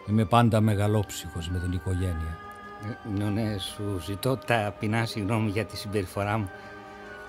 είμαι 0.10 0.26
πάντα 0.26 0.62
μεγαλόψυχος 0.62 1.50
με 1.50 1.60
την 1.60 1.72
οικογένεια. 1.72 2.38
Νονέ, 3.18 3.58
σου 3.58 4.00
ζητώ 4.06 4.38
ταπεινά 4.38 5.06
συγγνώμη 5.06 5.50
για 5.50 5.66
τη 5.66 5.78
συμπεριφορά 5.78 6.38
μου 6.38 6.50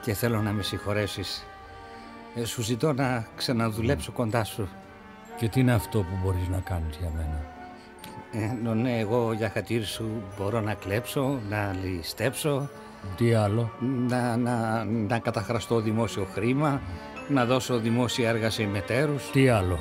και 0.02 0.14
θέλω 0.14 0.40
να 0.42 0.52
με 0.52 0.62
συγχωρέσεις. 0.62 1.44
Ε, 2.34 2.44
σου 2.44 2.62
ζητώ 2.62 2.92
να 2.92 3.26
ξαναδουλέψω 3.36 4.12
κοντά 4.12 4.44
σου. 4.44 4.68
Και 5.36 5.48
τι 5.48 5.60
είναι 5.60 5.72
αυτό 5.72 5.98
που 5.98 6.18
μπορείς 6.22 6.48
να 6.48 6.58
κάνεις 6.58 6.96
για 6.96 7.10
μένα; 7.16 7.46
Ε, 8.32 8.52
νονέ, 8.62 8.98
εγώ 8.98 9.32
για 9.32 9.50
χατήρι 9.50 9.84
σου 9.84 10.22
μπορώ 10.38 10.60
να 10.60 10.74
κλέψω, 10.74 11.40
να 11.48 11.76
ληστέψω, 11.82 12.68
Τι 13.16 13.34
άλλο; 13.34 13.70
να, 14.08 14.36
να, 14.36 14.84
να 14.84 15.18
καταχραστώ 15.18 15.80
δημόσιο 15.80 16.26
χρήμα, 16.32 16.80
να 17.28 17.44
δώσω 17.44 17.78
δημόσια 17.78 18.28
έργα 18.28 18.50
σε 18.50 18.66
μετέρους, 18.66 19.30
Τι 19.30 19.48
άλλο; 19.48 19.78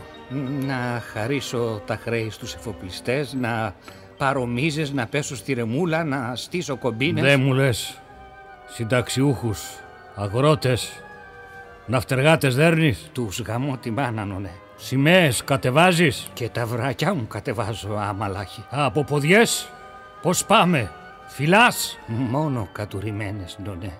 να 0.66 1.02
χαρίσω 1.14 1.82
τα 1.86 1.96
χρέη 1.96 2.30
στους 2.30 2.54
εφοπλιστές, 2.54 3.34
να 3.34 3.76
πάρω 4.18 4.46
μίζες, 4.46 4.92
να 4.92 5.06
πέσω 5.06 5.36
στη 5.36 5.54
ρεμούλα, 5.54 6.04
να 6.04 6.36
στήσω 6.36 6.78
κομπίνες. 6.78 7.24
Δεν 7.24 7.40
μου 7.40 7.54
λες. 7.54 8.02
Συνταξιούχους, 8.68 9.62
αγρότες, 10.16 10.92
ναυτεργάτες 11.86 12.56
δέρνεις. 12.56 13.10
Τους 13.14 13.42
γαμώ 13.42 13.78
τη 13.78 13.92
μάνα, 13.92 14.26
νονέ. 14.26 14.52
Σημαίες 14.76 15.44
κατεβάζεις; 15.44 16.30
Και 16.34 16.50
τα 16.50 16.66
βρακιά 16.66 17.14
μου 17.14 17.28
κατεβάζω 17.28 17.96
άμαλάχη. 18.00 18.62
Α, 18.62 18.86
από 18.86 19.04
ποδιές; 19.04 19.70
Πώς 20.22 20.46
πάμε; 20.46 20.92
Φυλάς. 21.32 22.00
Μόνο 22.08 22.68
κατουρημένες, 22.72 23.58
νονέ. 23.64 23.92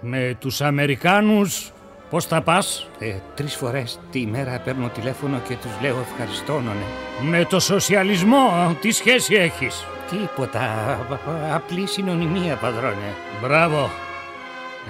Με 0.00 0.36
τους 0.40 0.60
Αμερικάνους 0.60 1.72
πώς 2.10 2.24
θα 2.24 2.40
πας; 2.42 2.88
Ε, 2.98 3.14
τρεις 3.34 3.54
φορές 3.54 3.98
τη 4.10 4.26
μέρα 4.26 4.58
παίρνω 4.64 4.88
τηλέφωνο 4.88 5.38
και 5.48 5.54
τους 5.56 5.70
λέω 5.82 5.96
ευχαριστώ, 6.10 6.52
νονέ. 6.52 6.84
Με 7.30 7.44
το 7.44 7.60
σοσιαλισμό 7.60 8.76
τι 8.80 8.90
σχέση 8.90 9.34
έχεις; 9.34 9.84
Τίποτα, 10.10 10.60
α- 10.60 11.30
α- 11.30 11.54
απλή 11.54 11.86
συνωνυμία, 11.86 12.56
παδρόνε. 12.56 13.14
Μπράβο. 13.42 13.90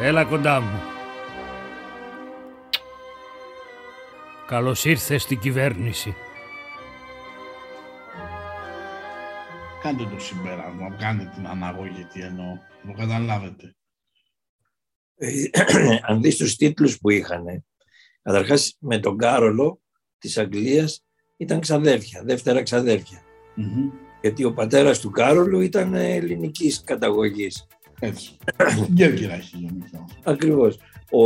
Έλα 0.00 0.24
κοντά 0.24 0.60
μου. 0.60 0.80
Καλώς 4.46 4.84
ήρθες 4.84 5.22
στην 5.22 5.38
κυβέρνηση. 5.38 6.14
Κάντε 9.88 10.04
το 10.14 10.20
συμπέρασμα, 10.20 10.96
κάντε 10.98 11.32
την 11.34 11.46
αναγωγή 11.46 12.04
τι 12.12 12.20
εννοώ. 12.20 12.46
Να 12.82 12.92
το 12.92 12.98
καταλάβετε. 12.98 13.74
Ε, 15.14 15.30
αν 16.08 16.20
δεις 16.22 16.36
τους 16.36 16.56
τίτλους 16.56 16.98
που 16.98 17.10
είχαν, 17.10 17.64
καταρχάς 18.22 18.76
με 18.80 18.98
τον 18.98 19.16
Κάρολο 19.18 19.80
της 20.18 20.38
Αγγλίας 20.38 21.04
ήταν 21.36 21.60
ξαδέρφια, 21.60 22.22
δεύτερα 22.24 22.62
ξαδέρφια. 22.62 23.22
Μμμ. 23.54 23.90
Γιατί 24.20 24.44
ο 24.44 24.52
πατέρας 24.52 25.00
του 25.00 25.10
Κάρολου 25.10 25.60
ήταν 25.60 25.94
ελληνικής 25.94 26.82
καταγωγής. 26.84 27.66
Έτσι. 28.00 28.36
Γκέρκυρα 28.92 29.34
έχει 29.34 29.56
γεννηθεί. 29.56 30.04
Ακριβώς. 30.22 30.78
Ο, 31.10 31.22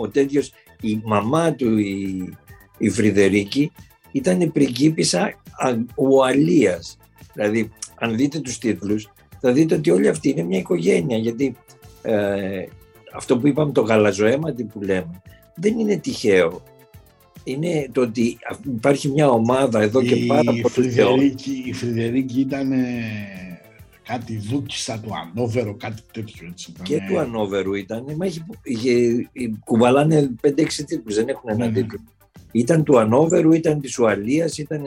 ο 0.00 0.08
τέτοιος, 0.12 0.52
η 0.80 1.00
μαμά 1.04 1.54
του, 1.54 1.78
η, 1.78 2.34
η 2.78 2.90
Φρυδερίκη, 2.90 3.72
ήταν 4.12 4.52
πριγκίπισσα 4.52 5.22
Α- 5.58 5.84
Ουαλίας. 5.96 6.96
Δηλαδή, 7.36 7.70
αν 7.98 8.16
δείτε 8.16 8.38
τους 8.38 8.58
τίτλους, 8.58 9.12
θα 9.40 9.52
δείτε 9.52 9.74
ότι 9.74 9.90
όλοι 9.90 10.08
αυτοί 10.08 10.28
είναι 10.28 10.42
μια 10.42 10.58
οικογένεια, 10.58 11.16
γιατί 11.16 11.56
ε, 12.02 12.64
αυτό 13.14 13.38
που 13.38 13.46
είπαμε 13.46 13.72
το 13.72 13.80
γαλαζοαίματι 13.80 14.64
που 14.64 14.80
λέμε, 14.82 15.20
δεν 15.54 15.78
είναι 15.78 15.96
τυχαίο. 15.96 16.62
Είναι 17.44 17.88
το 17.92 18.00
ότι 18.00 18.38
υπάρχει 18.66 19.08
μια 19.08 19.28
ομάδα 19.28 19.80
εδώ 19.80 20.02
και 20.02 20.14
Η 20.14 20.26
πάρα 20.26 20.42
πολλούς 20.52 20.96
αιώνες. 20.96 21.02
Φρυδερίκη, 21.02 21.62
η 21.66 21.72
Φρυδερίκη 21.72 22.40
ήταν 22.40 22.72
ε, 22.72 22.84
κάτι 24.04 24.36
δούκισσα 24.36 25.00
του 25.00 25.10
Ανόβερο, 25.16 25.74
κάτι 25.74 26.02
τέτοιο 26.12 26.48
έτσι. 26.50 26.72
Και 26.82 26.94
Ήτανε- 26.94 27.10
του 27.10 27.18
Ανόβερου 27.18 27.74
ήταν, 27.74 28.04
μα 28.16 28.26
είχε, 28.26 28.44
είχε, 28.62 29.20
κουβαλάνε 29.64 30.34
5-6 30.40 30.84
τίτλους, 30.86 31.14
δεν 31.14 31.28
έχουν 31.28 31.50
ένα 31.50 31.58
Ναι, 31.58 31.70
ναι. 31.70 31.72
τίτλο. 31.80 31.98
Ήταν 32.52 32.82
του 32.84 32.98
Ανόβερου, 32.98 33.52
ήταν 33.52 33.80
της 33.80 33.98
Ουαλίας, 33.98 34.58
ήταν 34.58 34.82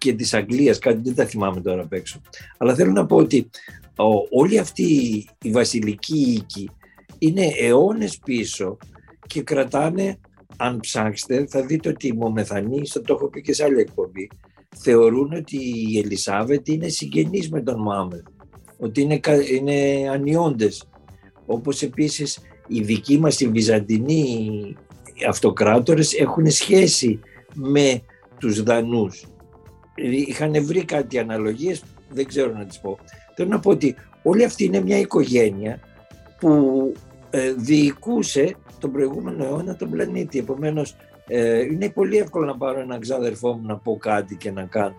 και 0.00 0.12
της 0.12 0.34
Αγγλίας, 0.34 0.78
κάτι 0.78 1.00
δεν 1.02 1.14
τα 1.14 1.24
θυμάμαι 1.24 1.60
τώρα 1.60 1.82
απ' 1.82 1.92
έξω. 1.92 2.20
Αλλά 2.58 2.74
θέλω 2.74 2.92
να 2.92 3.06
πω 3.06 3.16
ότι 3.16 3.50
ο, 3.96 4.38
όλη 4.40 4.58
αυτή 4.58 4.84
η 5.42 5.50
βασιλική 5.50 6.18
οίκη 6.18 6.70
είναι 7.18 7.46
αιώνες 7.58 8.18
πίσω 8.18 8.76
και 9.26 9.42
κρατάνε, 9.42 10.18
αν 10.56 10.80
ψάξετε, 10.80 11.46
θα 11.48 11.62
δείτε 11.62 11.88
ότι 11.88 12.06
οι 12.06 12.12
Μομεθανοί, 12.12 12.86
στο 12.86 13.00
το 13.00 13.14
έχω 13.14 13.28
πει 13.28 13.40
και 13.40 13.52
σε 13.52 13.64
άλλη 13.64 13.80
εκπομπή, 13.80 14.28
θεωρούν 14.76 15.32
ότι 15.32 15.56
η 15.56 15.98
Ελισάβετ 15.98 16.68
είναι 16.68 16.88
συγγενής 16.88 17.50
με 17.50 17.60
τον 17.62 17.80
Μωάμεθ, 17.80 18.22
ότι 18.78 19.00
είναι, 19.00 19.18
κα- 19.18 19.50
είναι 19.50 20.08
ανιώντες. 20.10 20.88
Όπως 21.46 21.82
επίσης 21.82 22.38
οι 22.66 22.80
δικοί 22.80 23.18
μας 23.18 23.40
οι 23.40 23.48
Βυζαντινοί 23.48 24.50
αυτοκράτορες 25.28 26.12
έχουν 26.14 26.50
σχέση 26.50 27.20
με 27.54 28.00
τους 28.38 28.62
Δανούς. 28.62 29.24
Ε, 30.02 30.08
Είχαν 30.10 30.64
βρει 30.64 30.84
κάτι 30.84 31.18
αναλογίες, 31.18 31.82
δεν 32.08 32.26
ξέρω 32.26 32.52
να 32.52 32.64
τις 32.64 32.78
πω. 32.78 32.98
Θέλω 33.34 33.48
να 33.48 33.60
πω 33.60 33.70
ότι 33.70 33.96
όλη 34.22 34.44
αυτή 34.44 34.64
είναι 34.64 34.80
μια 34.80 34.98
οικογένεια 34.98 35.80
που 36.38 36.92
ε, 37.30 37.52
διοικούσε 37.52 38.54
τον 38.78 38.92
προηγούμενο 38.92 39.44
αιώνα 39.44 39.76
τον 39.76 39.90
πλανήτη. 39.90 40.38
Επομένως, 40.38 40.96
ε, 41.26 41.60
είναι 41.60 41.90
πολύ 41.90 42.16
εύκολο 42.16 42.46
να 42.46 42.56
πάρω 42.56 42.80
έναν 42.80 43.00
ξάδερφό 43.00 43.52
μου 43.52 43.66
να 43.66 43.76
πω 43.76 43.96
κάτι 43.96 44.36
και 44.36 44.50
να 44.50 44.64
κάνω. 44.64 44.96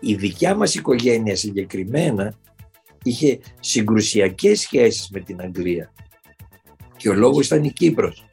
Η 0.00 0.14
δικιά 0.14 0.54
μας 0.54 0.74
οικογένεια 0.74 1.36
συγκεκριμένα 1.36 2.34
είχε 3.02 3.38
συγκρουσιακές 3.60 4.60
σχέσεις 4.60 5.08
με 5.10 5.20
την 5.20 5.40
Αγγλία 5.40 5.92
και 6.96 7.08
ο 7.08 7.14
λόγος 7.14 7.46
ήταν 7.46 7.64
η 7.64 7.70
Κύπρος. 7.70 8.26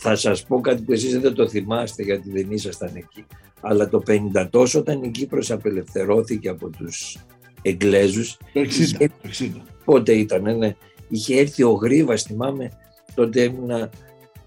Θα 0.00 0.16
σας 0.16 0.44
πω 0.46 0.60
κάτι 0.60 0.82
που 0.82 0.92
εσείς 0.92 1.18
δεν 1.18 1.34
το 1.34 1.48
θυμάστε 1.48 2.02
γιατί 2.02 2.30
δεν 2.30 2.50
ήσασταν 2.50 2.90
εκεί. 2.94 3.26
Αλλά 3.62 3.88
το 3.88 4.02
50 4.06 4.48
τόσο 4.50 4.78
όταν 4.78 5.02
η 5.02 5.10
Κύπρος 5.10 5.50
απελευθερώθηκε 5.50 6.48
από 6.48 6.68
τους 6.70 7.16
Εγγλέζους 7.62 8.36
Το 8.52 8.60
60, 8.60 8.66
είχε- 8.66 9.08
το 9.22 9.28
60. 9.28 9.62
πότε 9.84 10.12
ήταν, 10.12 10.58
ναι. 10.58 10.76
Είχε 11.08 11.38
έρθει 11.40 11.62
ο 11.62 11.70
Γρίβας, 11.72 12.22
θυμάμαι, 12.22 12.70
τότε 13.14 13.42
ήμουνα 13.42 13.90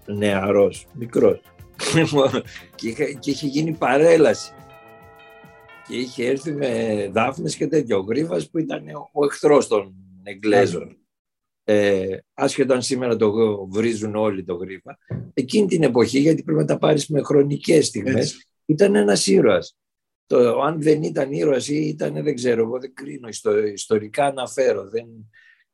νεαρός, 0.06 0.86
μικρός. 0.92 1.40
και, 2.74 2.88
είχα- 2.88 3.12
και 3.12 3.30
είχε 3.30 3.46
γίνει 3.46 3.72
παρέλαση. 3.72 4.52
Και 5.88 5.96
είχε 5.96 6.26
έρθει 6.26 6.52
με 6.52 7.08
δάφνες 7.12 7.56
και 7.56 7.66
τέτοιο. 7.66 7.98
Ο 7.98 8.00
Γρίβας 8.00 8.50
που 8.50 8.58
ήταν 8.58 8.88
ο, 8.88 9.08
ο 9.12 9.24
εχθρός 9.24 9.68
των 9.68 9.94
Εγγλέζων. 10.22 10.96
Ε, 11.64 12.16
άσχετο 12.34 12.74
αν 12.74 12.82
σήμερα 12.82 13.16
το 13.16 13.32
βρίζουν 13.70 14.14
όλοι 14.14 14.44
το 14.44 14.54
Γρίβα. 14.54 14.98
Εκείνη 15.34 15.66
την 15.66 15.82
εποχή, 15.82 16.18
γιατί 16.18 16.42
πρέπει 16.42 16.58
να 16.60 16.66
τα 16.66 16.78
πάρεις 16.78 17.08
με 17.08 17.22
χρονικές 17.22 17.86
στιγμές, 17.86 18.14
Έτσι. 18.32 18.46
Ήταν 18.66 18.94
ένας 18.94 19.26
ήρωας. 19.26 19.76
Το, 20.26 20.60
αν 20.60 20.82
δεν 20.82 21.02
ήταν 21.02 21.32
ήρωας 21.32 21.68
ή 21.68 21.76
ήταν, 21.76 22.22
δεν 22.22 22.34
ξέρω, 22.34 22.62
εγώ 22.62 22.80
δεν 22.80 22.94
κρίνω, 22.94 23.28
ιστο, 23.28 23.58
ιστορικά 23.58 24.24
αναφέρω, 24.24 24.88
δεν 24.88 25.06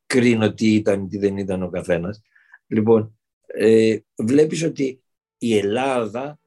κρίνω 0.07 0.53
τι 0.53 0.75
ήταν, 0.75 1.09
τι 1.09 1.19
δεν 1.19 1.37
ήταν 1.37 1.63
ο 1.63 1.71
καθένας. 1.71 2.21
Λοιπόν, 2.67 3.19
ε, 3.47 3.97
βλέπεις 4.17 4.63
ότι 4.63 5.03
η 5.39 5.57
Ελλάδα 5.57 6.39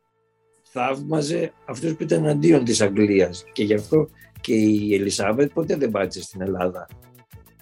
θαύμαζε 0.64 1.54
αυτούς 1.66 1.96
που 1.96 2.04
ήταν 2.04 2.28
αντίον 2.28 2.64
της 2.64 2.82
Αγγλίας 2.82 3.44
και 3.54 3.64
γι' 3.64 3.74
αυτό 3.74 4.10
και 4.42 4.54
η 4.54 4.94
Ελισάβετ 4.94 5.52
ποτέ 5.54 5.76
δεν 5.76 5.92
πάτησε 5.92 6.22
στην 6.22 6.42
Ελλάδα. 6.42 6.88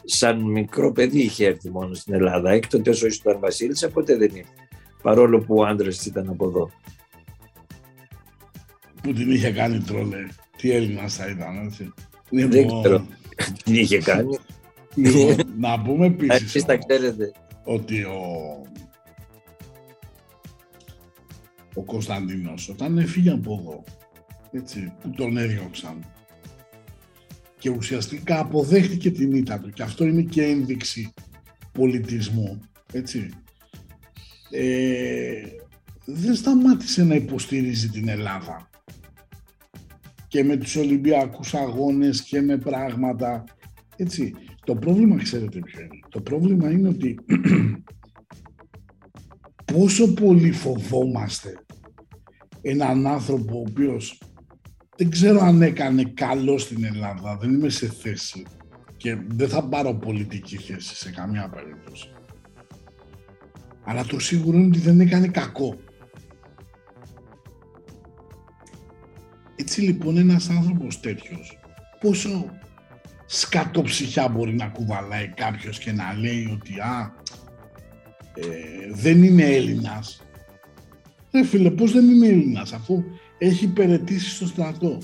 Σαν 0.04 0.42
μικρό 0.42 0.92
παιδί 0.92 1.20
είχε 1.20 1.46
έρθει 1.46 1.70
μόνο 1.70 1.94
στην 1.94 2.14
Ελλάδα. 2.14 2.52
Έκτοτε 2.52 2.90
όσο 2.90 3.08
ήταν 3.08 3.40
βασίλισσα 3.40 3.90
ποτέ 3.90 4.16
δεν 4.16 4.36
ήρθε. 4.36 4.54
Παρόλο 5.02 5.40
που 5.40 5.56
ο 5.56 5.66
άντρας 5.66 5.98
της 5.98 6.06
ήταν 6.06 6.30
από 6.30 6.48
εδώ. 6.48 6.70
Που 9.04 9.14
την 9.14 9.32
είχε 9.32 9.52
κάνει 9.52 9.80
τρόλε. 9.80 10.18
Τι 10.58 10.72
Έλληνας 10.72 11.16
θα 11.16 11.28
ήταν, 11.30 11.66
έτσι. 11.66 11.94
Δεν 12.30 12.52
Λοιπόν, 12.52 12.82
ξέρω 12.82 13.08
τι 13.64 13.80
είχε 13.80 13.98
κάνει. 13.98 14.38
λοιπόν, 14.96 15.36
να 15.58 15.82
πούμε 15.82 16.06
επίσης 16.06 16.42
Εσείς 16.42 16.66
τα 16.66 16.78
ξέρετε. 16.78 17.32
ότι 17.64 18.04
ο, 18.04 18.22
ο 21.74 21.82
Κωνσταντίνος 21.84 22.70
όταν 22.70 22.98
έφυγε 22.98 23.30
από 23.32 23.60
εδώ, 23.62 23.84
έτσι, 24.52 24.94
που 25.02 25.10
τον 25.10 25.38
έδιωξαν 25.38 26.06
και 27.60 27.70
ουσιαστικά 27.70 28.40
αποδέχτηκε 28.40 29.12
την 29.12 29.32
ήττα 29.36 29.60
του 29.60 29.70
και 29.70 29.84
αυτό 29.84 30.06
είναι 30.06 30.22
και 30.22 30.44
ένδειξη 30.44 31.14
πολιτισμού, 31.72 32.62
έτσι. 32.94 33.30
Ε, 34.52 35.42
δεν 36.06 36.36
σταμάτησε 36.36 37.04
να 37.04 37.16
υποστηρίζει 37.16 37.90
την 37.90 38.08
Ελλάδα 38.08 38.70
και 40.34 40.44
με 40.44 40.58
τους 40.58 40.76
Ολυμπιακούς 40.76 41.54
αγώνες 41.54 42.22
και 42.22 42.42
με 42.42 42.58
πράγματα. 42.58 43.44
Έτσι. 43.96 44.34
Το 44.66 44.76
πρόβλημα 44.76 45.16
ξέρετε 45.16 45.60
ποιο 45.60 45.80
είναι. 45.82 46.00
Το 46.10 46.22
πρόβλημα 46.22 46.72
είναι 46.72 46.88
ότι 46.88 47.16
πόσο 49.74 50.14
πολύ 50.14 50.52
φοβόμαστε 50.52 51.58
έναν 52.62 53.08
άνθρωπο 53.08 53.58
ο 53.58 53.64
οποίος 53.70 54.22
δεν 54.98 55.10
ξέρω 55.10 55.40
αν 55.40 55.62
έκανε 55.62 56.04
καλό 56.04 56.58
στην 56.58 56.84
Ελλάδα, 56.84 57.38
δεν 57.42 57.54
είμαι 57.54 57.70
σε 57.70 57.88
θέση 57.88 58.44
και 58.98 59.18
δεν 59.28 59.50
θα 59.50 59.64
πάρω 59.68 59.94
πολιτική 59.94 60.58
θέση 60.58 60.96
σε 60.96 61.12
καμιά 61.12 61.50
περίπτωση. 61.50 62.12
Αλλά 63.84 64.06
το 64.06 64.20
σίγουρο 64.20 64.58
είναι 64.58 64.68
ότι 64.68 64.80
δεν 64.80 65.00
έκανε 65.00 65.28
κακό. 65.28 65.78
Έτσι 69.56 69.82
λοιπόν 69.82 70.18
ένας 70.18 70.50
άνθρωπος 70.50 71.00
τέτοιος, 71.00 71.60
πόσο 72.00 72.52
σκατοψυχιά 73.26 74.28
μπορεί 74.28 74.56
να 74.56 74.68
κουβαλάει 74.68 75.28
κάποιος 75.28 75.80
και 75.80 75.92
να 75.92 76.14
λέει 76.14 76.50
ότι 76.52 76.80
α, 76.80 77.14
ε, 78.34 78.94
δεν 78.94 79.24
είναι 79.24 79.44
Έλληνας. 79.44 80.22
Ρε 81.32 81.44
φίλε, 81.44 81.72
πώς 81.72 81.92
δεν 81.92 82.10
είναι 82.10 82.28
Έλληνας, 82.28 82.74
αφού 82.74 83.04
έχει 83.38 83.66
υπηρετήσει 83.66 84.30
στο 84.30 84.48
στρατό. 84.48 84.98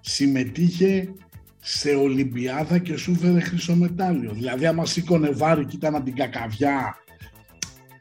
Συμμετείχε 0.00 1.14
σε 1.60 1.90
Ολυμπιάδα 1.90 2.78
και 2.78 2.96
σου 2.96 3.14
φέρε 3.14 3.40
χρυσό 3.40 3.74
μετάλλιο. 3.74 4.32
Δηλαδή, 4.32 4.66
άμα 4.66 4.86
σήκωνε 4.86 5.30
βάρη 5.30 5.64
και 5.64 5.76
ήταν 5.76 6.04
την 6.04 6.14
κακαβιά, 6.14 6.96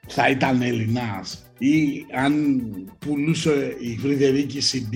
θα 0.07 0.29
ήταν 0.29 0.61
Έλληνας. 0.61 1.51
Ή 1.57 2.05
αν 2.15 2.61
πουλούσε 2.99 3.75
η 3.79 3.97
Φρυδερίκη 3.97 4.59
CD, 4.61 4.95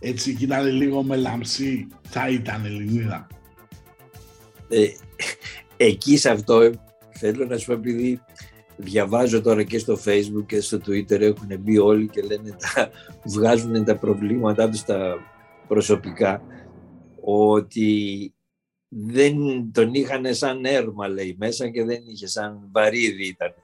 έτσι 0.00 0.34
και 0.34 0.44
ήταν 0.44 0.66
λίγο 0.66 1.02
με 1.02 1.16
λαμψή, 1.16 1.86
θα 2.02 2.28
ήταν 2.28 2.64
Ελληνίδα. 2.64 3.26
Ε, 4.68 4.86
εκεί 5.76 6.16
σε 6.16 6.30
αυτό 6.30 6.70
θέλω 7.10 7.44
να 7.44 7.56
σου 7.56 7.66
πω 7.66 7.72
επειδή 7.72 8.20
διαβάζω 8.76 9.40
τώρα 9.40 9.62
και 9.62 9.78
στο 9.78 9.98
facebook 10.04 10.44
και 10.46 10.60
στο 10.60 10.78
twitter 10.86 11.20
έχουν 11.20 11.58
μπει 11.58 11.78
όλοι 11.78 12.08
και 12.08 12.22
λένε 12.22 12.56
τα, 12.74 12.90
βγάζουν 13.24 13.84
τα 13.84 13.96
προβλήματά 13.96 14.68
τους 14.68 14.82
τα 14.82 15.16
προσωπικά 15.68 16.42
ότι 17.20 18.34
δεν 18.88 19.34
τον 19.72 19.94
είχαν 19.94 20.34
σαν 20.34 20.64
έρμα 20.64 21.08
λέει 21.08 21.36
μέσα 21.38 21.68
και 21.68 21.84
δεν 21.84 22.02
είχε 22.06 22.26
σαν 22.26 22.68
βαρύδι 22.72 23.26
ήταν. 23.26 23.54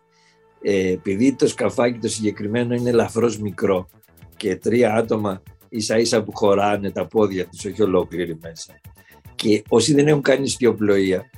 Ε, 0.62 0.92
επειδή 0.92 1.34
το 1.34 1.48
σκαφάκι 1.48 1.98
το 1.98 2.08
συγκεκριμένο 2.08 2.74
είναι 2.74 2.90
ελαφρώς 2.90 3.38
μικρό 3.38 3.88
και 4.36 4.56
τρία 4.56 4.94
άτομα 4.94 5.42
ίσα 5.68 5.98
ίσα 5.98 6.22
που 6.22 6.32
χωράνε 6.34 6.90
τα 6.90 7.06
πόδια 7.06 7.46
τους, 7.46 7.64
όχι 7.64 7.82
ολόκληρη 7.82 8.38
μέσα. 8.42 8.80
Και 9.34 9.62
όσοι 9.68 9.94
δεν 9.94 10.08
έχουν 10.08 10.22
κάνει 10.22 10.44
ιστιοπλοεία 10.44 11.30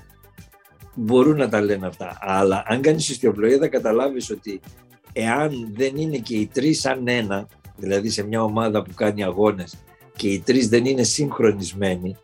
μπορούν 0.98 1.36
να 1.36 1.48
τα 1.48 1.60
λένε 1.60 1.86
αυτά. 1.86 2.18
Αλλά 2.20 2.62
αν 2.66 2.80
κάνεις 2.80 3.08
ιστιοπλοεία 3.08 3.58
θα 3.58 3.68
καταλάβεις 3.68 4.30
ότι 4.30 4.60
εάν 5.12 5.72
δεν 5.76 5.96
είναι 5.96 6.16
και 6.16 6.36
οι 6.36 6.46
τρεις 6.46 6.80
σαν 6.80 7.08
ένα, 7.08 7.48
δηλαδή 7.76 8.10
σε 8.10 8.26
μια 8.26 8.42
ομάδα 8.42 8.82
που 8.82 8.94
κάνει 8.94 9.24
αγώνες 9.24 9.74
και 10.16 10.28
οι 10.28 10.40
τρεις 10.40 10.68
δεν 10.68 10.84
είναι 10.84 11.02
συγχρονισμένοι, 11.02 12.16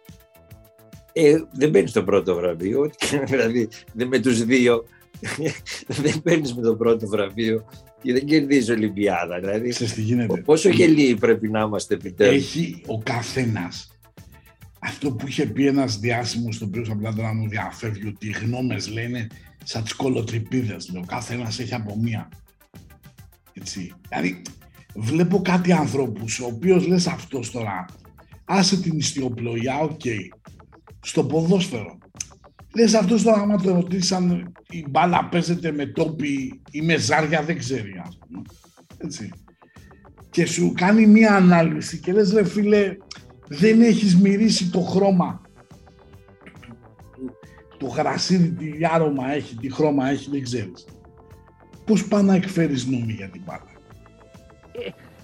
ε, 1.12 1.36
δεν 1.52 1.70
παίρνεις 1.70 1.92
το 1.92 2.05
πρώτο 2.05 2.34
βραβείο, 2.34 2.90
δηλαδή 3.30 3.68
δεν 3.92 4.09
με 4.09 4.18
τους 4.18 4.44
δύο 4.44 4.84
δεν 6.02 6.22
παίρνεις 6.22 6.55
με 6.55 6.62
το 6.62 6.74
πρώτο 6.74 7.07
βραβείο 7.07 7.64
και 8.05 8.12
δεν 8.12 8.24
κερδίζει 8.24 8.72
Ολυμπιάδα. 8.72 9.40
Δηλαδή, 9.40 9.72
πόσο 10.44 10.68
γελοίοι 10.68 11.14
πρέπει 11.14 11.48
να 11.48 11.61
είμαστε 11.61 11.94
επιτέλους. 11.94 12.34
Έχει 12.34 12.82
ο 12.86 12.98
καθένας 12.98 13.98
αυτό 14.78 15.12
που 15.12 15.26
είχε 15.26 15.46
πει 15.46 15.66
ένας 15.66 15.98
διάσημος, 15.98 16.59
το 16.59 16.64
οποίος 16.64 16.90
απλά 16.90 17.12
τώρα 17.12 17.34
μου 17.34 17.48
διαφεύγει, 17.48 18.07
ότι 18.07 18.26
οι 18.26 18.30
γνώμες 18.30 18.88
λένε 18.88 19.26
σαν 19.64 19.82
τις 19.82 19.92
κολοτρυπίδες. 19.92 20.92
Ο 20.96 21.05
κάθε 21.07 21.34
ένα 21.34 21.46
έχει 21.46 21.74
από 21.74 21.98
μία. 21.98 22.28
Έτσι. 23.52 23.92
Δηλαδή, 24.09 24.42
βλέπω 24.94 25.42
κάτι 25.42 25.72
ανθρώπους, 25.72 26.40
ο 26.40 26.46
οποίος 26.46 26.86
λες 26.86 27.07
αυτός 27.07 27.50
τώρα, 27.50 27.84
άσε 28.44 28.80
την 28.80 28.98
ιστιοπλοεία, 28.98 29.78
οκ. 29.78 30.00
Στο 31.00 31.24
ποδόσφαιρο. 31.24 31.98
Λες 32.76 32.94
αυτός 32.94 33.22
τώρα, 33.22 33.40
άμα 33.40 33.60
το 33.60 33.74
ρωτήσαν, 33.74 34.52
η 34.68 34.86
μπάλα 34.88 35.28
παίζεται 35.28 35.72
με 35.72 35.86
τόπι 35.86 36.60
ή 36.70 36.82
με 36.82 36.96
ζάρια, 36.96 37.42
δεν 37.42 37.58
ξέρει, 37.58 38.02
ας 38.06 38.18
πούμε. 38.18 38.42
Έτσι. 38.96 39.32
Και 40.30 40.46
σου 40.46 40.72
κάνει 40.76 41.06
μία 41.06 41.34
ανάλυση 41.34 41.98
και 41.98 42.12
λες, 42.12 42.32
ρε 42.32 42.44
φίλε, 42.44 42.96
δεν 43.46 43.80
έχεις 43.80 44.16
μυρίσει 44.16 44.70
το 44.70 44.80
χρώμα. 44.80 45.40
Το 47.78 47.86
γρασίδι, 47.86 48.50
τι 48.50 48.84
άρωμα 48.86 49.32
έχει, 49.32 49.56
τι 49.56 49.72
χρώμα 49.72 50.08
έχει, 50.08 50.30
δεν 50.30 50.42
ξέρεις. 50.42 50.86
Πώς 51.84 52.08
πάει 52.08 52.22
να 52.22 52.34
εκφέρεις 52.34 52.86
νόμοι 52.86 53.12
για 53.12 53.28
την 53.28 53.42
μπάλα. 53.44 53.72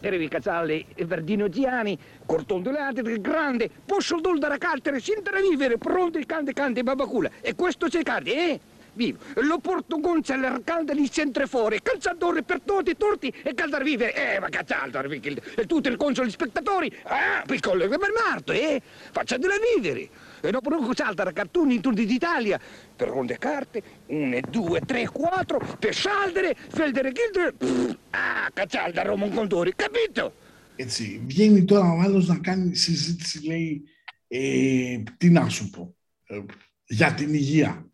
Devi 0.00 0.28
cazzare 0.28 0.86
Verdino 1.04 1.48
Giani, 1.48 1.98
cortondolate 2.26 3.02
grande, 3.20 3.70
posso 3.84 4.18
da 4.48 4.56
cartere, 4.58 4.98
senza 4.98 5.30
vivere, 5.38 5.76
pronto 5.78 6.18
il 6.18 6.26
cante 6.26 6.52
cante 6.52 6.82
babacula. 6.82 7.30
E 7.40 7.54
questo 7.54 7.88
c'è 7.88 8.02
cade, 8.02 8.32
eh? 8.32 8.60
Vivo. 8.94 9.18
Lo 9.36 9.58
porto 9.58 10.00
Gonzalo 10.00 10.60
calda 10.64 10.92
di 10.94 11.10
centro 11.10 11.46
fuori, 11.46 11.80
calciatore 11.80 12.42
per 12.42 12.60
tutti, 12.62 12.96
torti 12.96 13.32
e 13.42 13.54
caldar 13.54 13.82
vivere. 13.82 14.34
Eh, 14.34 14.40
ma 14.40 14.48
calciatore, 14.48 15.20
e 15.56 15.66
tutti 15.66 15.88
il 15.88 15.96
console 15.96 16.26
gli 16.26 16.32
spettatori, 16.32 16.92
ah, 17.04 17.42
piccolo 17.46 17.86
per 17.86 18.10
Marto, 18.12 18.52
eh? 18.52 18.80
Facciatela 19.12 19.54
vivere. 19.76 20.08
E 20.42 20.50
dopo 20.50 20.70
non 20.70 20.94
saltare 20.94 21.32
cartoni 21.32 21.74
in 21.74 21.80
turni 21.80 22.04
d'Italia, 22.06 22.58
per 22.96 23.08
ronde 23.08 23.36
carte, 23.38 23.82
una, 24.06 24.40
due, 24.40 24.80
tre, 24.80 25.06
quattro, 25.08 25.58
per 25.78 25.94
saldere, 25.94 26.54
feldere, 26.68 27.12
gildere, 27.12 27.96
ah, 28.10 28.50
caccialda 28.52 29.02
Romon 29.02 29.30
Condori, 29.30 29.72
capito? 29.74 30.32
Έτσι, 30.76 31.22
βγαίνει 31.26 31.64
τώρα 31.64 31.92
ο 31.92 32.00
άλλος 32.00 32.26
να 32.26 32.38
κάνει 32.38 32.74
συζήτηση, 32.74 33.46
λέει, 33.46 33.82
ε, 34.28 35.02
τι 35.16 35.30
να 35.30 35.48
σου 35.48 35.70
πω, 35.70 35.96
ε, 36.26 36.42
για 36.86 37.14
την 37.14 37.34
υγεία. 37.34 37.90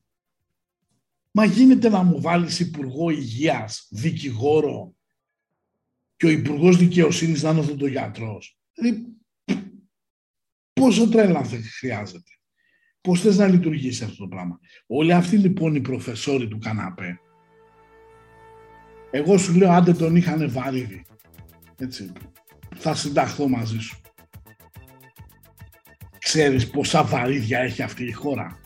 Μα 1.31 1.45
γίνεται 1.45 1.89
να 1.89 2.03
μου 2.03 2.21
βάλεις 2.21 2.61
υπουργό 2.61 3.11
υγείας, 3.11 3.87
δικηγόρο 3.91 4.95
και 6.17 6.27
ο 6.27 6.29
υπουργό 6.29 6.73
δικαιοσύνης 6.73 7.43
να 7.43 7.51
είναι 7.51 7.61
αυτό 7.61 7.77
το 7.77 7.87
γιατρός. 7.87 8.59
Δηλαδή, 8.73 9.07
πόσο 10.73 11.09
τρέλα 11.09 11.45
χρειάζεται. 11.79 12.31
Πώς 13.07 13.21
θες 13.21 13.37
να 13.37 13.47
λειτουργήσει 13.47 14.05
αυτό 14.05 14.17
το 14.17 14.29
πράγμα; 14.29 14.61
Όλοι 14.87 15.13
αυτοί 15.13 15.37
λοιπόν 15.37 15.75
οι 15.75 15.81
προφεσόροι 15.81 16.49
του 16.49 16.59
καναπέ, 16.59 17.21
εγώ 19.11 19.39
σου 19.39 19.55
λέω 19.55 19.71
άντε 19.71 19.93
τον 19.93 20.17
είχαν 20.17 20.51
βαρύδι. 20.51 21.05
Έτσι. 21.79 22.13
Θα 22.77 22.95
συνταχθώ 22.95 23.49
μαζί 23.49 23.79
σου. 23.79 24.01
Ξέρεις 26.19 26.71
πόσα 26.71 27.05
βαρύδια 27.05 27.59
έχει 27.59 27.83
αυτή 27.83 28.05
η 28.05 28.13
χώρα; 28.13 28.59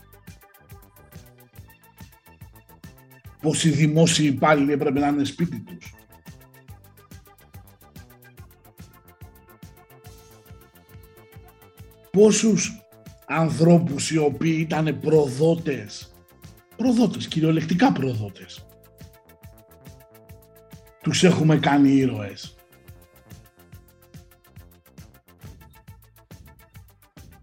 Πόσοι 3.41 3.69
δημόσιοι 3.69 4.31
υπάλληλοι 4.33 4.71
έπρεπε 4.71 4.99
να 4.99 5.07
είναι 5.07 5.23
σπίτι 5.23 5.59
τους; 5.59 5.93
Πόσους 12.11 12.80
ανθρώπους 13.31 14.11
οι 14.11 14.17
οποίοι 14.17 14.57
ήταν 14.59 14.99
προδότες, 14.99 16.11
προδότες, 16.75 17.27
κυριολεκτικά 17.27 17.91
προδότες, 17.91 18.65
τους 21.01 21.23
έχουμε 21.23 21.57
κάνει 21.57 21.89
ήρωες. 21.89 22.55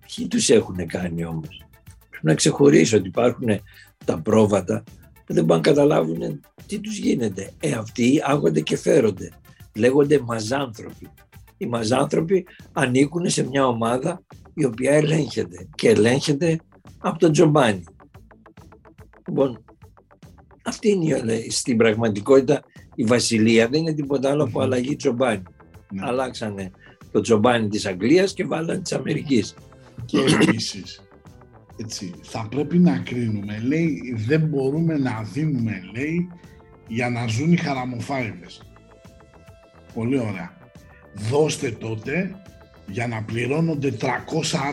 Ποιοι 0.06 0.28
τους 0.28 0.48
έχουν 0.50 0.86
κάνει 0.86 1.24
όμως; 1.24 1.66
Πρέπει 2.10 2.26
να 2.26 2.34
ξεχωρίσω 2.34 2.96
ότι 2.96 3.08
υπάρχουν 3.08 3.48
τα 4.04 4.20
πρόβατα 4.20 4.84
δεν 5.28 5.44
μπορούν 5.44 5.62
να 5.62 5.68
καταλάβουν 5.72 6.40
τι 6.66 6.80
τους 6.80 6.98
γίνεται. 6.98 7.52
Ε, 7.60 7.72
αυτοί 7.72 8.20
άγονται 8.24 8.60
και 8.60 8.76
φέρονται. 8.76 9.30
Λέγονται 9.74 10.20
μαζάνθρωποι. 10.20 11.08
Οι 11.56 11.66
μαζάνθρωποι 11.66 12.46
ανήκουν 12.72 13.30
σε 13.30 13.48
μια 13.48 13.66
ομάδα 13.66 14.22
η 14.58 14.64
οποία 14.64 14.92
ελέγχεται 14.92 15.68
και 15.74 15.88
ελέγχεται 15.88 16.58
από 16.98 17.18
τον 17.18 17.32
Τζομπάνι. 17.32 17.84
Λοιπόν, 19.26 19.64
αυτή 20.64 20.88
είναι 20.88 21.22
στην 21.48 21.76
πραγματικότητα 21.76 22.62
η 22.94 23.04
Βασιλεία 23.04 23.68
δεν 23.68 23.80
είναι 23.80 23.94
τίποτα 23.94 24.30
άλλο 24.30 24.44
από 24.44 24.60
αλλαγή 24.60 24.96
Τζομπάνι. 24.96 25.42
Ναι. 25.92 26.06
Αλλάξανε 26.06 26.70
το 27.12 27.20
Τζομπάνι 27.20 27.68
της 27.68 27.86
Αγγλίας 27.86 28.32
και 28.32 28.44
βάλανε 28.44 28.80
της 28.80 28.92
Αμερικής. 28.92 29.54
Και 30.04 30.18
επίσης 30.18 31.02
έτσι, 31.80 32.14
θα 32.22 32.46
πρέπει 32.50 32.78
να 32.78 32.98
κρίνουμε, 32.98 33.62
λέει, 33.66 34.14
δεν 34.26 34.40
μπορούμε 34.40 34.98
να 34.98 35.22
δίνουμε, 35.32 35.82
λέει, 35.94 36.28
για 36.88 37.10
να 37.10 37.26
ζουν 37.26 37.52
οι 37.52 37.56
χαραμοφάιδες. 37.56 38.62
Πολύ 39.94 40.18
ωραία. 40.18 40.56
Δώστε 41.30 41.70
τότε 41.70 42.42
για 42.88 43.06
να 43.06 43.22
πληρώνονται 43.22 43.96
300 44.00 44.06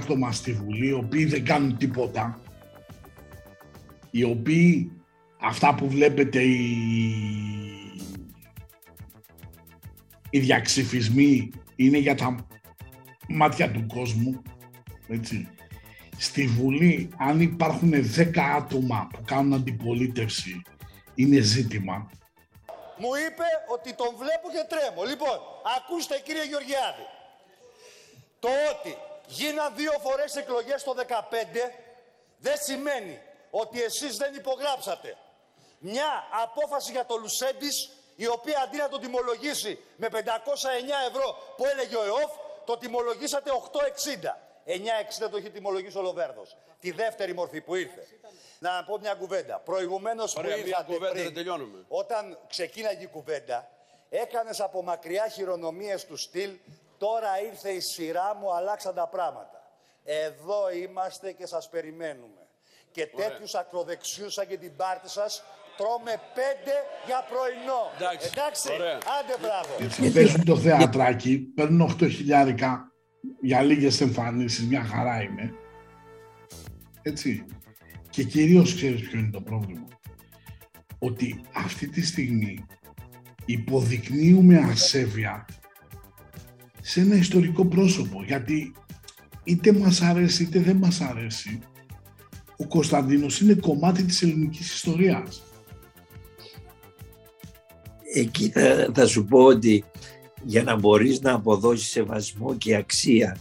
άτομα 0.02 0.32
στη 0.32 0.52
Βουλή, 0.54 0.88
οι 0.88 0.92
οποίοι 0.92 1.26
δεν 1.26 1.46
κάνουν 1.46 1.78
τίποτα, 1.78 2.40
οι 4.12 4.24
οποίοι 4.24 4.92
αυτά 5.42 5.76
που 5.76 5.90
βλέπετε 5.90 6.42
οι, 6.42 6.74
οι 10.30 10.40
διαξυφισμοί 10.40 11.50
είναι 11.76 11.98
για 11.98 12.16
τα 12.16 12.36
μάτια 13.28 13.72
του 13.72 13.86
κόσμου, 13.94 14.42
έτσι. 15.08 15.50
Στη 16.18 16.48
Βουλή, 16.48 17.10
αν 17.18 17.42
υπάρχουν 17.42 17.94
10 18.16 18.38
άτομα 18.58 19.08
που 19.14 19.22
κάνουν 19.26 19.54
αντιπολίτευση, 19.54 20.62
είναι 21.16 21.40
ζήτημα. 21.40 22.10
Μου 22.98 23.10
είπε 23.28 23.48
ότι 23.74 23.94
τον 23.96 24.08
βλέπω 24.22 24.48
και 24.56 24.64
τρέμω. 24.72 25.04
Λοιπόν, 25.12 25.38
ακούστε 25.78 26.22
κύριε 26.26 26.46
Γεωργιάδη. 26.46 27.06
Το 28.46 28.52
ότι 28.80 28.98
γίναν 29.28 29.76
δύο 29.76 29.92
φορές 30.02 30.36
εκλογές 30.36 30.84
το 30.84 30.96
2015 30.98 31.72
δεν 32.38 32.58
σημαίνει 32.60 33.22
ότι 33.50 33.84
εσείς 33.84 34.18
δεν 34.18 34.36
υπογράψατε 34.36 35.18
μια 35.80 36.28
απόφαση 36.44 36.92
για 36.92 37.06
το 37.06 37.16
Λουσέντης 37.16 37.90
η 38.16 38.28
οποία 38.28 38.62
αντί 38.64 38.78
να 38.78 38.90
το 38.90 39.00
τιμολογήσει 39.00 39.80
με 39.96 40.08
509 40.12 40.18
ευρώ 41.10 41.38
που 41.58 41.66
έλεγε 41.66 41.96
ο 41.96 42.04
ΕΟΦ 42.04 42.32
το 42.66 42.78
τιμολογήσατε 42.78 43.50
860. 43.52 44.70
9,60 45.26 45.30
το 45.32 45.38
έχει 45.38 45.50
τιμολογήσει 45.50 45.98
ο 45.98 46.02
Λοβέρδος. 46.02 46.58
Τη 46.80 46.92
δεύτερη 46.92 47.34
μορφή 47.34 47.62
που 47.62 47.76
ήρθε. 47.76 48.08
Να 48.60 48.84
πω 48.84 48.98
μια 49.00 49.14
κουβέντα. 49.14 49.60
Προηγουμένως 49.60 50.34
που 50.34 50.40
Ωραία, 50.44 50.56
μια 50.56 50.66
ήρθατε 50.66 50.94
κουβέντα, 50.94 51.12
πριν, 51.12 51.24
δεν 51.24 51.34
τελειώνουμε. 51.34 51.86
όταν 51.88 52.38
ξεκίναγε 52.48 53.04
η 53.04 53.08
κουβέντα, 53.08 53.70
έκανες 54.10 54.60
από 54.60 54.84
μακριά 54.84 55.28
χειρονομίες 55.28 56.06
του 56.06 56.18
στυλ 56.18 56.58
«Τώρα 56.98 57.42
ήρθε 57.50 57.70
η 57.70 57.80
σειρά 57.80 58.36
μου, 58.36 58.56
αλλάξαν 58.56 58.96
τα 58.96 59.08
πράγματα». 59.08 59.60
Εδώ 60.04 60.72
είμαστε 60.84 61.32
και 61.32 61.46
σας 61.46 61.70
περιμένουμε. 61.70 62.48
Και 62.92 63.10
Ωραία. 63.14 63.30
τέτοιους 63.30 63.56
ακροδεξιούς 63.56 64.34
σαν 64.34 64.48
και 64.48 64.58
την 64.58 64.76
πάρτη 64.76 65.10
σας 65.10 65.44
τρώμε 65.78 66.22
πέντε 66.34 66.74
για 67.06 67.26
πρωινό. 67.30 67.92
Εντάξει. 67.96 68.30
Εντάξει. 68.34 68.74
Ωραία. 68.74 68.96
Άντε 68.96 69.38
μπράβο. 69.40 69.84
Έτσι, 69.84 70.12
παίζουν 70.12 70.46
το 70.46 70.58
θεατράκι, 70.58 71.38
παίρνουν 71.38 71.82
8 71.82 72.10
χιλιάρικα 72.10 72.92
για 73.42 73.62
λίγες 73.62 74.02
εμφανίσεις, 74.02 74.66
μια 74.68 74.84
χαρά 74.84 75.22
είναι. 75.22 75.54
Έτσι. 77.02 77.46
Και 78.10 78.24
κυρίως 78.24 78.76
ξέρεις 78.76 79.10
ποιο 79.10 79.20
είναι 79.20 79.32
το 79.32 79.42
πρόβλημα. 79.42 79.88
Ότι 81.00 81.42
αυτή 81.54 81.90
τη 81.90 82.06
στιγμή 82.06 82.66
υποδεικνύουμε 83.46 84.58
ασέβεια 84.58 85.46
σε 86.88 87.00
ένα 87.00 87.16
ιστορικό 87.16 87.66
πρόσωπο. 87.66 88.24
Γιατί 88.24 88.74
είτε 89.44 89.74
μας 89.74 90.02
αρέσει 90.02 90.44
είτε 90.44 90.60
δεν 90.60 90.76
μας 90.76 91.02
αρέσει, 91.02 91.60
ο 92.58 92.68
Κωνσταντίνος 92.68 93.42
είναι 93.42 93.54
κομμάτι 93.54 94.04
της 94.04 94.22
ελληνικής 94.22 94.74
ιστορίας. 94.74 95.44
Εκεί 98.14 98.50
θα, 98.50 98.92
θα 98.94 99.08
σου 99.08 99.26
πω 99.26 99.44
ότι 99.44 99.84
για 100.44 100.64
να 100.64 100.76
μπορείς 100.76 101.22
να 101.22 101.34
αποδώσεις 101.34 101.90
σεβασμό 101.90 102.56
και 102.56 102.76
αξία 102.76 103.38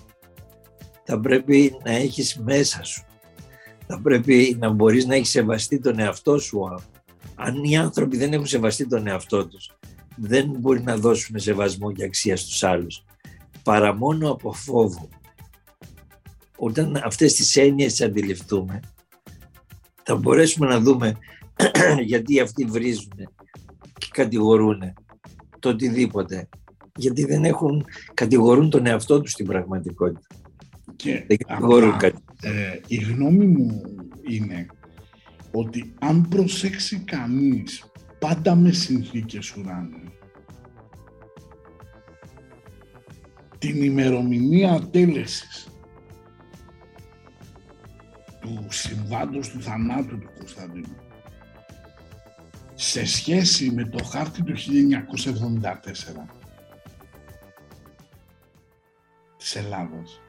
θα 1.05 1.21
πρέπει 1.21 1.77
να 1.85 1.93
έχεις 1.93 2.39
μέσα 2.45 2.83
σου. 2.83 3.05
Θα 3.87 4.01
πρέπει 4.01 4.57
να 4.61 4.71
μπορείς 4.71 5.07
να 5.07 5.15
έχεις 5.15 5.31
σεβαστεί 5.31 5.79
τον 5.79 5.99
εαυτό 5.99 6.39
σου. 6.39 6.75
Αν 7.35 7.65
οι 7.65 7.77
άνθρωποι 7.77 8.17
δεν 8.17 8.33
έχουν 8.33 8.47
σεβαστεί 8.47 8.89
τον 8.89 9.07
εαυτό 9.07 9.47
τους, 9.47 9.71
δεν 10.17 10.57
μπορεί 10.59 10.83
να 10.83 10.97
δώσουν 10.97 11.39
σεβασμό 11.39 11.93
και 11.93 12.05
αξία 12.05 12.37
στους 12.37 12.63
άλλους. 12.63 13.05
Παρά 13.65 13.95
μόνο 13.95 14.31
από 14.31 14.53
φόβο. 14.53 15.09
Όταν 16.57 17.01
αυτές 17.05 17.35
τις 17.35 17.57
έννοιες 17.57 17.93
τις 17.93 18.03
αντιληφθούμε, 18.03 18.81
θα 20.03 20.17
μπορέσουμε 20.17 20.67
να 20.67 20.81
δούμε 20.81 21.17
γιατί 22.11 22.41
αυτοί 22.41 22.65
βρίζουν 22.65 23.13
και 23.99 24.09
κατηγορούν 24.11 24.81
το 25.59 25.69
οτιδήποτε. 25.69 26.49
Γιατί 26.97 27.25
δεν 27.25 27.45
έχουν, 27.45 27.87
κατηγορούν 28.15 28.71
τον 28.71 28.87
εαυτό 28.87 29.21
τους 29.21 29.31
στην 29.31 29.47
πραγματικότητα. 29.47 30.27
Και 30.97 31.25
δεν 31.27 31.37
κατηγορούν 31.37 31.93
απλά, 31.93 32.11
κάτι. 32.11 32.23
ε, 32.43 32.81
η 32.87 32.97
γνώμη 32.97 33.47
μου 33.47 33.83
είναι 34.29 34.67
ότι 35.53 35.95
αν 35.99 36.29
προσέξει 36.29 36.99
κανείς 36.99 37.85
πάντα 38.19 38.55
με 38.55 38.73
συνθήκες 38.73 39.57
ουράνιου 39.57 40.04
την 43.65 43.83
ημερομηνία 43.83 44.89
τέλεσης 44.91 45.69
του 48.41 48.67
συμβάντος 48.69 49.49
του 49.49 49.63
θανάτου 49.63 50.19
του 50.19 50.31
Κωνσταντίνου 50.39 50.97
σε 52.75 53.07
σχέση 53.07 53.71
με 53.71 53.85
το 53.85 54.05
χάρτη 54.05 54.43
του 54.43 54.55
1974 54.57 54.59
της 59.37 59.57
Ελλάδας 59.57 60.21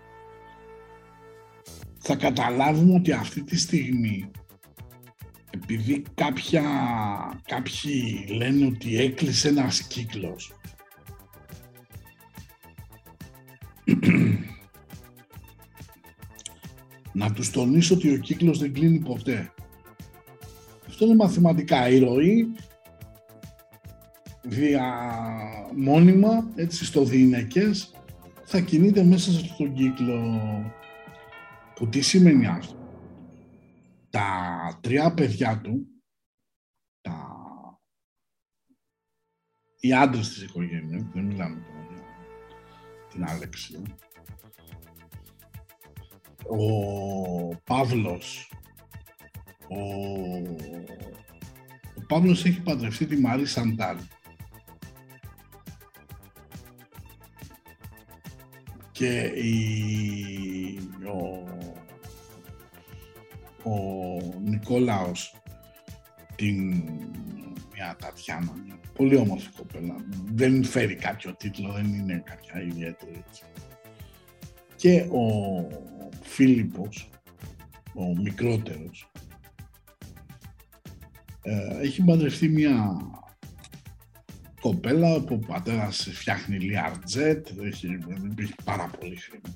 θα 1.97 2.15
καταλάβουμε 2.15 2.93
ότι 2.93 3.11
αυτή 3.11 3.43
τη 3.43 3.57
στιγμή 3.57 4.31
επειδή 5.49 6.03
κάποια, 6.13 6.63
κάποιοι 7.45 8.25
λένε 8.29 8.65
ότι 8.65 8.99
έκλεισε 8.99 9.47
ένας 9.47 9.81
κύκλος 9.81 10.53
να 17.15 17.31
τους 17.33 17.51
τονίσω 17.51 17.95
ότι 17.95 18.13
ο 18.13 18.17
κύκλος 18.17 18.59
δεν 18.59 18.73
κλείνει 18.73 18.99
ποτέ. 18.99 19.53
Αυτό 20.87 21.05
είναι 21.05 21.15
μαθηματικά. 21.15 21.89
Η 21.89 21.99
ροή 21.99 22.55
δια 24.41 24.83
μόνιμα, 25.75 26.51
έτσι 26.55 26.85
στο 26.85 27.03
διηνεκές, 27.03 27.93
θα 28.43 28.59
κινείται 28.59 29.03
μέσα 29.03 29.31
στον 29.31 29.73
κύκλο. 29.73 30.41
Που 31.75 31.87
τι 31.87 32.01
σημαίνει 32.01 32.47
αυτό; 32.47 32.75
Τα 34.09 34.79
τρία 34.81 35.13
παιδιά 35.13 35.61
του, 35.61 35.87
τα... 37.01 37.39
οι 39.79 39.93
άντρες 39.93 40.29
της 40.29 40.43
οικογένειας, 40.43 41.03
δεν 41.13 41.23
μιλάμε 41.25 41.55
τώρα 41.55 41.87
για 41.89 42.03
την 43.11 43.23
Άλεξη, 43.23 43.81
ο 46.49 47.55
Παύλος, 47.63 48.51
ο, 49.67 49.81
ο 51.95 52.01
Παύλος 52.07 52.45
έχει 52.45 52.61
παντρευτεί 52.61 53.05
τη 53.05 53.17
Μαρή 53.17 53.45
Σαντάλ. 53.45 53.97
Και 58.91 59.19
η, 59.35 59.69
ο, 61.05 61.43
ο 63.69 64.17
Νικόλαος 64.43 65.35
την 66.35 66.83
μια 67.73 67.95
Τατιάνα, 67.99 68.53
μια 68.65 68.79
πολύ 68.93 69.15
όμορφη 69.15 69.49
κοπέλα. 69.57 69.95
Δεν 70.33 70.63
φέρει 70.63 70.95
κάποιο 70.95 71.35
τίτλο, 71.35 71.71
δεν 71.71 71.93
είναι 71.93 72.23
κάποια 72.25 72.61
ιδιαίτερη 72.61 73.23
έτσι. 73.27 73.43
Και 74.85 75.01
ο 75.01 75.27
Φίλιππος, 76.21 77.09
ο 77.93 78.21
μικρότερος, 78.21 79.11
ε, 81.41 81.81
έχει 81.81 82.03
παντρευτεί 82.03 82.49
μια 82.49 82.97
κοπέλα 84.61 85.21
που 85.21 85.39
ο 85.43 85.45
πατέρας 85.47 86.09
φτιάχνει 86.11 86.59
λιαρτζέτ, 86.59 87.47
έχει, 87.61 87.87
έχει 88.39 88.53
πάρα 88.63 88.89
πολύ 88.99 89.15
χρήμα. 89.15 89.55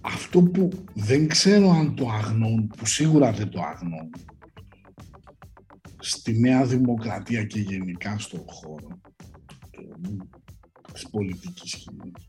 Αυτό 0.00 0.42
που 0.42 0.68
δεν 0.94 1.28
ξέρω 1.28 1.70
αν 1.70 1.94
το 1.94 2.08
αγνών, 2.08 2.66
που 2.66 2.86
σίγουρα 2.86 3.32
δεν 3.32 3.48
το 3.48 3.60
αγνών, 3.62 4.10
στη 6.00 6.38
Νέα 6.38 6.64
Δημοκρατία 6.64 7.44
και 7.44 7.60
γενικά 7.60 8.18
στον 8.18 8.44
χώρο 8.46 9.00
του- 9.70 10.28
της 10.92 11.10
πολιτικής 11.10 11.70
σκηνής, 11.70 12.26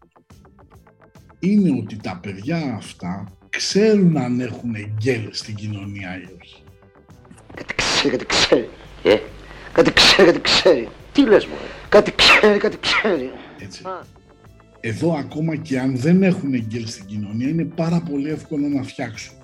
είναι 1.40 1.80
ότι 1.80 1.96
τα 1.96 2.20
παιδιά 2.22 2.74
αυτά 2.76 3.28
ξέρουν 3.50 4.18
αν 4.18 4.40
έχουν 4.40 4.76
γκέλ 4.98 5.30
στην 5.32 5.56
κοινωνία 5.56 6.20
ή 6.20 6.24
όχι. 6.42 6.64
Ξέρει, 7.76 8.12
κάτι 8.12 8.26
ξέρει. 8.26 8.70
Ε, 9.04 9.18
κάτι 9.72 9.94
ξέρει, 9.94 10.26
κάτι 10.26 10.42
ξέρει. 10.42 10.90
Τι 11.12 11.26
λες 11.26 11.46
μου, 11.46 11.56
Κάτι 11.90 12.12
ξέρει, 12.12 12.58
κάτι 12.60 12.78
ξέρει. 12.78 13.32
Έτσι. 13.60 13.84
Εδώ 14.80 15.14
ακόμα 15.14 15.56
και 15.56 15.80
αν 15.80 15.98
δεν 15.98 16.24
έχουν 16.24 16.56
γκέλ 16.56 16.88
στην 16.88 17.06
κοινωνία 17.06 17.48
είναι 17.48 17.64
πάρα 17.64 18.02
πολύ 18.10 18.30
εύκολο 18.30 18.68
να 18.68 18.84
φτιάξουν. 18.84 19.36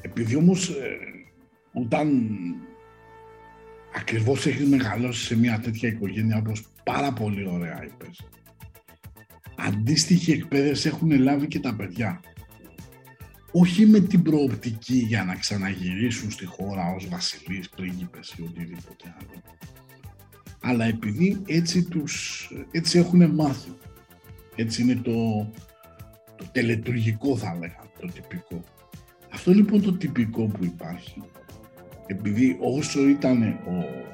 Επειδή 0.00 0.36
όμως 0.36 0.68
ε, 0.68 0.98
όταν 1.72 2.30
ακριβώς 3.94 4.46
έχεις 4.46 4.66
μεγαλώσει 4.66 5.24
σε 5.24 5.36
μια 5.36 5.60
τέτοια 5.60 5.88
οικογένεια 5.88 6.36
όπως 6.36 6.62
πάρα 6.90 7.12
πολύ 7.12 7.48
ωραία 7.48 7.84
είπες. 7.84 8.28
Αντίστοιχη 9.56 10.32
εκπαίδευση 10.32 10.88
έχουν 10.88 11.10
λάβει 11.10 11.46
και 11.46 11.60
τα 11.60 11.74
παιδιά. 11.74 12.20
Όχι 13.52 13.86
με 13.86 14.00
την 14.00 14.22
προοπτική 14.22 14.96
για 14.96 15.24
να 15.24 15.34
ξαναγυρίσουν 15.34 16.30
στη 16.30 16.44
χώρα 16.44 16.94
ως 16.94 17.08
βασιλείς, 17.08 17.68
πρίγκιπες 17.68 18.34
ή 18.38 18.42
οτιδήποτε 18.42 19.14
άλλο. 19.18 19.42
Αλλά 20.60 20.84
επειδή 20.84 21.42
έτσι, 21.46 21.82
τους, 21.82 22.48
έτσι 22.70 22.98
έχουν 22.98 23.30
μάθει. 23.30 23.70
Έτσι 24.54 24.82
είναι 24.82 24.94
το, 24.94 25.50
το 26.36 26.44
τελετουργικό 26.52 27.36
θα 27.36 27.52
λέγαμε, 27.52 27.90
το 28.00 28.06
τυπικό. 28.06 28.62
Αυτό 29.32 29.52
λοιπόν 29.52 29.82
το 29.82 29.92
τυπικό 29.92 30.46
που 30.46 30.64
υπάρχει, 30.64 31.22
επειδή 32.06 32.56
όσο 32.60 33.08
ήταν 33.08 33.42
ο 33.42 34.06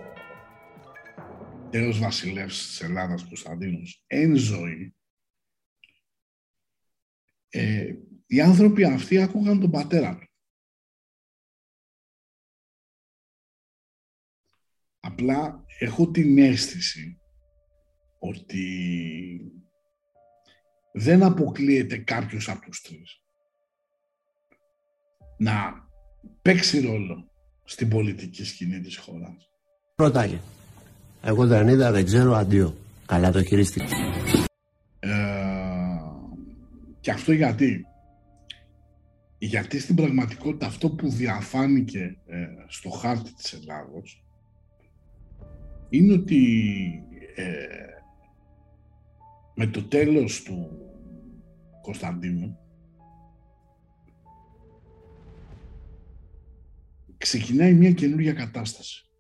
τέος 1.73 1.99
βασιλεύς 1.99 2.67
της 2.67 2.81
Ελλάδας 2.81 3.25
Κωνσταντίνος 3.25 4.05
εν 4.07 4.35
ζωή, 4.35 4.95
ε, 7.49 7.95
οι 8.27 8.41
άνθρωποι 8.41 8.85
αυτοί 8.85 9.23
άκουγαν 9.23 9.61
τον 9.61 9.71
πατέρα 9.71 10.19
του. 10.19 10.27
Απλά 15.01 15.65
έχω 15.79 16.11
την 16.11 16.39
αίσθηση 16.39 17.21
ότι 18.19 18.67
δεν 20.93 21.23
αποκλείεται 21.23 21.99
κάποιος 21.99 22.49
από 22.49 22.61
τους 22.61 22.81
τρεις 22.81 23.23
να 25.39 25.89
παίξει 26.43 26.81
ρόλο 26.81 27.33
στην 27.65 27.89
πολιτική 27.89 28.45
σκηνή 28.45 28.81
της 28.81 28.97
χώρας. 28.97 29.51
Ρωτάγε. 29.97 30.41
Εγώ 31.25 31.47
δεν 31.47 31.69
είδα, 31.69 31.93
δεν 31.93 32.05
ξέρω, 32.05 32.35
αντίο. 32.35 32.77
Καλά 33.07 33.31
το 33.31 33.43
χειρίστηκα. 33.43 33.85
Ε, 34.99 35.11
και 37.01 37.11
αυτό 37.11 37.33
γιατί. 37.33 37.87
Γιατί 39.39 39.79
στην 39.79 39.95
πραγματικότητα 39.95 40.67
αυτό 40.67 40.91
που 40.91 41.09
διαφάνηκε 41.09 42.17
ε, 42.27 42.47
στο 42.67 42.91
χάρτη 42.91 43.35
της 43.35 43.53
Ελλάδος 43.53 44.25
είναι 45.89 46.13
ότι 46.13 46.77
ε, 47.35 47.67
με 49.55 49.67
το 49.67 49.83
τέλος 49.83 50.43
του 50.43 50.71
Κωνσταντίνου 51.83 52.59
ξεκινάει 57.19 57.75
μια 57.75 57.93
καινούργια 57.93 58.33
κατάσταση. 58.33 59.12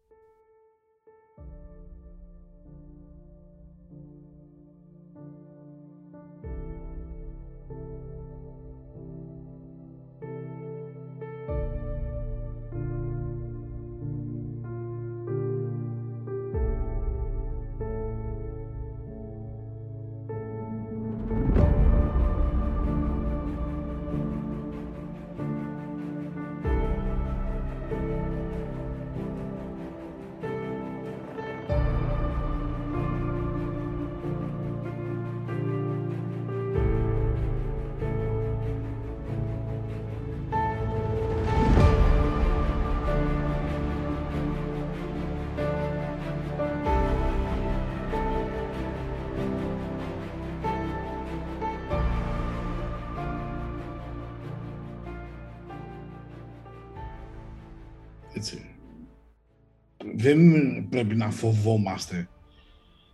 Δεν 60.23 60.89
πρέπει 60.89 61.17
να 61.17 61.31
φοβόμαστε 61.31 62.29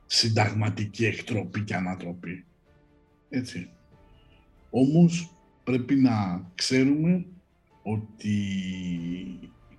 συνταγματική 0.07 1.05
εκτροπή 1.05 1.61
και 1.65 1.75
ανατροπή. 1.75 2.45
Έτσι. 3.29 3.71
Όμως 4.71 5.37
πρέπει 5.65 5.95
να 5.95 6.47
ξέρουμε 6.55 7.27
ότι 7.83 8.39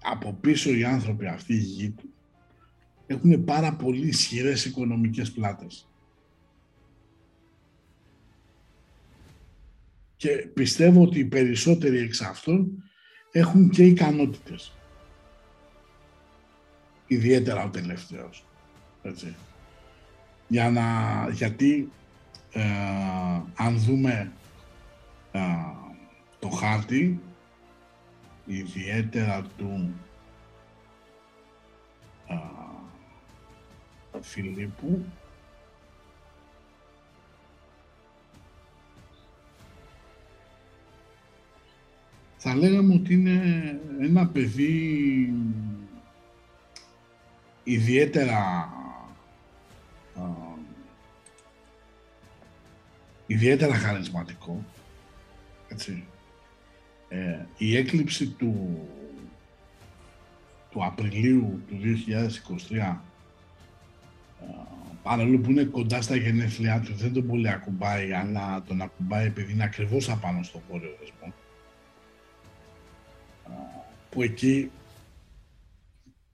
από 0.01 0.33
πίσω 0.33 0.73
οι 0.73 0.83
άνθρωποι 0.83 1.25
αυτοί, 1.25 1.53
οι 1.53 1.57
γη 1.57 1.89
του, 1.89 2.13
έχουν 3.07 3.43
πάρα 3.43 3.73
πολύ 3.75 4.07
ισχυρές 4.07 4.65
οικονομικές 4.65 5.31
πλάτες. 5.31 5.89
Και 10.15 10.29
πιστεύω 10.29 11.01
ότι 11.01 11.19
οι 11.19 11.25
περισσότεροι 11.25 11.97
εξ 11.97 12.21
αυτών 12.21 12.83
έχουν 13.31 13.69
και 13.69 13.83
ικανότητες 13.85 14.78
ιδιαίτερα 17.09 17.63
ο 17.63 17.69
τελευταίος. 17.69 18.45
Έτσι. 19.01 19.35
Για 20.47 20.69
να, 20.69 20.83
γιατί 21.31 21.91
ε, 22.51 22.61
αν 23.55 23.77
δούμε 23.77 24.31
ε, 25.31 25.41
το 26.39 26.49
χάρτη, 26.49 27.19
ιδιαίτερα 28.45 29.45
του 29.57 29.93
ε, 32.27 32.35
Φιλίππου, 34.21 35.05
θα 42.37 42.55
λέγαμε 42.55 42.93
ότι 42.93 43.13
είναι 43.13 43.41
ένα 44.01 44.27
παιδί 44.27 45.33
ιδιαίτερα 47.73 48.69
ιδιαίτερα 53.27 53.75
χαρισματικό. 53.75 54.65
Έτσι. 55.67 56.03
Ε, 57.09 57.45
η 57.57 57.77
έκλειψη 57.77 58.27
του, 58.27 58.79
του 60.71 60.85
Απριλίου 60.85 61.61
του 61.67 61.79
2023 62.69 62.95
παρόλο 65.03 65.37
που 65.37 65.51
είναι 65.51 65.63
κοντά 65.63 66.01
στα 66.01 66.15
γενέθλιά 66.15 66.79
του 66.79 66.93
δεν 66.93 67.13
τον 67.13 67.27
πολύ 67.27 67.49
ακουμπάει 67.49 68.13
αλλά 68.13 68.63
τον 68.67 68.81
ακουμπάει 68.81 69.25
επειδή 69.25 69.51
είναι 69.53 69.63
ακριβώς 69.63 70.09
απάνω 70.09 70.43
στο 70.43 70.61
βόρειο 70.69 70.95
δεσμό 70.99 71.33
που 74.09 74.21
εκεί 74.21 74.71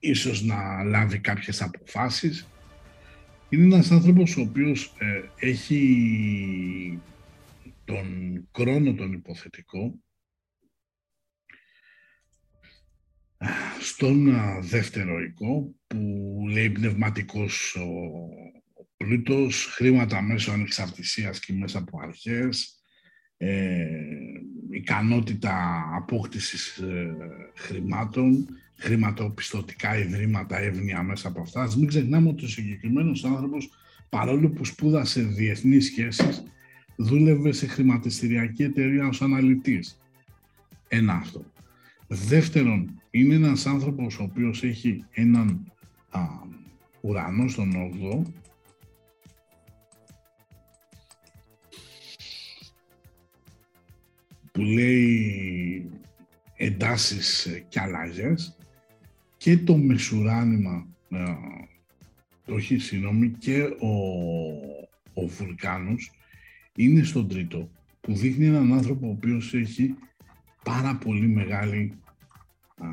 ίσως 0.08 0.42
να 0.42 0.82
λάβει 0.82 1.18
κάποιες 1.18 1.62
αποφάσεις. 1.62 2.48
Είναι 3.48 3.64
ένας 3.64 3.90
άνθρωπος 3.90 4.36
ο 4.36 4.40
οποίος 4.40 4.94
ε, 4.98 5.46
έχει 5.46 7.00
τον 7.84 8.48
χρόνο 8.56 8.94
τον 8.94 9.12
υποθετικό 9.12 10.00
στον 13.80 14.34
δεύτερο 14.60 15.20
οικό 15.20 15.74
που 15.86 15.98
λέει 16.50 16.70
πνευματικός 16.70 17.74
ο, 17.74 17.86
ο 18.72 18.86
πλούτος, 18.96 19.66
χρήματα 19.66 20.22
μέσω 20.22 20.52
ανεξαρτησίας 20.52 21.40
και 21.40 21.52
μέσα 21.52 21.78
από 21.78 22.00
αρχές, 22.00 22.80
ε, 23.36 23.86
ικανότητα 24.70 25.84
απόκτησης 25.96 26.76
ε, 26.76 27.16
χρημάτων, 27.56 28.48
χρηματοπιστωτικά 28.76 29.98
ιδρύματα, 29.98 30.58
εύνοια 30.58 31.02
μέσα 31.02 31.28
από 31.28 31.40
αυτά. 31.40 31.62
Ας 31.62 31.76
μην 31.76 31.86
ξεχνάμε 31.86 32.28
ότι 32.28 32.44
ο 32.44 32.48
συγκεκριμένος 32.48 33.24
άνθρωπος, 33.24 33.68
παρόλο 34.08 34.48
που 34.48 34.64
σπούδασε 34.64 35.22
διεθνείς 35.22 35.84
σχέσεις, 35.84 36.42
δούλευε 36.96 37.52
σε 37.52 37.66
χρηματιστηριακή 37.66 38.62
εταιρεία 38.62 39.06
ως 39.06 39.22
αναλυτής. 39.22 40.00
Ένα 40.88 41.12
αυτό. 41.12 41.44
Δεύτερον, 42.06 43.00
είναι 43.10 43.34
ένας 43.34 43.66
άνθρωπος 43.66 44.18
ο 44.18 44.22
οποίος 44.22 44.62
έχει 44.62 45.04
έναν 45.10 45.72
α, 46.10 46.20
ουρανό 47.00 47.48
στον 47.48 47.72
8 47.74 48.22
που 54.52 54.60
λέει 54.60 55.90
εντάσεις 56.56 57.48
και 57.68 57.80
αλλαγές 57.80 58.56
και 59.46 59.58
το 59.58 59.76
μεσουράνημα 59.76 60.86
ε, 61.08 61.34
όχι 62.52 62.78
συγγνώμη, 62.78 63.28
και 63.28 63.62
ο, 63.62 63.92
ο 65.14 65.26
Βουλκάνος 65.26 66.10
είναι 66.76 67.02
στον 67.02 67.28
τρίτο, 67.28 67.70
που 68.00 68.14
δείχνει 68.14 68.46
έναν 68.46 68.72
άνθρωπο 68.72 69.06
ο 69.06 69.10
οποίος 69.10 69.54
έχει 69.54 69.94
πάρα 70.64 70.96
πολύ 70.96 71.28
μεγάλη 71.28 71.92
α, 72.76 72.86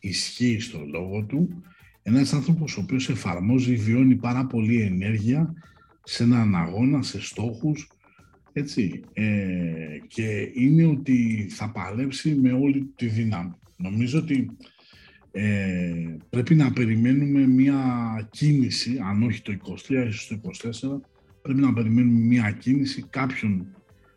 ισχύ 0.00 0.58
στο 0.60 0.84
λόγο 0.84 1.24
του, 1.24 1.62
ένας 2.02 2.32
άνθρωπος 2.32 2.76
ο 2.76 2.80
οποίος 2.80 3.08
εφαρμόζει, 3.08 3.74
βιώνει 3.76 4.16
πάρα 4.16 4.46
πολύ 4.46 4.80
ενέργεια 4.80 5.54
σε 6.02 6.22
έναν 6.22 6.54
αγώνα, 6.54 7.02
σε 7.02 7.20
στόχους, 7.20 7.88
έτσι, 8.52 9.00
ε, 9.12 9.98
και 10.06 10.50
είναι 10.54 10.86
ότι 10.86 11.46
θα 11.50 11.70
παλέψει 11.70 12.34
με 12.34 12.52
όλη 12.52 12.92
τη 12.96 13.06
δύναμη. 13.06 13.54
Νομίζω 13.76 14.18
ότι 14.18 14.56
ε, 15.38 16.16
πρέπει 16.30 16.54
να 16.54 16.72
περιμένουμε 16.72 17.46
μια 17.46 17.78
κίνηση, 18.30 18.98
αν 19.04 19.22
όχι 19.22 19.42
το 19.42 19.52
23, 19.88 20.06
ίσως 20.08 20.26
το 20.26 20.40
24, 20.94 21.00
πρέπει 21.42 21.60
να 21.60 21.72
περιμένουμε 21.72 22.18
μια 22.18 22.50
κίνηση 22.50 23.06
κάποιων 23.10 23.66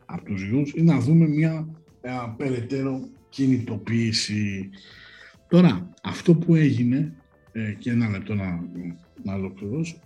από 0.06 0.26
τους 0.26 0.44
γιους 0.44 0.72
ή 0.76 0.82
να 0.82 1.00
δούμε 1.00 1.28
μια 1.28 1.68
ε, 2.02 2.12
περαιτέρω 2.38 3.10
κινητοποίηση. 3.30 4.70
Τώρα, 5.48 5.90
αυτό 6.04 6.36
που 6.36 6.56
έγινε, 6.56 7.14
ε, 7.52 7.72
και 7.72 7.92
ένα 7.92 8.10
λεπτό 8.10 8.36
να, 8.36 8.64
να 9.24 9.34
ολοκληρώσω, 9.34 10.00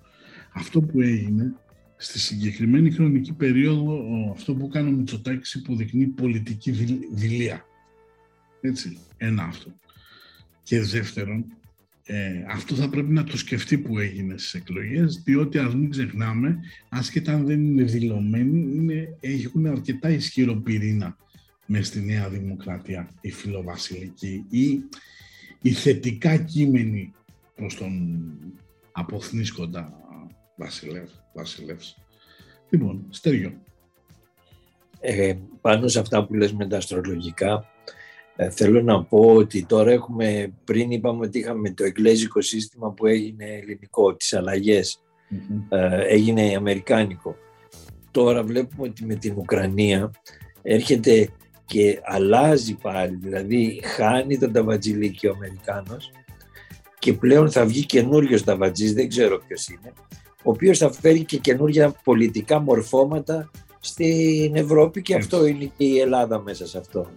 αυτό 0.53 0.81
που 0.81 1.01
έγινε 1.01 1.55
στη 1.95 2.19
συγκεκριμένη 2.19 2.91
χρονική 2.91 3.33
περίοδο, 3.33 4.05
αυτό 4.31 4.55
που 4.55 4.67
κάνει 4.67 4.89
ο 4.89 4.91
Μητσοτάκης 4.91 5.53
υποδεικνύει 5.53 6.07
πολιτική 6.07 6.71
δηλία. 7.11 7.65
Έτσι, 8.61 8.97
ένα 9.17 9.43
αυτό. 9.43 9.81
Και 10.63 10.81
δεύτερον, 10.81 11.45
ε, 12.05 12.43
αυτό 12.47 12.75
θα 12.75 12.89
πρέπει 12.89 13.11
να 13.11 13.23
το 13.23 13.37
σκεφτεί 13.37 13.77
που 13.77 13.99
έγινε 13.99 14.37
στις 14.37 14.53
εκλογές, 14.53 15.21
διότι 15.25 15.57
ας 15.57 15.75
μην 15.75 15.89
ξεχνάμε, 15.89 16.59
άσχετα 16.89 17.33
αν 17.33 17.45
δεν 17.45 17.65
είναι 17.65 17.83
δηλωμένοι, 17.83 18.75
είναι, 18.75 19.17
έχουν 19.19 19.65
αρκετά 19.65 20.09
ισχυρό 20.09 20.55
πυρήνα 20.55 21.17
μες 21.65 21.87
στη 21.87 22.01
Νέα 22.01 22.29
Δημοκρατία, 22.29 23.09
η 23.21 23.31
φιλοβασιλική 23.31 24.45
ή 24.49 24.83
η 25.61 25.71
θετικά 25.71 26.37
κείμενη 26.37 27.13
προς 27.55 27.75
τον 27.75 28.21
αποθνίσκοντα 28.91 29.93
βασιλεύ, 30.55 31.07
βασιλεύς. 31.33 31.97
Λοιπόν, 32.69 33.05
Στέργιο. 33.09 33.61
Ε, 34.99 35.33
πάνω 35.61 35.87
σε 35.87 35.99
αυτά 35.99 36.25
που 36.25 36.33
λες 36.33 36.53
με 36.53 36.67
τα 36.67 36.77
αστρολογικά, 36.77 37.72
ε, 38.35 38.49
θέλω 38.49 38.81
να 38.81 39.03
πω 39.03 39.33
ότι 39.35 39.65
τώρα 39.65 39.91
έχουμε, 39.91 40.53
πριν 40.63 40.91
είπαμε 40.91 41.25
ότι 41.25 41.39
είχαμε 41.39 41.71
το 41.71 41.83
εγγλέζικο 41.83 42.41
σύστημα 42.41 42.91
που 42.91 43.05
έγινε 43.05 43.45
ελληνικό, 43.45 44.15
τις 44.15 44.33
αλλαγες 44.33 45.03
ε, 45.69 46.01
έγινε 46.07 46.53
αμερικάνικο. 46.57 47.35
Τώρα 48.11 48.43
βλέπουμε 48.43 48.87
ότι 48.87 49.05
με 49.05 49.15
την 49.15 49.33
Ουκρανία 49.37 50.11
έρχεται 50.61 51.29
και 51.65 51.99
αλλάζει 52.03 52.75
πάλι, 52.75 53.15
δηλαδή 53.15 53.81
χάνει 53.83 54.37
τον 54.37 54.51
Ταβατζηλίκη 54.51 55.27
ο 55.27 55.33
Αμερικάνος 55.35 56.11
και 56.99 57.13
πλέον 57.13 57.51
θα 57.51 57.65
βγει 57.65 57.85
καινούριος 57.85 58.43
Ταβατζής, 58.43 58.93
δεν 58.93 59.09
ξέρω 59.09 59.43
ποιος 59.47 59.67
είναι, 59.67 59.93
ο 60.43 60.49
οποίος 60.51 60.77
θα 60.77 60.91
φέρει 60.91 61.23
και 61.23 61.37
καινούργια 61.37 61.95
πολιτικά 62.03 62.59
μορφώματα 62.59 63.51
στην 63.79 64.55
Ευρώπη 64.55 65.01
και 65.01 65.15
αυτό 65.15 65.45
είναι 65.45 65.71
και 65.77 65.85
η 65.85 65.99
Ελλάδα 65.99 66.41
μέσα 66.41 66.67
σε 66.67 66.77
αυτό. 66.77 67.09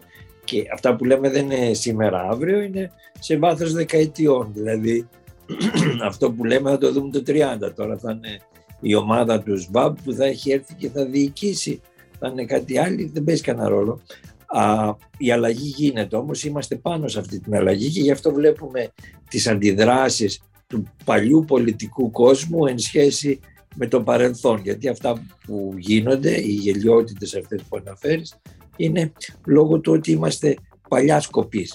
Και 0.47 0.65
αυτά 0.73 0.97
που 0.97 1.05
λέμε 1.05 1.31
δεν 1.31 1.51
είναι 1.51 1.75
σήμερα 1.75 2.21
αύριο, 2.21 2.61
είναι 2.61 2.91
σε 3.19 3.39
βάθος 3.39 3.73
δεκαετιών. 3.73 4.51
Δηλαδή 4.55 5.09
αυτό 6.09 6.33
που 6.33 6.45
λέμε 6.45 6.71
θα 6.71 6.79
το 6.79 6.93
δούμε 6.93 7.11
το 7.11 7.23
30. 7.27 7.75
Τώρα 7.75 7.99
θα 7.99 8.11
είναι 8.13 8.41
η 8.81 8.95
ομάδα 8.95 9.43
του 9.43 9.59
ΣΒΑΜ 9.59 9.93
που 10.05 10.13
θα 10.13 10.25
έχει 10.25 10.51
έρθει 10.51 10.75
και 10.75 10.89
θα 10.89 11.05
διοικήσει. 11.05 11.81
Θα 12.19 12.29
είναι 12.29 12.45
κάτι 12.45 12.79
άλλο, 12.79 13.09
δεν 13.13 13.25
παίζει 13.25 13.43
κανένα 13.43 13.69
ρόλο. 13.69 14.01
Α, 14.47 14.95
η 15.19 15.31
αλλαγή 15.31 15.69
γίνεται 15.77 16.17
όμως, 16.17 16.45
είμαστε 16.45 16.77
πάνω 16.77 17.09
σε 17.09 17.19
αυτή 17.19 17.41
την 17.41 17.55
αλλαγή 17.55 17.91
και 17.91 18.01
γι' 18.01 18.11
αυτό 18.11 18.33
βλέπουμε 18.33 18.89
τις 19.31 19.47
αντιδράσεις 19.47 20.41
του 20.67 20.83
παλιού 21.05 21.45
πολιτικού 21.47 22.11
κόσμου 22.11 22.67
εν 22.67 22.79
σχέση 22.79 23.41
με 23.77 23.87
το 23.87 24.03
παρελθόν. 24.03 24.61
Γιατί 24.63 24.89
αυτά 24.89 25.27
που 25.47 25.75
γίνονται, 25.79 26.41
οι 26.41 26.53
γελιότητες 26.53 27.35
αυτές 27.35 27.63
που 27.69 27.77
αναφέρεις, 27.77 28.35
είναι 28.77 29.13
λόγω 29.47 29.81
του 29.81 29.93
ότι 29.93 30.11
είμαστε 30.11 30.55
παλιά 30.89 31.23
κοπή. 31.31 31.69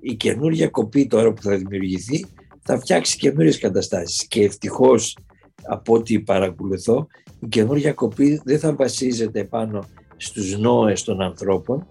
Η 0.00 0.14
καινούργια 0.14 0.68
κοπή 0.68 1.06
τώρα 1.06 1.32
που 1.32 1.42
θα 1.42 1.56
δημιουργηθεί 1.56 2.26
θα 2.62 2.78
φτιάξει 2.78 3.18
καινούριες 3.18 3.58
καταστάσεις 3.58 4.26
και 4.26 4.44
ευτυχώς 4.44 5.16
από 5.62 5.94
ό,τι 5.94 6.20
παρακολουθώ 6.20 7.06
η 7.40 7.46
καινούργια 7.46 7.92
κοπή 7.92 8.40
δεν 8.44 8.58
θα 8.58 8.74
βασίζεται 8.74 9.44
πάνω 9.44 9.84
στους 10.16 10.58
νόες 10.58 11.04
των 11.04 11.20
ανθρώπων 11.20 11.86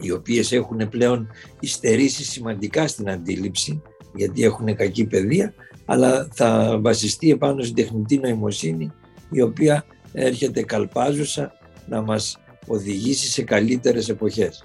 οι 0.00 0.10
οποίες 0.10 0.52
έχουν 0.52 0.88
πλέον 0.88 1.28
υστερήσει 1.60 2.24
σημαντικά 2.24 2.88
στην 2.88 3.10
αντίληψη 3.10 3.82
γιατί 4.14 4.44
έχουν 4.44 4.76
κακή 4.76 5.04
παιδεία 5.04 5.54
αλλά 5.84 6.28
θα 6.32 6.78
βασιστεί 6.80 7.30
επάνω 7.30 7.62
στην 7.62 7.74
τεχνητή 7.74 8.18
νοημοσύνη 8.18 8.92
η 9.30 9.40
οποία 9.40 9.84
έρχεται 10.12 10.62
καλπάζουσα 10.62 11.52
να 11.88 12.02
μας 12.02 12.38
οδηγήσει 12.66 13.28
σε 13.30 13.42
καλύτερες 13.42 14.08
εποχές. 14.08 14.64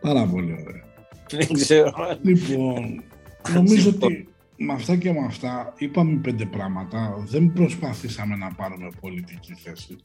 Πάρα 0.00 0.26
πολύ 0.26 0.52
ωραία. 0.52 0.84
Δεν 1.30 1.52
ξέρω. 1.52 1.92
Λοιπόν, 2.22 3.02
νομίζω 3.54 3.90
ότι 3.90 4.28
με 4.56 4.72
αυτά 4.72 4.96
και 4.96 5.12
με 5.12 5.24
αυτά 5.24 5.74
είπαμε 5.78 6.20
πέντε 6.20 6.44
πράγματα. 6.46 7.24
Δεν 7.26 7.52
προσπαθήσαμε 7.52 8.36
να 8.36 8.54
πάρουμε 8.54 8.88
πολιτική 9.00 9.54
θέση. 9.54 9.96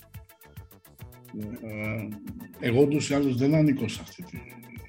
Ε, 1.62 2.08
εγώ 2.60 2.86
τους 2.86 3.10
ή 3.10 3.14
άλλους 3.14 3.38
δεν 3.38 3.56
ανήκω 3.56 3.88
σε 3.88 4.00
αυτή 4.02 4.24
τη 4.24 4.38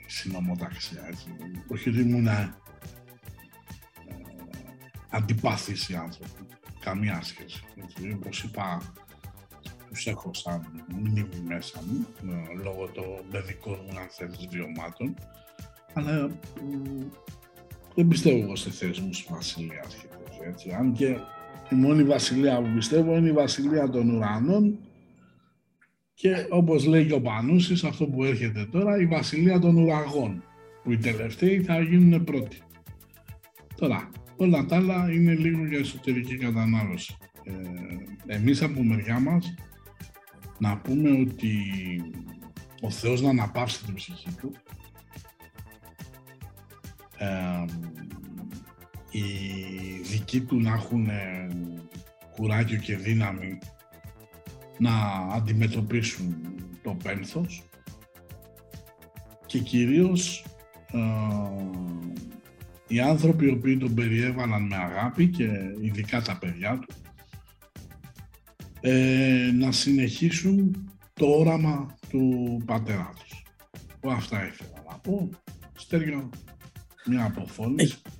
συνομοταξία. 0.06 1.06
Έτσι. 1.08 1.26
Όχι 1.68 1.88
ότι 1.88 2.00
ήμουν 2.00 2.26
ε, 2.26 2.54
αντιπάθηση 5.10 5.92
οι 5.92 5.96
άνθρωποι. 5.96 6.46
Καμία 6.80 7.22
σχέση. 7.22 7.64
Έτσι. 7.82 8.12
Όπως 8.16 8.42
είπα 8.42 8.92
τους 9.94 10.06
έχω 10.06 10.30
σαν 10.34 10.84
μνήμη 10.88 11.42
μέσα 11.46 11.82
μου, 11.86 12.06
ε, 12.30 12.62
λόγω 12.62 12.88
των 12.88 13.04
παιδικών 13.30 13.78
μου 13.82 13.98
αν 13.98 14.06
θέλεις 14.10 14.46
βιωμάτων, 14.50 15.14
αλλά 15.92 16.30
δεν 17.94 18.08
πιστεύω 18.08 18.42
εγώ 18.42 18.56
σε 18.56 18.70
θεσμούς 18.70 19.26
βασιλείας 19.30 20.06
έτσι. 20.48 20.70
Αν 20.78 20.92
και 20.92 21.16
η 21.70 21.74
μόνη 21.74 22.04
βασιλεία 22.04 22.62
που 22.62 22.74
πιστεύω 22.74 23.16
είναι 23.16 23.28
η 23.28 23.32
βασιλεία 23.32 23.90
των 23.90 24.10
ουρανών 24.10 24.78
και 26.14 26.46
όπως 26.50 26.84
λέει 26.84 27.06
και 27.06 27.12
ο 27.12 27.20
Πανούσης, 27.20 27.84
αυτό 27.84 28.06
που 28.06 28.24
έρχεται 28.24 28.64
τώρα, 28.64 28.96
η 29.00 29.06
βασιλεία 29.06 29.58
των 29.58 29.76
ουραγών, 29.76 30.42
που 30.82 30.92
οι 30.92 30.96
τελευταίοι 30.96 31.62
θα 31.62 31.80
γίνουν 31.80 32.24
πρώτοι. 32.24 32.58
Τώρα, 33.76 34.10
όλα 34.36 34.66
τα 34.66 34.76
άλλα 34.76 35.12
είναι 35.12 35.34
λίγο 35.34 35.66
για 35.66 35.78
εσωτερική 35.78 36.36
κατανάλωση. 36.36 37.16
Ε, 37.44 38.34
εμείς 38.34 38.62
από 38.62 38.82
μεριά 38.82 39.20
μας 39.20 39.54
να 40.64 40.76
πούμε 40.76 41.10
ότι 41.10 41.54
ο 42.80 42.90
Θεός 42.90 43.20
να 43.20 43.28
αναπαύσει 43.28 43.84
την 43.84 43.94
ψυχή 43.94 44.30
του, 44.40 44.52
ε, 47.18 47.64
οι 49.10 49.22
δικοί 50.02 50.40
του 50.40 50.60
να 50.60 50.72
έχουν 50.72 51.08
κουράγιο 52.36 52.78
και 52.78 52.96
δύναμη 52.96 53.58
να 54.78 54.90
αντιμετωπίσουν 55.32 56.36
το 56.82 56.96
πένθος 57.02 57.62
και 59.46 59.58
κυρίως 59.58 60.44
ε, 60.92 60.98
οι 62.88 63.00
άνθρωποι 63.00 63.46
οι 63.46 63.50
οποίοι 63.50 63.76
τον 63.76 63.94
περιέβαλαν 63.94 64.66
με 64.66 64.76
αγάπη 64.76 65.28
και 65.28 65.48
ειδικά 65.80 66.22
τα 66.22 66.38
παιδιά 66.38 66.78
του 66.78 66.94
ε, 68.86 69.50
να 69.54 69.72
συνεχίσουν 69.72 70.88
το 71.14 71.26
όραμα 71.26 71.96
του 72.08 72.62
πατέρα 72.66 73.12
τους. 73.18 73.42
Αυτά 74.00 74.46
ήθελα 74.46 74.84
να 74.90 74.98
πω. 74.98 75.30
Στέργιο, 75.76 76.30
μια 77.06 77.24
αποφώνηση. 77.24 77.96
Ε, 78.06 78.10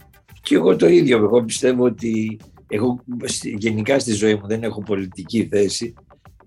και 0.43 0.55
εγώ 0.55 0.77
το 0.77 0.89
ίδιο. 0.89 1.17
Εγώ 1.17 1.45
πιστεύω 1.45 1.85
ότι 1.85 2.41
εγώ 2.69 3.01
γενικά 3.43 3.99
στη 3.99 4.13
ζωή 4.13 4.35
μου 4.35 4.47
δεν 4.47 4.63
έχω 4.63 4.83
πολιτική 4.83 5.49
θέση 5.51 5.95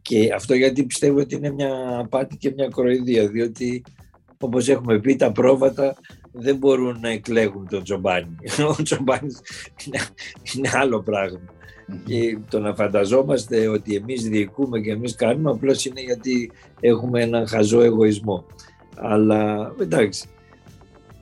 και 0.02 0.34
αυτό 0.34 0.54
γιατί 0.54 0.84
πιστεύω 0.84 1.20
ότι 1.20 1.36
είναι 1.36 1.52
μια 1.52 2.00
απάτη 2.00 2.38
και 2.38 2.54
μια 2.56 2.70
κοροϊδία 2.70 3.28
διότι 3.28 3.84
όπως 4.40 4.68
έχουμε 4.68 5.00
πει 5.00 5.16
τα 5.16 5.32
πρόβατα 5.32 5.96
δεν 6.32 6.56
μπορούν 6.56 7.00
να 7.00 7.10
εκλέγουν 7.10 7.68
τον 7.70 7.84
Τζομπάνι. 7.84 8.36
Ο 8.78 8.84
Τζομπάνι 8.84 9.34
είναι, 9.86 10.00
είναι 10.56 10.70
άλλο 10.74 11.04
πράγμα. 11.04 11.56
Και 12.06 12.38
το 12.50 12.60
να 12.60 12.76
φανταζόμαστε 12.76 13.68
ότι 13.68 13.96
εμείς 13.96 14.24
διοικούμε 14.24 14.80
και 14.80 14.92
εμείς 14.92 15.16
κάνουμε 15.16 15.52
απλώς 15.52 15.86
είναι 15.86 16.02
γιατί 16.02 16.52
έχουμε 16.80 17.22
έναν 17.22 17.48
χαζό 17.48 17.82
εγωισμό. 17.82 18.46
Αλλά 18.96 19.72
εντάξει, 19.80 20.30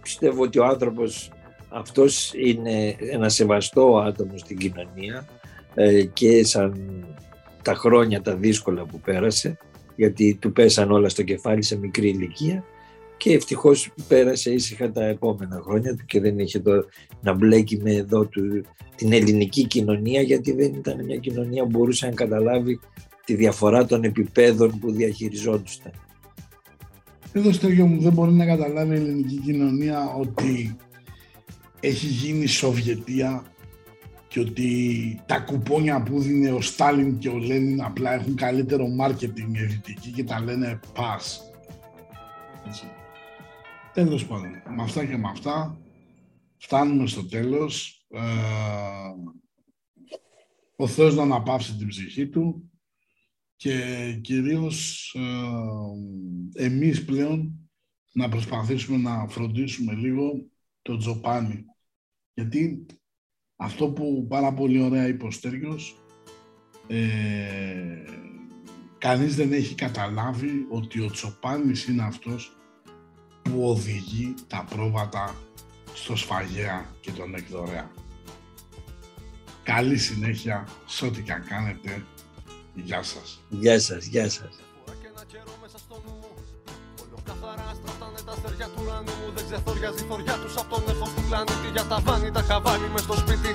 πιστεύω 0.02 0.44
ότι 0.44 0.60
ο 0.60 0.66
άνθρωπος 0.66 1.32
αυτός 1.70 2.34
είναι 2.36 2.96
ένα 3.12 3.30
σεβαστό 3.30 3.98
άτομο 3.98 4.38
στην 4.38 4.58
κοινωνία 4.58 5.28
ε, 5.74 6.04
και 6.04 6.44
σαν 6.44 7.04
τα 7.62 7.74
χρόνια 7.74 8.22
τα 8.22 8.36
δύσκολα 8.36 8.86
που 8.86 9.00
πέρασε 9.00 9.58
γιατί 9.96 10.38
του 10.42 10.52
πέσαν 10.52 10.92
όλα 10.92 11.10
στο 11.10 11.24
κεφάλι 11.24 11.64
σε 11.64 11.78
μικρή 11.78 12.08
ηλικία 12.08 12.64
και 13.18 13.34
ευτυχώς 13.34 13.94
πέρασε 14.08 14.52
ήσυχα 14.52 14.92
τα 14.92 15.04
επόμενα 15.04 15.62
χρόνια 15.64 15.96
του 15.96 16.06
και 16.06 16.20
δεν 16.20 16.40
είχε 16.40 16.60
το, 16.60 16.86
να 17.22 17.34
μπλέκει 17.34 17.80
με 17.84 17.94
εδώ 17.94 18.26
του, 18.26 18.66
την 18.96 19.14
ελληνική 19.14 19.68
κοινωνία 19.68 20.22
γιατί 20.22 20.52
δεν 20.52 20.74
ήταν 20.74 21.06
μια 21.06 21.18
κοινωνία 21.18 21.64
που 21.64 21.70
μπορούσε 21.70 22.06
να 22.06 22.14
καταλάβει 22.14 22.80
τη 23.26 23.36
διαφορά 23.36 23.86
των 23.86 24.04
επιπέδων 24.04 24.80
που 24.80 24.92
διαχειριζόντουσαν. 24.92 25.92
Εδώ 27.34 27.52
στο 27.52 27.70
μου 27.70 28.02
δεν 28.02 28.14
μπορεί 28.14 28.32
να 28.32 28.46
καταλάβει 28.46 28.94
η 28.94 29.00
ελληνική 29.00 29.40
κοινωνία 29.46 30.14
ότι 30.20 30.76
έχει 31.80 32.08
γίνει 32.08 32.46
Σοβιετία 32.46 33.44
και 34.28 34.40
ότι 34.40 35.22
τα 35.26 35.40
κουπόνια 35.40 36.04
που 36.04 36.20
δίνει 36.20 36.50
ο 36.50 36.62
Στάλιν 36.62 37.18
και 37.18 37.30
ο 37.30 37.38
Λένιν 37.38 37.82
απλά 37.84 38.14
έχουν 38.14 38.36
καλύτερο 38.36 38.88
μάρκετινγκ 38.88 39.56
οι 39.56 40.12
και 40.16 40.24
τα 40.24 40.42
λένε 40.42 40.80
πας. 40.94 41.52
Έτσι. 42.68 42.84
Τέλος 43.96 44.26
πάντων, 44.26 44.50
με 44.50 44.84
αυτά 44.84 45.06
και 45.06 45.18
με 45.18 45.30
αυτά 45.30 45.82
φτάνουμε 46.58 47.08
στο 47.08 47.26
τέλος. 47.26 48.06
Ε, 48.10 48.22
ο 50.76 50.88
Θεός 50.88 51.16
να 51.16 51.22
αναπαύσει 51.22 51.76
την 51.76 51.88
ψυχή 51.88 52.28
του 52.28 52.72
και 53.56 53.80
κυρίως 54.22 55.10
ε, 56.56 56.64
εμείς 56.64 57.06
πλέον 57.06 57.70
να 58.12 58.30
προσπαθήσουμε 58.30 58.98
να 58.98 59.28
φροντίσουμε 59.28 59.94
λίγο 59.94 60.50
το 60.82 60.98
Τζοπάνι. 60.98 61.66
Γιατί 62.34 62.86
αυτό 63.56 63.90
που 63.90 64.26
πάρα 64.30 64.54
πολύ 64.54 64.82
ωραία 64.82 65.08
είπε 65.08 65.26
ο 65.26 65.32
Στέργιος, 65.32 65.96
ε, 66.88 68.04
κανείς 68.98 69.36
δεν 69.36 69.54
έχει 69.54 69.76
καταλάβει 69.76 70.66
ότι 70.70 71.00
ο 71.00 71.12
Τσοπάνης 71.12 71.88
είναι 71.88 72.04
αυτός 72.04 72.56
που 73.50 73.70
οδηγεί 73.70 74.34
τα 74.48 74.66
πρόβατα 74.70 75.36
στο 75.94 76.16
σφαγέα 76.16 76.86
και 77.02 77.12
τον 77.12 77.36
εκδορέα. 77.36 77.92
Καλή 79.64 79.98
συνέχεια 79.98 80.68
σε 80.86 81.06
ό,τι 81.06 81.22
και 81.22 81.32
αν 81.32 81.46
κάνετε. 81.48 82.06
Γεια 82.74 83.04
σας. 83.04 83.42
Γεια 83.50 83.80
σας, 83.80 84.06
γεια 84.06 84.30
σας. 84.30 84.60
τα 88.26 88.32
αστέρια 88.32 88.68
του 88.74 88.82
ουρανού 88.84 89.14
μου 89.20 89.28
Δεν 89.36 89.44
ξεθοριάζει 89.48 90.04
η 90.04 90.08
θωριά 90.10 90.36
τους 90.42 90.56
από 90.62 90.70
τον 90.74 90.84
έφος 90.92 91.10
του 91.16 91.24
πλανήτη 91.28 91.68
Για 91.76 91.86
τα 91.92 91.98
βάνη 92.06 92.32
τα 92.32 92.42
χαβάλι 92.50 92.88
μες 92.94 93.02
στο 93.02 93.16
σπίτι 93.22 93.52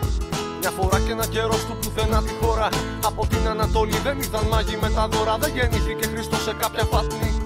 μια 0.61 0.71
φορά 0.71 0.99
και 1.05 1.13
ένα 1.17 1.27
καιρό 1.27 1.57
του 1.67 1.75
πουθενά 1.81 2.23
τη 2.23 2.33
χώρα 2.41 2.69
Από 3.05 3.23
την 3.27 3.49
Ανατολή 3.49 3.99
δεν 4.07 4.19
ήταν 4.19 4.45
μάγοι 4.53 4.77
με 4.83 4.91
τα 4.97 5.09
δώρα 5.09 5.39
Δεν 5.39 5.51
γεννήθηκε 5.57 6.07
Χριστός 6.13 6.43
σε 6.43 6.55
κάποια 6.63 6.85
φάτνη 6.93 7.29
Που 7.39 7.40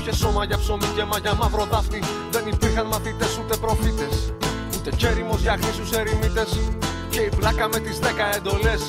είχε 0.00 0.14
σώμα 0.14 0.44
για 0.44 0.58
ψωμί 0.58 0.86
και 0.96 1.04
μαγιά 1.04 1.34
μαύρο 1.34 1.64
δάφνη 1.70 2.00
Δεν 2.30 2.46
υπήρχαν 2.46 2.86
μαθητές 2.86 3.38
ούτε 3.38 3.56
προφήτες. 3.56 4.32
Ούτε 4.76 4.90
κέριμος 4.90 5.40
για 5.40 5.54
γνήσου 5.60 5.98
ερημίτες 5.98 6.58
Και 7.10 7.20
η 7.20 7.30
πλάκα 7.36 7.68
με 7.68 7.78
τις 7.78 7.98
δέκα 7.98 8.34
εντολές 8.36 8.82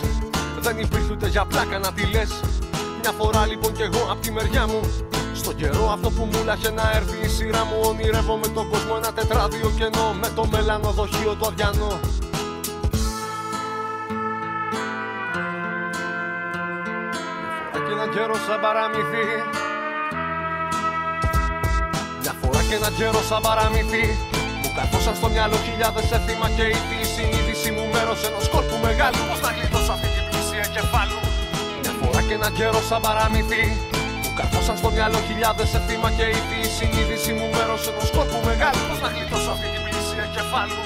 Δεν 0.59 0.79
υπήρχε 0.79 1.11
ούτε 1.11 1.27
για 1.27 1.45
πλάκα 1.45 1.79
να 1.79 1.93
τη 1.93 2.05
λες. 2.05 2.31
Μια 3.01 3.11
φορά 3.11 3.45
λοιπόν 3.45 3.73
κι 3.73 3.81
εγώ 3.81 4.01
από 4.11 4.21
τη 4.21 4.31
μεριά 4.31 4.67
μου 4.67 4.81
στο 5.33 5.53
καιρό 5.53 5.91
αυτό 5.91 6.09
που 6.09 6.23
μου 6.31 6.43
λάχε 6.45 6.71
να 6.71 6.91
έρθει 6.93 7.25
η 7.25 7.27
σειρά 7.27 7.65
μου 7.65 7.79
Ονειρεύω 7.83 8.35
με 8.37 8.47
τον 8.47 8.69
κόσμο 8.69 8.93
ένα 8.97 9.13
τετράδιο 9.13 9.71
κενό 9.77 10.15
Με 10.21 10.29
το 10.35 10.45
μελανοδοχείο 10.51 11.35
το 11.39 11.47
αδιανό 11.47 11.99
και 17.85 17.91
ένα 17.91 18.07
καιρό 18.13 18.35
σαν 18.47 18.59
παραμυθί 18.61 19.25
και 22.71 22.77
ένα 22.77 22.91
καιρό 22.99 23.21
σαν 23.29 23.41
παραμυθί 23.47 24.05
Μου 24.61 24.69
καθόσαν 24.79 25.15
στο 25.19 25.27
μυαλό 25.33 25.57
χιλιάδες 25.65 26.07
έθιμα 26.17 26.47
και 26.57 26.65
η 26.75 26.79
η 27.01 27.05
συνείδηση 27.13 27.69
μου 27.75 27.85
μέρος 27.93 28.19
ενός 28.27 28.47
κόλπου 28.53 28.77
μεγάλου. 28.87 29.21
Πώς 29.29 29.41
να 29.45 29.51
γλιτώσω 29.55 29.91
αυτή 29.95 30.09
την 30.15 30.23
πλησία 30.29 30.65
κεφάλου 30.75 31.19
Μια 31.81 31.93
φορά 31.99 32.21
και 32.27 32.35
ένα 32.39 32.49
καιρό 32.57 32.81
σαν 32.89 33.01
παραμυθί 33.05 33.65
Μου 34.21 34.31
καθόσαν 34.39 34.75
στο 34.81 34.89
μυαλό 34.95 35.19
χιλιάδες 35.27 35.69
έθιμα 35.77 36.09
και 36.17 36.25
η 36.37 36.39
η 36.61 36.67
συνείδηση 36.77 37.31
μου 37.37 37.47
μέρος 37.55 37.81
ενός 37.89 38.09
κόλπου 38.15 38.39
μεγάλου. 38.49 38.83
Πώς 38.89 38.99
να 39.05 39.09
γλιτώσω 39.13 39.49
αυτή 39.55 39.67
την 39.73 39.81
πλησία 39.87 40.25
κεφάλου 40.35 40.79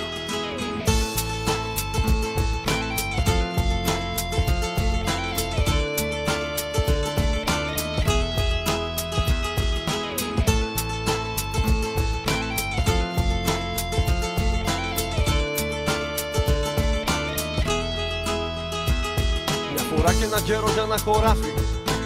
καιρό 20.47 20.69
για 20.77 20.85
να 20.91 20.97
χωράφεις. 21.05 21.63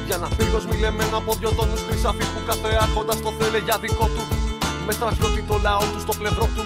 Για 0.07 0.17
να 0.23 0.27
πύργος 0.35 0.65
μιλεμένο 0.71 1.15
από 1.21 1.31
δυο 1.39 1.51
τόνους 1.57 1.81
χρυσάφι 1.87 2.25
Που 2.33 2.39
κάθε 2.49 2.69
άρχοντας 2.85 3.17
το 3.25 3.31
θέλει 3.39 3.59
για 3.67 3.77
δικό 3.83 4.05
του. 4.13 4.23
Με 4.85 4.91
στρατιώτη 4.97 5.41
το 5.49 5.55
λαό 5.65 5.85
του 5.91 5.99
στο 6.05 6.13
πλευρό 6.19 6.47
του. 6.55 6.63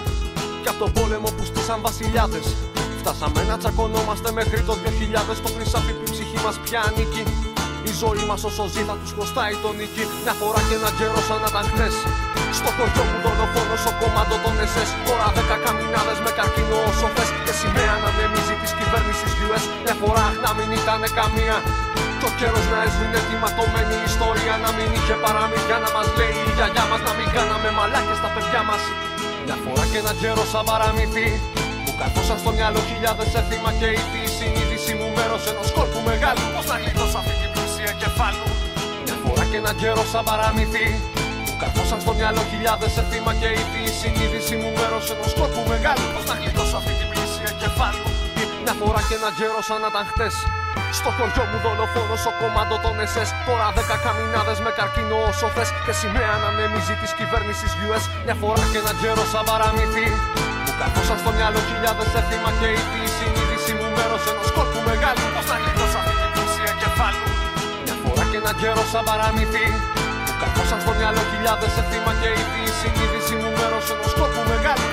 Κι 0.62 0.68
από 0.72 0.78
τον 0.84 0.92
πόλεμο 0.96 1.28
που 1.36 1.44
στήσαν 1.50 1.78
βασιλιάδες. 1.86 2.46
Φτάσαμε 3.00 3.40
να 3.50 3.56
τσακωνόμαστε 3.60 4.28
μέχρι 4.38 4.60
το 4.68 4.74
2000 4.84 5.38
Το 5.44 5.50
χρυσάφι 5.54 5.92
που 5.96 6.04
η 6.08 6.10
ψυχή 6.14 6.38
μας 6.44 6.56
πια 6.64 6.80
ανήκει 6.88 7.22
η 7.90 7.92
ζωή 8.02 8.22
μας 8.28 8.44
όσο 8.48 8.64
ζει 8.72 8.82
θα 8.88 8.94
τους 9.00 9.10
χρωστάει 9.16 9.54
τον 9.62 9.74
νίκη. 9.78 10.04
Μια 10.24 10.34
φορά 10.40 10.60
και 10.68 10.74
ένα 10.80 10.90
καιρό 10.98 11.20
σαν 11.28 11.38
να 11.42 11.48
ήταν 11.52 11.64
χθες 11.70 11.94
Στο 12.64 12.76
χωριό 12.78 13.04
μου 13.10 13.18
δολοφόνος 13.24 13.82
ο 13.90 13.92
κομμάτο 14.00 14.36
των 14.44 14.54
SS 14.70 14.90
Τώρα 15.06 15.26
δέκα 15.36 15.56
καμινάδες 15.64 16.18
με 16.24 16.30
καρκίνο 16.38 16.76
όσο 16.90 17.06
θες. 17.14 17.28
Και 17.44 17.54
σημαία 17.60 17.94
να 18.02 18.08
ανεμίζει 18.12 18.54
της 18.62 18.72
κυβέρνησης 18.78 19.30
US 19.44 19.64
Μια 19.84 19.96
φορά 20.02 20.26
να 20.44 20.50
μην 20.56 20.68
ήταν 20.80 21.00
καμία. 21.18 21.56
Και 22.18 22.26
ο 22.30 22.32
καιρός 22.38 22.66
να 22.72 22.78
έσβηνε 22.86 23.20
τη 23.28 23.34
ματωμένη 23.42 23.96
ιστορία. 24.10 24.54
Να 24.64 24.70
μην 24.76 24.88
είχε 24.96 25.14
παραμύθια 25.24 25.76
να 25.84 25.88
μας 25.94 26.08
λέει 26.18 26.36
η 26.48 26.52
γιαγιά 26.56 26.84
μας. 26.90 27.00
Να 27.08 27.12
μην 27.18 27.28
κάναμε 27.36 27.68
μαλάκες 27.78 28.16
στα 28.20 28.28
παιδιά 28.34 28.62
μας. 28.68 28.82
Μια 29.46 29.56
φορά 29.62 29.84
και 29.90 29.98
ένα 30.02 30.12
καιρό 30.20 30.44
σαν 30.52 30.64
παραμύθι. 30.68 31.26
Μου 31.84 31.92
καθόσαν 32.00 32.36
στο 32.42 32.50
μυαλό 32.56 32.80
χιλιάδες 32.88 33.30
έθιμα 33.40 33.70
και 33.80 33.88
η 34.22 34.24
συνείδηση 34.36 34.92
μου 34.98 35.08
μέρος 35.16 35.42
ενός 35.50 35.68
κόλπου 35.76 36.00
μεγάλου. 36.08 36.44
Πώς 36.54 36.66
να 36.70 36.76
γλιτώσω 36.80 37.16
αυτή 37.22 37.34
την 37.40 37.50
εγκεφάλου. 37.92 38.46
Μια 39.04 39.16
φορά 39.22 39.42
και 39.50 39.58
ένα 39.62 39.72
καιρό 39.80 40.04
σαν 40.12 40.24
παραμύθι 40.28 40.86
Μου 41.64 41.70
καθόσαν 41.72 42.00
στο 42.04 42.12
μυαλό 42.18 42.42
χιλιάδες 42.50 42.90
σε 42.96 43.02
θύμα 43.10 43.32
και 43.40 43.48
ήδη 43.62 43.80
η 43.90 43.92
συνείδηση 44.00 44.54
μου 44.60 44.70
μέρος 44.78 45.04
ενός 45.12 45.32
κόρπου 45.38 45.62
μεγάλου 45.72 46.06
Πώς 46.14 46.24
να 46.30 46.34
γλιτώσω 46.40 46.76
αυτή 46.80 46.92
την 47.00 47.08
πλήση 47.10 47.40
εγκεφάλου. 47.50 48.06
Μια 48.64 48.74
φορά 48.80 49.00
και 49.08 49.14
ένα 49.20 49.30
καιρό 49.38 49.60
σαν 49.68 49.78
να 49.84 49.88
ήταν 49.92 50.04
χτες. 50.10 50.34
Στο 50.98 51.10
χωριό 51.16 51.44
μου 51.50 51.58
δολοφόνος 51.64 52.22
ο 52.30 52.32
κομμάτο 52.40 52.74
των 52.84 52.94
SS 53.10 53.30
Τώρα 53.46 53.66
δέκα 53.76 53.96
καμινάδες 54.04 54.58
με 54.64 54.70
καρκίνο 54.78 55.16
όσο 55.30 55.46
θες 55.54 55.68
Και 55.84 55.94
σημαία 56.00 56.34
να 56.42 56.48
ανεμίζει 56.52 56.94
της 57.02 57.10
κυβέρνησης 57.18 57.70
US 57.84 58.04
Μια 58.26 58.36
φορά 58.40 58.64
και 58.70 58.78
ένα 58.82 58.92
καιρό 59.00 59.24
σαν 59.32 59.44
παραμύθι. 59.48 60.06
Μου 60.64 60.72
καθόσαν 60.80 61.16
στο 61.22 61.30
μυαλό 61.36 61.60
χιλιάδες 61.68 62.08
σε 62.12 62.20
θύμα 62.28 62.50
και 62.58 62.68
ήδη 62.80 62.98
η 63.08 63.10
συνείδηση 63.16 63.72
μου 63.78 63.88
μέρος 63.96 64.22
ενός 64.30 64.48
κόρπου 64.56 64.80
μεγάλου 64.88 65.26
Πώς 65.34 65.46
να 65.50 65.56
γλιτώσω 65.60 65.96
αυτή 66.00 66.14
την 66.20 66.28
πλήση 66.34 66.60
εγκεφάλου. 66.72 67.24
Και 68.30 68.40
ένα 68.42 68.54
καιρό 68.60 68.84
σαν 68.92 69.04
παραμύθι 69.08 69.66
Καθώσαν 70.56 70.80
στο 70.84 70.92
μυαλό 70.98 71.22
χιλιάδες 71.32 71.72
εθήμα 71.80 72.12
και 72.20 72.28
ήδη 72.42 72.60
η 72.68 72.72
συνείδηση 72.80 73.34
μου 73.40 73.50
μέρος 73.58 73.86
ενός 73.92 74.10
σκόπου 74.14 74.42
μεγάλου 74.50 74.88